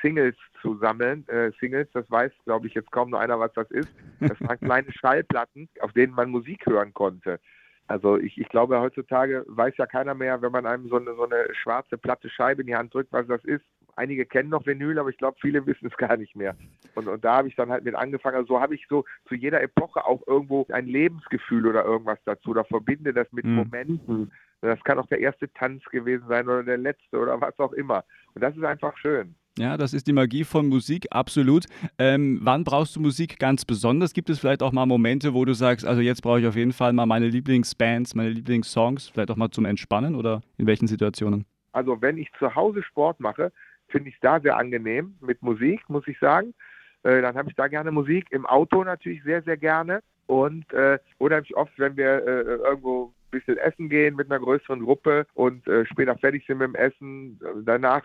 Singles 0.00 0.36
zu 0.60 0.76
sammeln. 0.78 1.26
Äh, 1.28 1.50
Singles, 1.58 1.88
das 1.92 2.10
weiß, 2.10 2.32
glaube 2.44 2.66
ich, 2.66 2.74
jetzt 2.74 2.92
kaum 2.92 3.10
noch 3.10 3.18
einer, 3.18 3.40
was 3.40 3.52
das 3.54 3.70
ist. 3.70 3.88
Das 4.20 4.40
waren 4.40 4.60
kleine 4.60 4.92
Schallplatten, 4.92 5.68
auf 5.80 5.92
denen 5.92 6.14
man 6.14 6.30
Musik 6.30 6.66
hören 6.66 6.92
konnte. 6.92 7.40
Also 7.88 8.16
ich, 8.16 8.38
ich 8.38 8.48
glaube, 8.48 8.80
heutzutage 8.80 9.44
weiß 9.48 9.76
ja 9.76 9.86
keiner 9.86 10.14
mehr, 10.14 10.40
wenn 10.40 10.52
man 10.52 10.66
einem 10.66 10.88
so 10.88 10.96
eine, 10.96 11.14
so 11.14 11.24
eine 11.24 11.46
schwarze 11.52 11.98
platte 11.98 12.30
Scheibe 12.30 12.62
in 12.62 12.68
die 12.68 12.76
Hand 12.76 12.94
drückt, 12.94 13.12
was 13.12 13.26
das 13.26 13.44
ist. 13.44 13.64
Einige 13.96 14.24
kennen 14.24 14.48
noch 14.48 14.64
Vinyl, 14.64 14.98
aber 14.98 15.10
ich 15.10 15.18
glaube, 15.18 15.36
viele 15.40 15.66
wissen 15.66 15.88
es 15.88 15.96
gar 15.96 16.16
nicht 16.16 16.36
mehr. 16.36 16.56
Und, 16.94 17.08
und 17.08 17.24
da 17.24 17.36
habe 17.36 17.48
ich 17.48 17.56
dann 17.56 17.70
halt 17.70 17.84
mit 17.84 17.94
angefangen. 17.94 18.36
Also 18.36 18.54
so 18.54 18.60
habe 18.60 18.74
ich 18.74 18.86
so 18.88 19.04
zu 19.26 19.34
jeder 19.34 19.62
Epoche 19.62 20.06
auch 20.06 20.26
irgendwo 20.26 20.66
ein 20.70 20.86
Lebensgefühl 20.86 21.66
oder 21.66 21.84
irgendwas 21.84 22.18
dazu. 22.24 22.54
Da 22.54 22.64
verbinde 22.64 23.12
das 23.12 23.30
mit 23.32 23.44
mhm. 23.44 23.56
Momenten. 23.56 24.32
Das 24.62 24.82
kann 24.84 24.98
auch 24.98 25.08
der 25.08 25.20
erste 25.20 25.52
Tanz 25.52 25.84
gewesen 25.86 26.24
sein 26.28 26.48
oder 26.48 26.62
der 26.62 26.78
letzte 26.78 27.18
oder 27.18 27.40
was 27.40 27.58
auch 27.58 27.72
immer. 27.72 28.04
Und 28.34 28.42
das 28.42 28.56
ist 28.56 28.64
einfach 28.64 28.96
schön. 28.96 29.34
Ja, 29.58 29.76
das 29.76 29.92
ist 29.92 30.06
die 30.06 30.14
Magie 30.14 30.44
von 30.44 30.66
Musik, 30.66 31.08
absolut. 31.10 31.66
Ähm, 31.98 32.40
wann 32.42 32.64
brauchst 32.64 32.96
du 32.96 33.00
Musik 33.00 33.38
ganz 33.38 33.66
besonders? 33.66 34.14
Gibt 34.14 34.30
es 34.30 34.38
vielleicht 34.38 34.62
auch 34.62 34.72
mal 34.72 34.86
Momente, 34.86 35.34
wo 35.34 35.44
du 35.44 35.52
sagst, 35.52 35.84
also 35.84 36.00
jetzt 36.00 36.22
brauche 36.22 36.40
ich 36.40 36.46
auf 36.46 36.56
jeden 36.56 36.72
Fall 36.72 36.94
mal 36.94 37.04
meine 37.04 37.28
Lieblingsbands, 37.28 38.14
meine 38.14 38.30
Lieblingssongs, 38.30 39.10
vielleicht 39.10 39.30
auch 39.30 39.36
mal 39.36 39.50
zum 39.50 39.66
Entspannen 39.66 40.14
oder 40.14 40.40
in 40.56 40.66
welchen 40.66 40.86
Situationen? 40.86 41.44
Also 41.72 42.00
wenn 42.00 42.16
ich 42.16 42.30
zu 42.38 42.54
Hause 42.54 42.82
Sport 42.82 43.20
mache, 43.20 43.52
finde 43.88 44.08
ich 44.08 44.14
es 44.14 44.20
da 44.22 44.40
sehr 44.40 44.56
angenehm 44.56 45.16
mit 45.20 45.42
Musik, 45.42 45.82
muss 45.88 46.08
ich 46.08 46.18
sagen. 46.18 46.54
Äh, 47.02 47.20
dann 47.20 47.36
habe 47.36 47.50
ich 47.50 47.54
da 47.54 47.68
gerne 47.68 47.90
Musik. 47.90 48.28
Im 48.30 48.46
Auto 48.46 48.82
natürlich 48.84 49.22
sehr, 49.22 49.42
sehr 49.42 49.58
gerne. 49.58 50.00
Und 50.28 50.72
äh, 50.72 50.98
unheimlich 51.18 51.54
oft, 51.56 51.78
wenn 51.78 51.94
wir 51.98 52.26
äh, 52.26 52.54
irgendwo 52.54 53.12
ein 53.26 53.30
bisschen 53.38 53.58
essen 53.58 53.90
gehen 53.90 54.16
mit 54.16 54.30
einer 54.30 54.40
größeren 54.40 54.80
Gruppe 54.80 55.26
und 55.34 55.66
äh, 55.68 55.84
später 55.84 56.16
fertig 56.16 56.46
sind 56.46 56.58
mit 56.58 56.68
dem 56.68 56.74
Essen, 56.74 57.38
danach 57.66 58.02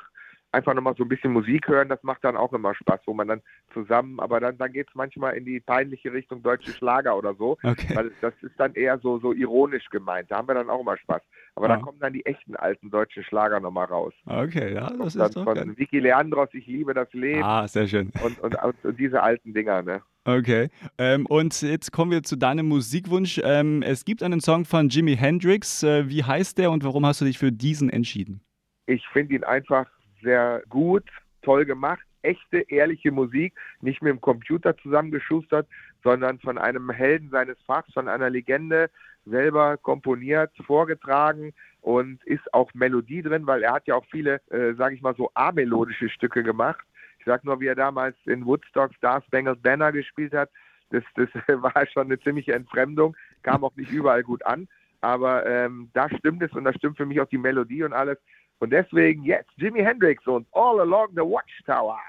einfach 0.51 0.73
nochmal 0.73 0.95
so 0.97 1.03
ein 1.03 1.09
bisschen 1.09 1.33
Musik 1.33 1.67
hören, 1.67 1.89
das 1.89 2.01
macht 2.03 2.23
dann 2.23 2.37
auch 2.37 2.53
immer 2.53 2.73
Spaß, 2.73 3.01
wo 3.05 3.13
man 3.13 3.27
dann 3.27 3.41
zusammen, 3.73 4.19
aber 4.19 4.39
dann, 4.39 4.57
dann 4.57 4.71
geht 4.71 4.87
es 4.87 4.95
manchmal 4.95 5.35
in 5.35 5.45
die 5.45 5.59
peinliche 5.59 6.11
Richtung 6.11 6.41
deutsche 6.41 6.71
Schlager 6.71 7.17
oder 7.17 7.35
so, 7.35 7.57
okay. 7.63 7.95
weil 7.95 8.11
das 8.21 8.33
ist 8.41 8.57
dann 8.57 8.73
eher 8.73 8.97
so, 8.99 9.19
so 9.19 9.33
ironisch 9.33 9.89
gemeint, 9.89 10.31
da 10.31 10.37
haben 10.37 10.47
wir 10.47 10.55
dann 10.55 10.69
auch 10.69 10.81
immer 10.81 10.97
Spaß. 10.97 11.21
Aber 11.55 11.69
ja. 11.69 11.75
da 11.75 11.81
kommen 11.81 11.99
dann 11.99 12.13
die 12.13 12.25
echten 12.25 12.55
alten 12.55 12.91
deutschen 12.91 13.23
Schlager 13.23 13.59
nochmal 13.59 13.85
raus. 13.85 14.13
Okay, 14.25 14.73
ja, 14.73 14.91
das 14.91 15.15
ist 15.15 15.35
doch 15.35 15.43
von 15.43 15.55
geil. 15.55 15.73
Vicky 15.75 15.99
Leandros, 15.99 16.49
Ich 16.53 16.67
liebe 16.67 16.93
das 16.93 17.11
Leben. 17.13 17.43
Ah, 17.43 17.67
sehr 17.67 17.87
schön. 17.87 18.11
Und, 18.23 18.39
und, 18.39 18.55
und, 18.63 18.85
und 18.85 18.99
diese 18.99 19.23
alten 19.23 19.53
Dinger, 19.53 19.81
ne? 19.81 20.01
Okay. 20.27 20.69
Ähm, 20.97 21.25
und 21.25 21.61
jetzt 21.61 21.91
kommen 21.91 22.11
wir 22.11 22.21
zu 22.21 22.35
deinem 22.35 22.67
Musikwunsch. 22.67 23.39
Ähm, 23.43 23.81
es 23.81 24.03
gibt 24.03 24.21
einen 24.21 24.41
Song 24.41 24.65
von 24.65 24.89
Jimi 24.89 25.15
Hendrix. 25.15 25.83
Äh, 25.83 26.09
wie 26.09 26.23
heißt 26.23 26.57
der 26.57 26.69
und 26.69 26.83
warum 26.83 27.05
hast 27.05 27.21
du 27.21 27.25
dich 27.25 27.39
für 27.39 27.51
diesen 27.51 27.89
entschieden? 27.89 28.41
Ich 28.87 29.07
finde 29.07 29.35
ihn 29.35 29.43
einfach 29.43 29.87
sehr 30.21 30.63
gut, 30.69 31.03
toll 31.41 31.65
gemacht, 31.65 32.01
echte, 32.21 32.59
ehrliche 32.69 33.11
Musik, 33.11 33.53
nicht 33.81 34.01
mit 34.01 34.11
dem 34.11 34.21
Computer 34.21 34.75
zusammengeschustert, 34.77 35.67
sondern 36.03 36.39
von 36.39 36.57
einem 36.57 36.89
Helden 36.89 37.29
seines 37.29 37.57
Fachs, 37.65 37.93
von 37.93 38.07
einer 38.07 38.29
Legende, 38.29 38.89
selber 39.25 39.77
komponiert, 39.77 40.51
vorgetragen 40.65 41.53
und 41.81 42.23
ist 42.25 42.53
auch 42.53 42.73
Melodie 42.73 43.21
drin, 43.21 43.47
weil 43.47 43.63
er 43.63 43.73
hat 43.73 43.87
ja 43.87 43.95
auch 43.95 44.05
viele, 44.11 44.41
äh, 44.51 44.73
sage 44.75 44.95
ich 44.95 45.01
mal 45.01 45.15
so, 45.15 45.31
amelodische 45.33 46.09
Stücke 46.09 46.43
gemacht. 46.43 46.85
Ich 47.19 47.25
sage 47.25 47.45
nur, 47.45 47.59
wie 47.59 47.67
er 47.67 47.75
damals 47.75 48.15
in 48.25 48.45
Woodstock 48.45 48.93
Star 48.95 49.21
Spangled 49.23 49.61
Banner 49.61 49.91
gespielt 49.91 50.33
hat. 50.33 50.49
Das, 50.91 51.03
das 51.15 51.29
war 51.47 51.85
schon 51.87 52.07
eine 52.07 52.19
ziemliche 52.19 52.53
Entfremdung, 52.53 53.15
kam 53.43 53.63
auch 53.63 53.75
nicht 53.75 53.91
überall 53.91 54.23
gut 54.23 54.45
an. 54.45 54.67
Aber 55.01 55.45
ähm, 55.45 55.89
da 55.93 56.09
stimmt 56.09 56.41
es 56.41 56.51
und 56.53 56.63
da 56.63 56.73
stimmt 56.73 56.97
für 56.97 57.05
mich 57.05 57.21
auch 57.21 57.29
die 57.29 57.37
Melodie 57.37 57.83
und 57.83 57.93
alles. 57.93 58.17
Und 58.59 58.71
deswegen 58.71 59.23
jetzt 59.23 59.51
Jimi 59.57 59.81
Hendrix 59.81 60.25
und 60.25 60.47
All 60.51 60.79
Along 60.79 61.09
the 61.11 61.21
Watchtower. 61.21 61.99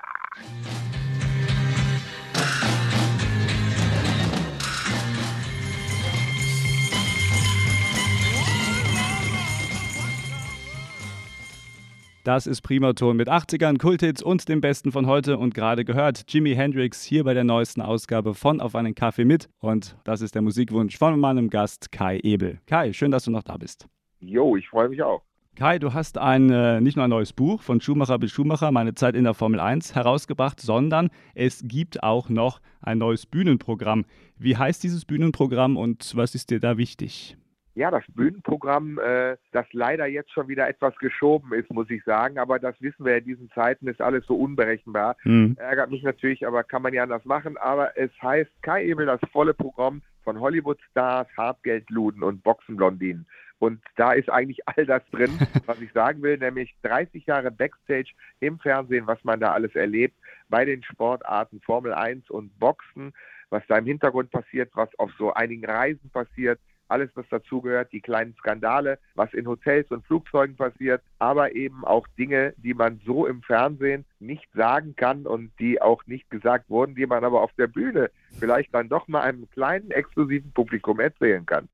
Das 12.25 12.47
ist 12.47 12.61
Primaton 12.61 13.17
mit 13.17 13.29
80ern, 13.29 13.79
Kulthits 13.79 14.23
und 14.23 14.51
dem 14.51 14.61
Besten 14.61 14.93
von 14.93 15.07
heute 15.07 15.39
und 15.39 15.55
gerade 15.55 15.87
gehört 15.87 16.25
Jimi 16.29 16.55
Hendrix 16.55 17.03
hier 17.03 17.25
bei 17.25 17.33
der 17.33 17.45
neuesten 17.45 17.81
Ausgabe 17.81 18.35
von 18.35 18.61
Auf 18.61 18.75
einen 18.75 18.95
Kaffee 18.95 19.25
mit 19.25 19.49
und 19.61 19.97
das 20.05 20.21
ist 20.21 20.35
der 20.35 20.43
Musikwunsch 20.43 20.99
von 20.99 21.19
meinem 21.19 21.49
Gast 21.49 21.91
Kai 21.91 22.21
Ebel. 22.23 22.61
Kai, 22.67 22.93
schön, 22.93 23.11
dass 23.11 23.25
du 23.25 23.31
noch 23.31 23.45
da 23.45 23.57
bist. 23.57 23.87
Jo, 24.21 24.57
ich 24.57 24.69
freue 24.69 24.91
mich 24.91 25.03
auch. 25.03 25.23
Kai, 25.59 25.81
du 25.81 25.93
hast 25.93 26.19
ein, 26.19 26.51
äh, 26.51 26.81
nicht 26.81 26.95
nur 26.95 27.05
ein 27.05 27.11
neues 27.11 27.33
Buch 27.33 27.63
von 27.63 27.81
Schumacher 27.81 28.17
bis 28.21 28.31
Schumacher, 28.31 28.71
meine 28.71 28.95
Zeit 28.95 29.17
in 29.17 29.25
der 29.25 29.35
Formel 29.35 29.59
1, 29.59 29.93
herausgebracht, 29.93 30.61
sondern 30.61 31.11
es 31.35 31.65
gibt 31.67 32.01
auch 32.05 32.29
noch 32.29 32.61
ein 32.81 32.99
neues 32.99 33.27
Bühnenprogramm. 33.27 34.05
Wie 34.39 34.57
heißt 34.57 34.85
dieses 34.85 35.05
Bühnenprogramm 35.05 35.77
und 35.77 36.17
was 36.17 36.37
ist 36.37 36.51
dir 36.51 36.61
da 36.61 36.79
wichtig? 36.79 37.37
Ja, 37.75 37.91
das 37.91 38.05
Bühnenprogramm, 38.15 39.01
äh, 39.01 39.37
das 39.51 39.67
leider 39.73 40.07
jetzt 40.07 40.31
schon 40.31 40.47
wieder 40.47 40.69
etwas 40.69 40.95
geschoben 40.99 41.53
ist, 41.53 41.73
muss 41.73 41.91
ich 41.91 42.05
sagen. 42.05 42.39
Aber 42.39 42.61
das 42.61 42.81
wissen 42.81 43.05
wir 43.05 43.17
in 43.17 43.25
diesen 43.25 43.51
Zeiten, 43.51 43.89
ist 43.89 44.01
alles 44.01 44.25
so 44.27 44.37
unberechenbar. 44.37 45.17
Mhm. 45.25 45.57
Ärgert 45.59 45.91
mich 45.91 46.05
natürlich, 46.05 46.47
aber 46.47 46.63
kann 46.63 46.83
man 46.83 46.95
ja 46.95 47.03
anders 47.03 47.25
machen. 47.25 47.57
Aber 47.57 47.99
es 47.99 48.13
heißt 48.23 48.51
Kai 48.63 48.85
Ebel, 48.85 49.07
das 49.07 49.21
volle 49.33 49.55
Programm 49.55 50.03
von 50.23 50.39
Hollywood-Stars, 50.39 51.27
Hartgeldluden 51.37 52.23
und 52.23 52.45
Boxenblondinen. 52.45 53.27
Und 53.59 53.83
da 53.97 54.13
ist 54.13 54.31
eigentlich 54.31 54.67
all 54.69 54.87
das 54.87 55.03
drin, 55.11 55.31
was 55.67 55.81
ich 55.81 55.93
sagen 55.93 56.23
will, 56.23 56.39
nämlich 56.39 56.75
30 56.83 57.27
Jahre 57.27 57.51
Backstage 57.51 58.13
im 58.41 58.59
Fernsehen, 58.59 59.07
was 59.07 59.23
man 59.25 59.41
da 59.41 59.53
alles 59.53 59.75
erlebt 59.75 60.17
bei 60.49 60.65
den 60.65 60.83
Sportarten 60.83 61.61
Formel 61.61 61.93
1 61.93 62.31
und 62.31 62.57
Boxen, 62.59 63.13
was 63.51 63.63
da 63.67 63.79
im 63.79 63.87
Hintergrund 63.87 64.31
passiert, 64.31 64.71
was 64.75 64.89
auf 64.99 65.11
so 65.19 65.33
einigen 65.33 65.65
Reisen 65.65 66.11
passiert, 66.11 66.61
alles, 66.89 67.11
was 67.15 67.29
dazugehört, 67.29 67.93
die 67.93 68.01
kleinen 68.01 68.35
Skandale, 68.39 68.99
was 69.15 69.33
in 69.35 69.47
Hotels 69.47 69.91
und 69.91 70.07
Flugzeugen 70.07 70.57
passiert, 70.57 71.03
aber 71.19 71.55
eben 71.55 71.85
auch 71.85 72.07
Dinge, 72.19 72.55
die 72.57 72.75
man 72.75 73.01
so 73.05 73.27
im 73.27 73.43
Fernsehen 73.43 74.05
nicht 74.21 74.49
sagen 74.55 74.97
kann 74.97 75.27
und 75.27 75.53
die 75.59 75.81
auch 75.83 76.07
nicht 76.07 76.31
gesagt 76.31 76.71
wurden, 76.71 76.95
die 76.95 77.07
man 77.07 77.25
aber 77.25 77.43
auf 77.43 77.53
der 77.59 77.67
Bühne 77.67 78.11
vielleicht 78.39 78.75
dann 78.75 78.89
doch 78.89 79.07
mal 79.07 79.21
einem 79.21 79.49
kleinen 79.51 79.91
exklusiven 79.91 80.53
Publikum 80.53 80.99
erzählen 81.01 81.45
kann. 81.45 81.69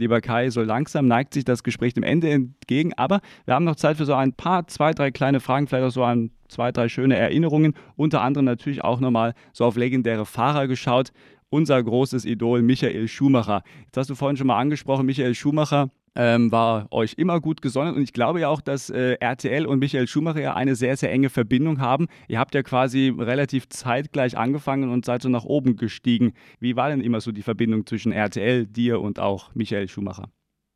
Lieber 0.00 0.20
Kai, 0.20 0.48
so 0.50 0.62
langsam 0.62 1.08
neigt 1.08 1.34
sich 1.34 1.44
das 1.44 1.64
Gespräch 1.64 1.92
dem 1.92 2.04
Ende 2.04 2.30
entgegen, 2.30 2.92
aber 2.94 3.20
wir 3.46 3.54
haben 3.54 3.64
noch 3.64 3.74
Zeit 3.74 3.96
für 3.96 4.04
so 4.04 4.14
ein 4.14 4.32
paar, 4.32 4.68
zwei, 4.68 4.92
drei 4.92 5.10
kleine 5.10 5.40
Fragen, 5.40 5.66
vielleicht 5.66 5.86
auch 5.86 5.90
so 5.90 6.04
ein, 6.04 6.30
zwei, 6.46 6.70
drei 6.70 6.88
schöne 6.88 7.16
Erinnerungen. 7.16 7.74
Unter 7.96 8.22
anderem 8.22 8.44
natürlich 8.44 8.84
auch 8.84 9.00
nochmal 9.00 9.34
so 9.52 9.64
auf 9.64 9.76
legendäre 9.76 10.24
Fahrer 10.24 10.68
geschaut. 10.68 11.10
unser 11.50 11.82
großes 11.82 12.24
Idol 12.24 12.62
Michael 12.62 13.08
Schumacher. 13.08 13.62
Jetzt 13.86 13.96
hast 13.96 14.10
du 14.10 14.14
vorhin 14.14 14.36
schon 14.36 14.46
mal 14.46 14.58
angesprochen, 14.58 15.06
Michael 15.06 15.34
Schumacher 15.34 15.90
ähm, 16.14 16.52
war 16.52 16.88
euch 16.90 17.14
immer 17.16 17.40
gut 17.40 17.62
gesonnen. 17.62 17.94
Und 17.94 18.02
ich 18.02 18.12
glaube 18.12 18.40
ja 18.40 18.48
auch, 18.48 18.60
dass 18.60 18.90
äh, 18.90 19.16
RTL 19.20 19.66
und 19.66 19.78
Michael 19.78 20.06
Schumacher 20.06 20.40
ja 20.40 20.54
eine 20.54 20.74
sehr, 20.74 20.96
sehr 20.96 21.10
enge 21.10 21.30
Verbindung 21.30 21.80
haben. 21.80 22.08
Ihr 22.28 22.38
habt 22.38 22.54
ja 22.54 22.62
quasi 22.62 23.14
relativ 23.16 23.68
zeitgleich 23.68 24.36
angefangen 24.36 24.90
und 24.90 25.04
seid 25.04 25.22
so 25.22 25.28
nach 25.28 25.44
oben 25.44 25.76
gestiegen. 25.76 26.32
Wie 26.60 26.76
war 26.76 26.88
denn 26.90 27.00
immer 27.00 27.20
so 27.20 27.32
die 27.32 27.42
Verbindung 27.42 27.86
zwischen 27.86 28.12
RTL, 28.12 28.66
dir 28.66 29.00
und 29.00 29.18
auch 29.18 29.54
Michael 29.54 29.88
Schumacher? 29.88 30.30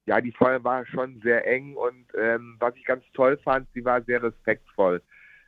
Ja, 0.06 0.20
die 0.20 0.32
Folge 0.32 0.64
war 0.64 0.84
schon 0.84 1.20
sehr 1.22 1.46
eng 1.46 1.76
und 1.76 2.06
ähm, 2.20 2.56
was 2.58 2.74
ich 2.76 2.84
ganz 2.84 3.04
toll 3.14 3.38
fand, 3.44 3.68
sie 3.72 3.84
war 3.84 4.02
sehr 4.02 4.20
respektvoll. 4.22 5.00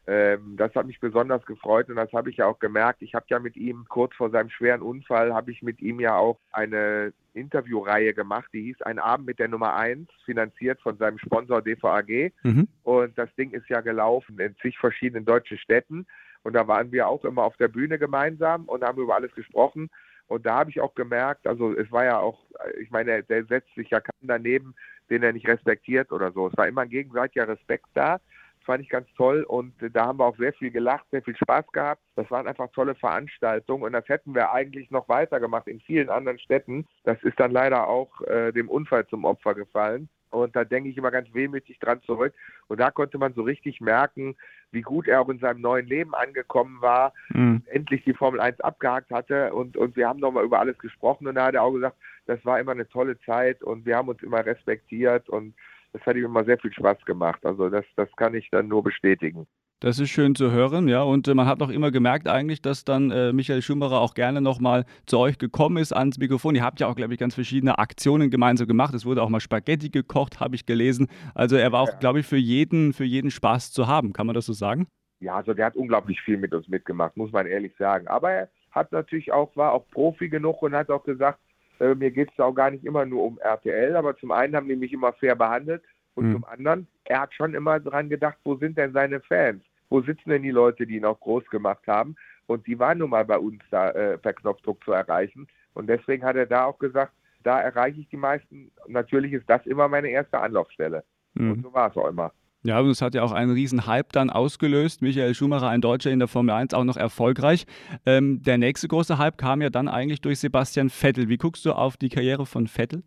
Ähm, 0.07 0.57
das 0.59 0.75
hat 0.75 0.87
mich 0.87 1.01
besonders 1.01 1.45
gefreut 1.47 1.89
und 1.89 1.97
das 1.97 2.13
habe 2.13 2.29
ich 2.29 2.37
ja 2.37 2.47
auch 2.47 2.59
gemerkt. 2.59 3.01
Ich 3.01 3.15
habe 3.15 3.25
ja 3.29 3.39
mit 3.39 3.57
ihm 3.57 3.87
kurz 3.89 4.15
vor 4.15 4.31
seinem 4.31 4.51
schweren 4.51 4.83
Unfall, 4.83 5.33
habe 5.33 5.51
ich 5.51 5.63
mit 5.63 5.81
ihm 5.81 5.99
ja 5.99 6.17
auch 6.17 6.39
eine 6.53 7.15
Interviewreihe 7.33 8.13
gemacht, 8.13 8.49
die 8.53 8.63
hieß 8.63 8.83
Ein 8.83 8.99
Abend 8.99 9.27
mit 9.27 9.39
der 9.39 9.49
Nummer 9.49 9.75
1, 9.75 10.09
finanziert 10.27 10.81
von 10.83 10.99
seinem 10.99 11.19
Sponsor 11.19 11.63
DVAG. 11.63 12.33
Mhm. 12.43 12.69
Und 12.83 13.17
das 13.17 13.35
Ding 13.37 13.53
ist 13.53 13.69
ja 13.69 13.81
gelaufen 13.81 14.39
in 14.39 14.55
zig 14.61 14.79
verschiedenen 14.79 15.25
deutschen 15.25 15.59
Städten. 15.59 16.07
Und 16.43 16.53
da 16.53 16.69
waren 16.69 16.93
wir 16.93 17.09
auch 17.09 17.25
immer 17.25 17.43
auf 17.43 17.57
der 17.57 17.69
Bühne 17.69 17.99
gemeinsam 17.99 18.67
und 18.67 18.85
haben 18.85 19.01
über 19.01 19.15
alles 19.15 19.35
gesprochen. 19.35 19.89
Und 20.27 20.45
da 20.45 20.59
habe 20.59 20.71
ich 20.71 20.81
auch 20.81 20.95
gemerkt, 20.95 21.47
also 21.47 21.73
es 21.75 21.91
war 21.91 22.05
ja 22.05 22.19
auch, 22.19 22.45
ich 22.79 22.91
meine, 22.91 23.23
der 23.23 23.45
setzt 23.47 23.75
sich 23.75 23.91
ja 23.91 24.01
keinen 24.01 24.29
daneben, 24.29 24.75
den 25.11 25.23
er 25.23 25.33
nicht 25.33 25.49
respektiert 25.49 26.13
oder 26.13 26.33
so. 26.33 26.49
Es 26.49 26.57
war 26.57 26.69
immer 26.69 26.83
ein 26.83 26.91
gegenseitiger 26.91 27.49
Respekt 27.49 27.87
da 27.95 28.21
fand 28.65 28.83
ich 28.83 28.89
ganz 28.89 29.09
toll 29.17 29.43
und 29.43 29.75
da 29.93 30.07
haben 30.07 30.19
wir 30.19 30.27
auch 30.27 30.37
sehr 30.37 30.53
viel 30.53 30.71
gelacht, 30.71 31.07
sehr 31.11 31.23
viel 31.23 31.37
Spaß 31.37 31.67
gehabt. 31.73 32.03
Das 32.17 32.31
waren 32.31 32.47
einfach 32.47 32.69
tolle 32.73 32.95
Veranstaltungen 32.95 33.85
und 33.85 33.93
das 33.93 34.09
hätten 34.09 34.35
wir 34.35 34.53
eigentlich 34.53 34.91
noch 34.91 35.09
weitergemacht 35.09 35.69
in 35.69 35.81
vielen 35.81 36.09
anderen 36.09 36.39
Städten. 36.39 36.87
Das 37.05 37.23
ist 37.23 37.39
dann 37.39 37.51
leider 37.51 37.89
auch 37.89 38.21
äh, 38.23 38.53
dem 38.53 38.69
Unfall 38.69 39.07
zum 39.07 39.25
Opfer 39.25 39.55
gefallen. 39.55 40.09
Und 40.35 40.57
da 40.57 40.65
denke 40.65 40.91
ich 40.91 40.97
immer 40.97 41.11
ganz 41.11 41.33
wehmütig 41.33 41.79
dran 41.79 42.03
zurück. 42.03 42.35
Und 42.67 42.81
da 42.81 42.91
konnte 42.91 43.19
man 43.19 43.35
so 43.35 43.43
richtig 43.43 43.81
merken, 43.81 44.37
wie 44.73 44.83
gut 44.83 45.07
er 45.07 45.21
auch 45.21 45.29
in 45.29 45.39
seinem 45.39 45.61
neuen 45.61 45.87
Leben 45.87 46.15
angekommen 46.15 46.81
war, 46.81 47.13
mhm. 47.29 47.63
endlich 47.67 48.03
die 48.05 48.15
Formel 48.15 48.41
1 48.41 48.61
abgehakt 48.61 49.11
hatte. 49.11 49.55
Und, 49.55 49.77
und 49.77 49.97
wir 49.97 50.09
haben 50.09 50.19
nochmal 50.19 50.45
über 50.45 50.59
alles 50.59 50.77
gesprochen. 50.79 51.29
Und 51.29 51.37
da 51.37 51.47
hat 51.47 51.55
er 51.55 51.63
auch 51.63 51.73
gesagt, 51.73 51.97
das 52.27 52.45
war 52.45 52.59
immer 52.59 52.73
eine 52.73 52.89
tolle 52.89 53.19
Zeit 53.21 53.63
und 53.63 53.87
wir 53.87 53.97
haben 53.97 54.09
uns 54.09 54.23
immer 54.23 54.45
respektiert. 54.45 55.29
Und 55.29 55.55
das 55.95 56.05
hat 56.05 56.17
ihm 56.17 56.25
immer 56.25 56.45
sehr 56.45 56.59
viel 56.59 56.73
Spaß 56.73 57.05
gemacht. 57.07 57.47
Also 57.47 57.71
das, 57.71 57.85
das 57.97 58.09
kann 58.17 58.35
ich 58.35 58.51
dann 58.51 58.67
nur 58.67 58.83
bestätigen. 58.83 59.47
Das 59.79 59.99
ist 60.01 60.11
schön 60.11 60.35
zu 60.35 60.51
hören, 60.51 60.89
ja. 60.89 61.03
Und 61.03 61.29
äh, 61.29 61.35
man 61.35 61.47
hat 61.47 61.63
auch 61.63 61.69
immer 61.69 61.93
gemerkt 61.93 62.27
eigentlich, 62.27 62.61
dass 62.61 62.85
dann 62.85 63.11
äh, 63.13 63.33
Michael 63.33 63.63
Schumacher 63.63 64.01
auch 64.01 64.15
gerne 64.15 64.41
nochmal 64.41 64.87
zu 65.07 65.19
euch 65.19 65.39
gekommen 65.39 65.77
ist 65.77 65.93
ans 65.93 66.19
Mikrofon. 66.19 66.57
Ihr 66.57 66.65
habt 66.65 66.81
ja 66.81 66.89
auch, 66.89 66.97
glaube 66.97 67.13
ich, 67.13 67.21
ganz 67.21 67.35
verschiedene 67.35 67.79
Aktionen 67.79 68.31
gemeinsam 68.31 68.67
gemacht. 68.67 68.93
Es 68.93 69.07
wurde 69.07 69.23
auch 69.23 69.29
mal 69.29 69.41
Spaghetti 69.41 69.91
gekocht, 69.91 70.41
habe 70.41 70.57
ich 70.57 70.67
gelesen. 70.67 71.07
Also 71.35 71.57
er 71.57 71.71
war 71.71 71.83
auch, 71.83 71.93
ja. 71.93 71.99
glaube 71.99 72.21
ich, 72.21 72.27
für 72.27 72.39
jeden, 72.39 72.93
für 72.93 73.05
jeden 73.05 73.31
Spaß 73.31 73.73
zu 73.73 73.87
haben. 73.87 74.13
Kann 74.13 74.27
man 74.27 74.35
das 74.35 74.47
so 74.47 74.53
sagen? 74.53 74.89
Ja, 75.21 75.37
also 75.37 75.55
der 75.55 75.67
hat 75.67 75.77
unglaublich 75.77 76.21
viel 76.23 76.39
mit 76.39 76.53
uns 76.55 76.67
mitgemacht, 76.67 77.17
muss 77.17 77.31
man 77.31 77.47
ehrlich 77.47 77.77
sagen. 77.79 78.09
Aber 78.09 78.33
er 78.33 78.49
hat 78.73 78.91
natürlich 78.91 79.33
auch, 79.33 79.55
war 79.55 79.73
auch 79.73 79.87
Profi 79.91 80.29
genug 80.29 80.61
und 80.63 80.75
hat 80.75 80.91
auch 80.91 81.05
gesagt, 81.05 81.39
äh, 81.81 81.95
mir 81.95 82.11
geht 82.11 82.31
es 82.33 82.41
auch 82.41 82.55
gar 82.55 82.71
nicht 82.71 82.85
immer 82.85 83.05
nur 83.05 83.25
um 83.25 83.39
RTL, 83.39 83.97
aber 83.97 84.17
zum 84.17 84.31
einen 84.31 84.55
haben 84.55 84.69
die 84.69 84.77
mich 84.77 84.93
immer 84.93 85.13
fair 85.13 85.35
behandelt 85.35 85.83
und 86.15 86.29
mhm. 86.29 86.33
zum 86.33 86.45
anderen, 86.45 86.87
er 87.05 87.23
hat 87.23 87.35
schon 87.35 87.55
immer 87.55 87.81
dran 87.81 88.09
gedacht, 88.09 88.39
wo 88.45 88.57
sind 88.57 88.79
denn 88.79 88.93
seine 88.93 89.21
Fans? 89.21 89.63
Wo 89.91 90.01
sitzen 90.01 90.31
denn 90.31 90.43
die 90.43 90.51
Leute, 90.51 90.87
die 90.87 90.97
ihn 90.97 91.05
auch 91.05 91.21
groß 91.21 91.47
gemacht 91.47 91.87
haben? 91.87 92.17
Und 92.47 92.67
die 92.67 92.79
waren 92.79 92.99
nun 92.99 93.11
mal 93.11 93.25
bei 93.25 93.39
uns 93.39 93.63
da 93.71 93.91
äh, 93.91 94.19
per 94.19 94.33
Knopfdruck 94.33 94.83
zu 94.85 94.93
erreichen. 94.93 95.47
Und 95.75 95.89
deswegen 95.89 96.25
hat 96.25 96.37
er 96.37 96.47
da 96.47 96.65
auch 96.65 96.79
gesagt, 96.79 97.13
da 97.43 97.61
erreiche 97.61 98.01
ich 98.01 98.09
die 98.09 98.17
meisten. 98.17 98.71
Natürlich 98.87 99.33
ist 99.33 99.49
das 99.49 99.65
immer 99.67 99.89
meine 99.89 100.09
erste 100.09 100.39
Anlaufstelle. 100.39 101.05
Mhm. 101.35 101.53
Und 101.53 101.63
so 101.63 101.73
war 101.73 101.91
es 101.91 101.97
auch 101.97 102.09
immer. 102.09 102.33
Ja, 102.67 102.81
und 102.81 102.89
es 102.89 103.03
hat 103.03 103.15
ja 103.15 103.23
auch 103.23 103.33
einen 103.33 103.53
riesen 103.53 103.87
Hype 103.87 104.11
dann 104.13 104.31
ausgelöst. 104.31 105.03
Michael 105.03 105.35
Schumacher, 105.35 105.69
ein 105.69 105.83
Deutscher 105.83 106.11
in 106.11 106.19
der 106.19 106.29
Formel 106.29 106.55
1, 106.55 106.73
auch 106.73 106.85
noch 106.85 106.97
erfolgreich. 106.97 107.67
Ähm, 108.07 108.43
der 108.43 108.57
nächste 108.57 108.89
große 108.89 109.19
Hype 109.19 109.37
kam 109.37 109.61
ja 109.61 109.69
dann 109.69 109.87
eigentlich 109.87 110.23
durch 110.23 110.39
Sebastian 110.39 110.89
Vettel. 110.89 111.29
Wie 111.29 111.37
guckst 111.37 111.67
du 111.67 111.73
auf 111.73 111.99
die 111.99 112.09
Karriere 112.09 112.47
von 112.47 112.67
Vettel? 112.67 113.03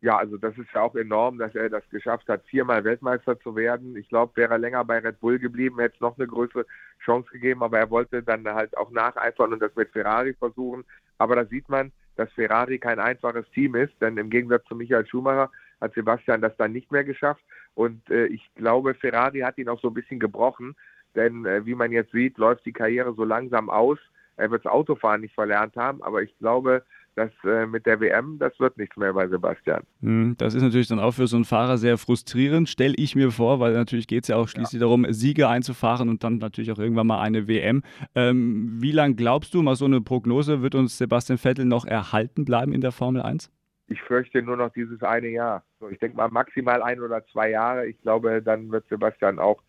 Ja, 0.00 0.16
also 0.16 0.36
das 0.36 0.58
ist 0.58 0.66
ja 0.74 0.82
auch 0.82 0.96
enorm, 0.96 1.38
dass 1.38 1.54
er 1.54 1.70
das 1.70 1.88
geschafft 1.88 2.28
hat, 2.28 2.44
viermal 2.46 2.82
Weltmeister 2.82 3.38
zu 3.38 3.54
werden. 3.54 3.94
Ich 3.96 4.08
glaube, 4.08 4.36
wäre 4.36 4.54
er 4.54 4.58
länger 4.58 4.84
bei 4.84 4.98
Red 4.98 5.20
Bull 5.20 5.38
geblieben, 5.38 5.78
hätte 5.78 5.94
es 5.94 6.00
noch 6.00 6.18
eine 6.18 6.26
größere 6.26 6.66
Chance 7.04 7.30
gegeben, 7.30 7.62
aber 7.62 7.78
er 7.78 7.90
wollte 7.90 8.24
dann 8.24 8.44
halt 8.44 8.76
auch 8.76 8.90
nacheifern 8.90 9.52
und 9.52 9.62
das 9.62 9.74
mit 9.76 9.90
Ferrari 9.92 10.34
versuchen. 10.34 10.84
Aber 11.18 11.36
da 11.36 11.44
sieht 11.46 11.68
man, 11.68 11.92
dass 12.16 12.32
Ferrari 12.32 12.80
kein 12.80 12.98
einfaches 12.98 13.48
Team 13.52 13.76
ist, 13.76 13.94
denn 14.00 14.16
im 14.16 14.30
Gegensatz 14.30 14.64
zu 14.64 14.74
Michael 14.74 15.06
Schumacher 15.06 15.50
hat 15.80 15.94
Sebastian 15.94 16.40
das 16.40 16.56
dann 16.56 16.72
nicht 16.72 16.90
mehr 16.90 17.04
geschafft. 17.04 17.42
Und 17.74 18.08
äh, 18.10 18.26
ich 18.26 18.48
glaube, 18.54 18.94
Ferrari 18.94 19.40
hat 19.40 19.58
ihn 19.58 19.68
auch 19.68 19.80
so 19.80 19.88
ein 19.88 19.94
bisschen 19.94 20.18
gebrochen, 20.18 20.74
denn 21.14 21.44
äh, 21.44 21.64
wie 21.66 21.74
man 21.74 21.92
jetzt 21.92 22.12
sieht, 22.12 22.38
läuft 22.38 22.64
die 22.66 22.72
Karriere 22.72 23.14
so 23.14 23.24
langsam 23.24 23.70
aus. 23.70 23.98
Er 24.36 24.50
wird 24.50 24.64
das 24.64 24.72
Autofahren 24.72 25.22
nicht 25.22 25.34
verlernt 25.34 25.76
haben, 25.76 26.02
aber 26.02 26.22
ich 26.22 26.36
glaube, 26.38 26.84
das 27.16 27.30
äh, 27.44 27.66
mit 27.66 27.86
der 27.86 27.98
WM, 28.00 28.38
das 28.38 28.52
wird 28.60 28.76
nichts 28.76 28.96
mehr 28.96 29.14
bei 29.14 29.26
Sebastian. 29.26 29.82
Hm, 30.02 30.34
das 30.36 30.54
ist 30.54 30.62
natürlich 30.62 30.86
dann 30.86 31.00
auch 31.00 31.12
für 31.12 31.26
so 31.26 31.36
einen 31.36 31.46
Fahrer 31.46 31.78
sehr 31.78 31.96
frustrierend, 31.96 32.68
stelle 32.68 32.94
ich 32.96 33.16
mir 33.16 33.30
vor, 33.30 33.58
weil 33.58 33.72
natürlich 33.72 34.06
geht 34.06 34.24
es 34.24 34.28
ja 34.28 34.36
auch 34.36 34.48
schließlich 34.48 34.80
ja. 34.80 34.86
darum, 34.86 35.06
Siege 35.10 35.48
einzufahren 35.48 36.10
und 36.10 36.22
dann 36.22 36.36
natürlich 36.36 36.70
auch 36.72 36.78
irgendwann 36.78 37.06
mal 37.06 37.20
eine 37.20 37.48
WM. 37.48 37.82
Ähm, 38.14 38.76
wie 38.80 38.92
lange 38.92 39.14
glaubst 39.14 39.54
du, 39.54 39.62
mal 39.62 39.76
so 39.76 39.86
eine 39.86 40.02
Prognose, 40.02 40.60
wird 40.60 40.74
uns 40.74 40.98
Sebastian 40.98 41.38
Vettel 41.38 41.64
noch 41.64 41.86
erhalten 41.86 42.44
bleiben 42.44 42.72
in 42.72 42.82
der 42.82 42.92
Formel 42.92 43.22
1? 43.22 43.50
Ich 43.88 44.02
fürchte 44.02 44.42
nur 44.42 44.56
noch 44.56 44.72
dieses 44.72 45.02
eine 45.02 45.28
Jahr. 45.28 45.64
Ich 45.90 45.98
denke 45.98 46.16
mal 46.16 46.28
maximal 46.28 46.82
ein 46.82 47.00
oder 47.00 47.24
zwei 47.26 47.50
Jahre. 47.50 47.86
Ich 47.86 48.00
glaube, 48.02 48.42
dann 48.42 48.70
wird 48.70 48.88
Sebastian 48.88 49.38
auch 49.38 49.62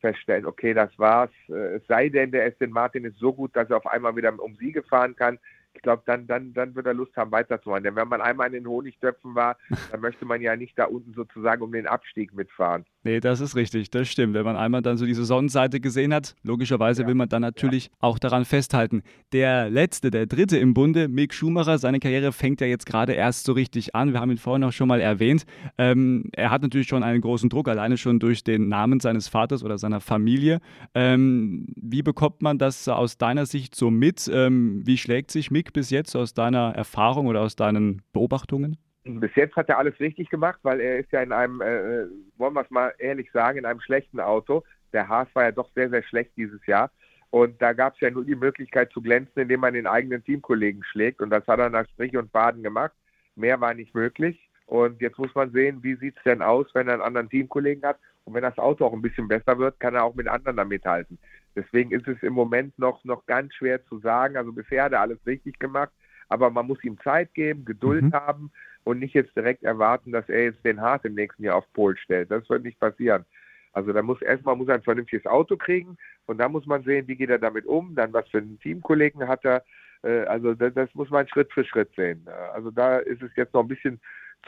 feststellen, 0.00 0.46
okay, 0.46 0.74
das 0.74 0.96
war's. 0.98 1.30
Äh, 1.48 1.76
es 1.76 1.86
sei 1.88 2.08
denn, 2.08 2.30
der 2.30 2.46
Aston 2.46 2.70
Martin 2.70 3.04
ist 3.04 3.18
so 3.18 3.32
gut, 3.32 3.54
dass 3.56 3.68
er 3.70 3.78
auf 3.78 3.86
einmal 3.86 4.14
wieder 4.14 4.32
um 4.40 4.54
Siege 4.56 4.82
fahren 4.84 5.16
kann 5.16 5.38
ich 5.74 5.82
glaube, 5.82 6.02
dann, 6.06 6.26
dann, 6.26 6.52
dann 6.54 6.74
wird 6.74 6.86
er 6.86 6.94
Lust 6.94 7.16
haben, 7.16 7.30
weiterzumachen. 7.30 7.84
Denn 7.84 7.94
wenn 7.94 8.08
man 8.08 8.20
einmal 8.20 8.48
in 8.48 8.52
den 8.54 8.66
Honigtöpfen 8.66 9.34
war, 9.34 9.56
dann 9.92 10.00
möchte 10.00 10.24
man 10.24 10.40
ja 10.40 10.56
nicht 10.56 10.78
da 10.78 10.86
unten 10.86 11.14
sozusagen 11.14 11.62
um 11.62 11.72
den 11.72 11.86
Abstieg 11.86 12.34
mitfahren. 12.34 12.84
Nee, 13.04 13.20
das 13.20 13.40
ist 13.40 13.54
richtig, 13.54 13.90
das 13.90 14.08
stimmt. 14.08 14.34
Wenn 14.34 14.44
man 14.44 14.56
einmal 14.56 14.82
dann 14.82 14.96
so 14.96 15.06
diese 15.06 15.24
Sonnenseite 15.24 15.80
gesehen 15.80 16.12
hat, 16.12 16.34
logischerweise 16.42 17.02
ja. 17.02 17.08
will 17.08 17.14
man 17.14 17.28
dann 17.28 17.42
natürlich 17.42 17.86
ja. 17.86 17.92
auch 18.00 18.18
daran 18.18 18.44
festhalten. 18.44 19.02
Der 19.32 19.70
letzte, 19.70 20.10
der 20.10 20.26
dritte 20.26 20.58
im 20.58 20.74
Bunde, 20.74 21.06
Mick 21.08 21.32
Schumacher, 21.32 21.78
seine 21.78 22.00
Karriere 22.00 22.32
fängt 22.32 22.60
ja 22.60 22.66
jetzt 22.66 22.86
gerade 22.86 23.12
erst 23.12 23.44
so 23.44 23.52
richtig 23.52 23.94
an. 23.94 24.12
Wir 24.12 24.20
haben 24.20 24.32
ihn 24.32 24.38
vorhin 24.38 24.64
auch 24.64 24.72
schon 24.72 24.88
mal 24.88 25.00
erwähnt. 25.00 25.46
Ähm, 25.78 26.28
er 26.32 26.50
hat 26.50 26.62
natürlich 26.62 26.88
schon 26.88 27.04
einen 27.04 27.20
großen 27.20 27.48
Druck, 27.48 27.68
alleine 27.68 27.96
schon 27.96 28.18
durch 28.18 28.42
den 28.42 28.68
Namen 28.68 28.98
seines 28.98 29.28
Vaters 29.28 29.62
oder 29.62 29.78
seiner 29.78 30.00
Familie. 30.00 30.60
Ähm, 30.94 31.66
wie 31.76 32.02
bekommt 32.02 32.42
man 32.42 32.58
das 32.58 32.88
aus 32.88 33.16
deiner 33.16 33.46
Sicht 33.46 33.76
so 33.76 33.90
mit? 33.90 34.28
Ähm, 34.32 34.82
wie 34.84 34.98
schlägt 34.98 35.30
sich 35.30 35.50
Mick 35.58 35.72
bis 35.72 35.90
jetzt 35.90 36.14
aus 36.14 36.34
deiner 36.34 36.76
Erfahrung 36.76 37.26
oder 37.26 37.40
aus 37.40 37.56
deinen 37.56 38.02
Beobachtungen? 38.12 38.78
Bis 39.02 39.34
jetzt 39.34 39.56
hat 39.56 39.68
er 39.68 39.78
alles 39.78 39.98
richtig 39.98 40.30
gemacht, 40.30 40.60
weil 40.62 40.80
er 40.80 41.00
ist 41.00 41.10
ja 41.10 41.20
in 41.20 41.32
einem, 41.32 41.60
äh, 41.60 42.06
wollen 42.36 42.54
wir 42.54 42.60
es 42.60 42.70
mal 42.70 42.94
ehrlich 42.98 43.28
sagen, 43.32 43.58
in 43.58 43.64
einem 43.64 43.80
schlechten 43.80 44.20
Auto. 44.20 44.62
Der 44.92 45.08
Haas 45.08 45.26
war 45.32 45.42
ja 45.42 45.50
doch 45.50 45.68
sehr, 45.74 45.90
sehr 45.90 46.04
schlecht 46.04 46.30
dieses 46.36 46.64
Jahr. 46.66 46.92
Und 47.30 47.60
da 47.60 47.72
gab 47.72 47.94
es 47.94 48.00
ja 48.00 48.08
nur 48.08 48.24
die 48.24 48.36
Möglichkeit 48.36 48.92
zu 48.92 49.02
glänzen, 49.02 49.42
indem 49.42 49.58
man 49.58 49.74
den 49.74 49.88
eigenen 49.88 50.22
Teamkollegen 50.22 50.84
schlägt. 50.84 51.20
Und 51.20 51.30
das 51.30 51.44
hat 51.48 51.58
er 51.58 51.70
nach 51.70 51.88
Strich 51.94 52.16
und 52.16 52.30
Baden 52.30 52.62
gemacht. 52.62 52.92
Mehr 53.34 53.60
war 53.60 53.74
nicht 53.74 53.96
möglich. 53.96 54.38
Und 54.66 55.00
jetzt 55.00 55.18
muss 55.18 55.34
man 55.34 55.50
sehen, 55.50 55.82
wie 55.82 55.96
sieht 55.96 56.16
es 56.18 56.22
denn 56.22 56.40
aus, 56.40 56.68
wenn 56.72 56.86
er 56.86 56.94
einen 56.94 57.02
anderen 57.02 57.30
Teamkollegen 57.30 57.82
hat. 57.82 57.98
Und 58.28 58.34
wenn 58.34 58.42
das 58.42 58.58
Auto 58.58 58.84
auch 58.84 58.92
ein 58.92 59.00
bisschen 59.00 59.26
besser 59.26 59.58
wird, 59.58 59.80
kann 59.80 59.94
er 59.94 60.04
auch 60.04 60.14
mit 60.14 60.28
anderen 60.28 60.58
damit 60.58 60.84
halten. 60.84 61.18
Deswegen 61.56 61.92
ist 61.92 62.06
es 62.06 62.22
im 62.22 62.34
Moment 62.34 62.78
noch, 62.78 63.02
noch 63.02 63.24
ganz 63.24 63.54
schwer 63.54 63.82
zu 63.86 64.00
sagen. 64.00 64.36
Also 64.36 64.52
bisher 64.52 64.84
hat 64.84 64.92
er 64.92 65.00
alles 65.00 65.18
richtig 65.24 65.58
gemacht. 65.58 65.90
Aber 66.28 66.50
man 66.50 66.66
muss 66.66 66.84
ihm 66.84 67.00
Zeit 67.00 67.32
geben, 67.32 67.64
Geduld 67.64 68.04
mhm. 68.04 68.12
haben 68.12 68.52
und 68.84 68.98
nicht 68.98 69.14
jetzt 69.14 69.34
direkt 69.34 69.62
erwarten, 69.62 70.12
dass 70.12 70.28
er 70.28 70.44
jetzt 70.44 70.62
den 70.62 70.78
Hart 70.78 71.06
im 71.06 71.14
nächsten 71.14 71.42
Jahr 71.42 71.56
auf 71.56 71.72
Pol 71.72 71.96
stellt. 71.96 72.30
Das 72.30 72.46
wird 72.50 72.64
nicht 72.64 72.78
passieren. 72.78 73.24
Also 73.72 73.94
da 73.94 74.02
muss 74.02 74.20
erstmal 74.20 74.56
muss 74.56 74.68
er 74.68 74.74
ein 74.74 74.82
vernünftiges 74.82 75.24
Auto 75.24 75.56
kriegen 75.56 75.96
und 76.26 76.36
dann 76.36 76.52
muss 76.52 76.66
man 76.66 76.82
sehen, 76.82 77.08
wie 77.08 77.16
geht 77.16 77.30
er 77.30 77.38
damit 77.38 77.64
um, 77.64 77.94
dann 77.94 78.12
was 78.12 78.28
für 78.28 78.38
einen 78.38 78.60
Teamkollegen 78.60 79.26
hat 79.26 79.42
er. 79.46 79.64
Äh, 80.02 80.26
also 80.26 80.52
das, 80.52 80.74
das 80.74 80.94
muss 80.94 81.08
man 81.08 81.26
Schritt 81.28 81.50
für 81.50 81.64
Schritt 81.64 81.88
sehen. 81.96 82.26
Also 82.52 82.70
da 82.70 82.98
ist 82.98 83.22
es 83.22 83.34
jetzt 83.36 83.54
noch 83.54 83.62
ein 83.62 83.68
bisschen 83.68 83.98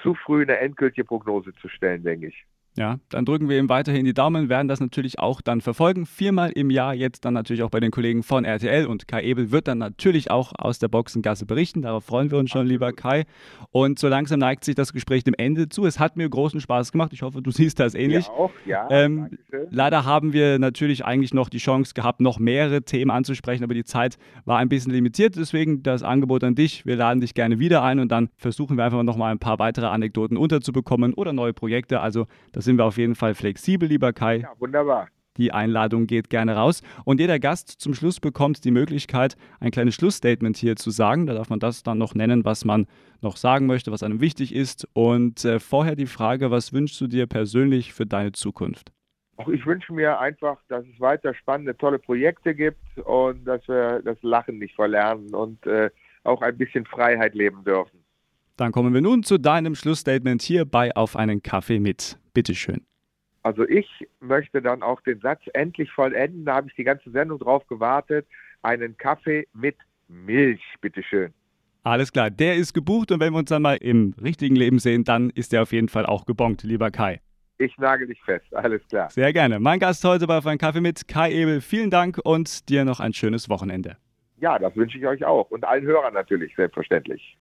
zu 0.02 0.14
früh, 0.14 0.42
eine 0.42 0.58
endgültige 0.58 1.04
Prognose 1.04 1.54
zu 1.54 1.68
stellen, 1.68 2.02
denke 2.02 2.26
ich. 2.26 2.44
Ja, 2.76 3.00
dann 3.08 3.24
drücken 3.24 3.48
wir 3.48 3.58
ihm 3.58 3.68
weiterhin 3.68 4.04
die 4.04 4.14
Daumen, 4.14 4.48
werden 4.48 4.68
das 4.68 4.78
natürlich 4.78 5.18
auch 5.18 5.40
dann 5.40 5.60
verfolgen. 5.60 6.06
Viermal 6.06 6.50
im 6.52 6.70
Jahr 6.70 6.94
jetzt 6.94 7.24
dann 7.24 7.34
natürlich 7.34 7.64
auch 7.64 7.70
bei 7.70 7.80
den 7.80 7.90
Kollegen 7.90 8.22
von 8.22 8.44
RTL 8.44 8.86
und 8.86 9.08
Kai 9.08 9.24
Ebel 9.24 9.50
wird 9.50 9.66
dann 9.66 9.78
natürlich 9.78 10.30
auch 10.30 10.52
aus 10.56 10.78
der 10.78 10.86
Boxengasse 10.86 11.46
berichten. 11.46 11.82
Darauf 11.82 12.04
freuen 12.04 12.30
wir 12.30 12.38
uns 12.38 12.50
schon, 12.50 12.68
lieber 12.68 12.92
Kai. 12.92 13.24
Und 13.72 13.98
so 13.98 14.06
langsam 14.06 14.38
neigt 14.38 14.64
sich 14.64 14.76
das 14.76 14.92
Gespräch 14.92 15.24
dem 15.24 15.34
Ende 15.36 15.68
zu. 15.68 15.84
Es 15.84 15.98
hat 15.98 16.16
mir 16.16 16.28
großen 16.28 16.60
Spaß 16.60 16.92
gemacht. 16.92 17.12
Ich 17.12 17.22
hoffe, 17.22 17.42
du 17.42 17.50
siehst 17.60 17.80
das 17.80 17.94
ähnlich. 17.94 18.26
Ja, 18.26 18.32
auch, 18.32 18.50
ja. 18.64 18.88
Ähm, 18.88 19.30
leider 19.70 20.04
haben 20.04 20.32
wir 20.32 20.60
natürlich 20.60 21.04
eigentlich 21.04 21.34
noch 21.34 21.48
die 21.48 21.58
Chance 21.58 21.92
gehabt, 21.94 22.20
noch 22.20 22.38
mehrere 22.38 22.82
Themen 22.82 23.10
anzusprechen, 23.10 23.64
aber 23.64 23.74
die 23.74 23.84
Zeit 23.84 24.16
war 24.44 24.58
ein 24.58 24.68
bisschen 24.68 24.92
limitiert. 24.92 25.34
Deswegen 25.34 25.82
das 25.82 26.04
Angebot 26.04 26.44
an 26.44 26.54
dich. 26.54 26.86
Wir 26.86 26.94
laden 26.94 27.20
dich 27.20 27.34
gerne 27.34 27.58
wieder 27.58 27.82
ein 27.82 27.98
und 27.98 28.12
dann 28.12 28.28
versuchen 28.36 28.76
wir 28.76 28.84
einfach 28.84 29.02
noch 29.02 29.16
mal 29.16 29.32
ein 29.32 29.40
paar 29.40 29.58
weitere 29.58 29.86
Anekdoten 29.86 30.36
unterzubekommen 30.36 31.14
oder 31.14 31.32
neue 31.32 31.52
Projekte. 31.52 32.00
Also 32.00 32.26
das 32.52 32.59
da 32.60 32.64
sind 32.64 32.76
wir 32.76 32.84
auf 32.84 32.98
jeden 32.98 33.14
Fall 33.14 33.34
flexibel, 33.34 33.88
lieber 33.88 34.12
Kai. 34.12 34.40
Ja, 34.40 34.52
wunderbar. 34.58 35.08
Die 35.38 35.50
Einladung 35.50 36.06
geht 36.06 36.28
gerne 36.28 36.56
raus. 36.56 36.82
Und 37.06 37.18
jeder 37.18 37.38
Gast 37.38 37.70
zum 37.80 37.94
Schluss 37.94 38.20
bekommt 38.20 38.66
die 38.66 38.70
Möglichkeit, 38.70 39.38
ein 39.60 39.70
kleines 39.70 39.94
Schlussstatement 39.94 40.58
hier 40.58 40.76
zu 40.76 40.90
sagen. 40.90 41.26
Da 41.26 41.32
darf 41.32 41.48
man 41.48 41.58
das 41.58 41.82
dann 41.82 41.96
noch 41.96 42.14
nennen, 42.14 42.44
was 42.44 42.66
man 42.66 42.86
noch 43.22 43.38
sagen 43.38 43.64
möchte, 43.64 43.92
was 43.92 44.02
einem 44.02 44.20
wichtig 44.20 44.54
ist. 44.54 44.86
Und 44.92 45.42
äh, 45.46 45.58
vorher 45.58 45.96
die 45.96 46.04
Frage, 46.04 46.50
was 46.50 46.74
wünschst 46.74 47.00
du 47.00 47.06
dir 47.06 47.26
persönlich 47.26 47.94
für 47.94 48.04
deine 48.04 48.32
Zukunft? 48.32 48.92
Auch 49.38 49.48
ich 49.48 49.64
wünsche 49.64 49.94
mir 49.94 50.20
einfach, 50.20 50.58
dass 50.68 50.84
es 50.84 51.00
weiter 51.00 51.32
spannende, 51.32 51.74
tolle 51.78 51.98
Projekte 51.98 52.54
gibt 52.54 52.98
und 53.06 53.46
dass 53.46 53.66
wir 53.68 54.02
das 54.04 54.18
Lachen 54.20 54.58
nicht 54.58 54.74
verlernen 54.74 55.34
und 55.34 55.66
äh, 55.66 55.88
auch 56.24 56.42
ein 56.42 56.58
bisschen 56.58 56.84
Freiheit 56.84 57.34
leben 57.34 57.64
dürfen. 57.64 57.99
Dann 58.60 58.72
kommen 58.72 58.92
wir 58.92 59.00
nun 59.00 59.22
zu 59.22 59.38
deinem 59.38 59.74
Schlussstatement 59.74 60.42
hier 60.42 60.66
bei 60.66 60.94
Auf 60.94 61.16
einen 61.16 61.42
Kaffee 61.42 61.80
mit. 61.80 62.18
Bitteschön. 62.34 62.84
Also 63.42 63.66
ich 63.66 63.88
möchte 64.20 64.60
dann 64.60 64.82
auch 64.82 65.00
den 65.00 65.18
Satz 65.20 65.40
endlich 65.54 65.90
vollenden. 65.90 66.44
Da 66.44 66.56
habe 66.56 66.68
ich 66.68 66.74
die 66.74 66.84
ganze 66.84 67.10
Sendung 67.10 67.38
drauf 67.38 67.66
gewartet. 67.68 68.26
Einen 68.60 68.98
Kaffee 68.98 69.46
mit 69.54 69.76
Milch, 70.08 70.60
bitteschön. 70.82 71.32
Alles 71.84 72.12
klar, 72.12 72.28
der 72.28 72.56
ist 72.56 72.74
gebucht 72.74 73.10
und 73.12 73.20
wenn 73.20 73.32
wir 73.32 73.38
uns 73.38 73.48
dann 73.48 73.62
mal 73.62 73.76
im 73.76 74.14
richtigen 74.22 74.56
Leben 74.56 74.78
sehen, 74.78 75.04
dann 75.04 75.30
ist 75.30 75.54
der 75.54 75.62
auf 75.62 75.72
jeden 75.72 75.88
Fall 75.88 76.04
auch 76.04 76.26
gebongt, 76.26 76.62
lieber 76.62 76.90
Kai. 76.90 77.22
Ich 77.56 77.78
nagel 77.78 78.08
dich 78.08 78.20
fest, 78.24 78.54
alles 78.54 78.86
klar. 78.88 79.08
Sehr 79.08 79.32
gerne. 79.32 79.58
Mein 79.58 79.78
Gast 79.78 80.04
heute 80.04 80.26
bei 80.26 80.36
Auf 80.36 80.46
einen 80.46 80.58
Kaffee 80.58 80.82
mit 80.82 81.08
Kai 81.08 81.32
Ebel. 81.32 81.62
Vielen 81.62 81.88
Dank 81.88 82.20
und 82.22 82.68
dir 82.68 82.84
noch 82.84 83.00
ein 83.00 83.14
schönes 83.14 83.48
Wochenende. 83.48 83.96
Ja, 84.38 84.58
das 84.58 84.76
wünsche 84.76 84.98
ich 84.98 85.06
euch 85.06 85.24
auch 85.24 85.50
und 85.50 85.64
allen 85.64 85.86
Hörern 85.86 86.12
natürlich, 86.12 86.54
selbstverständlich. 86.56 87.38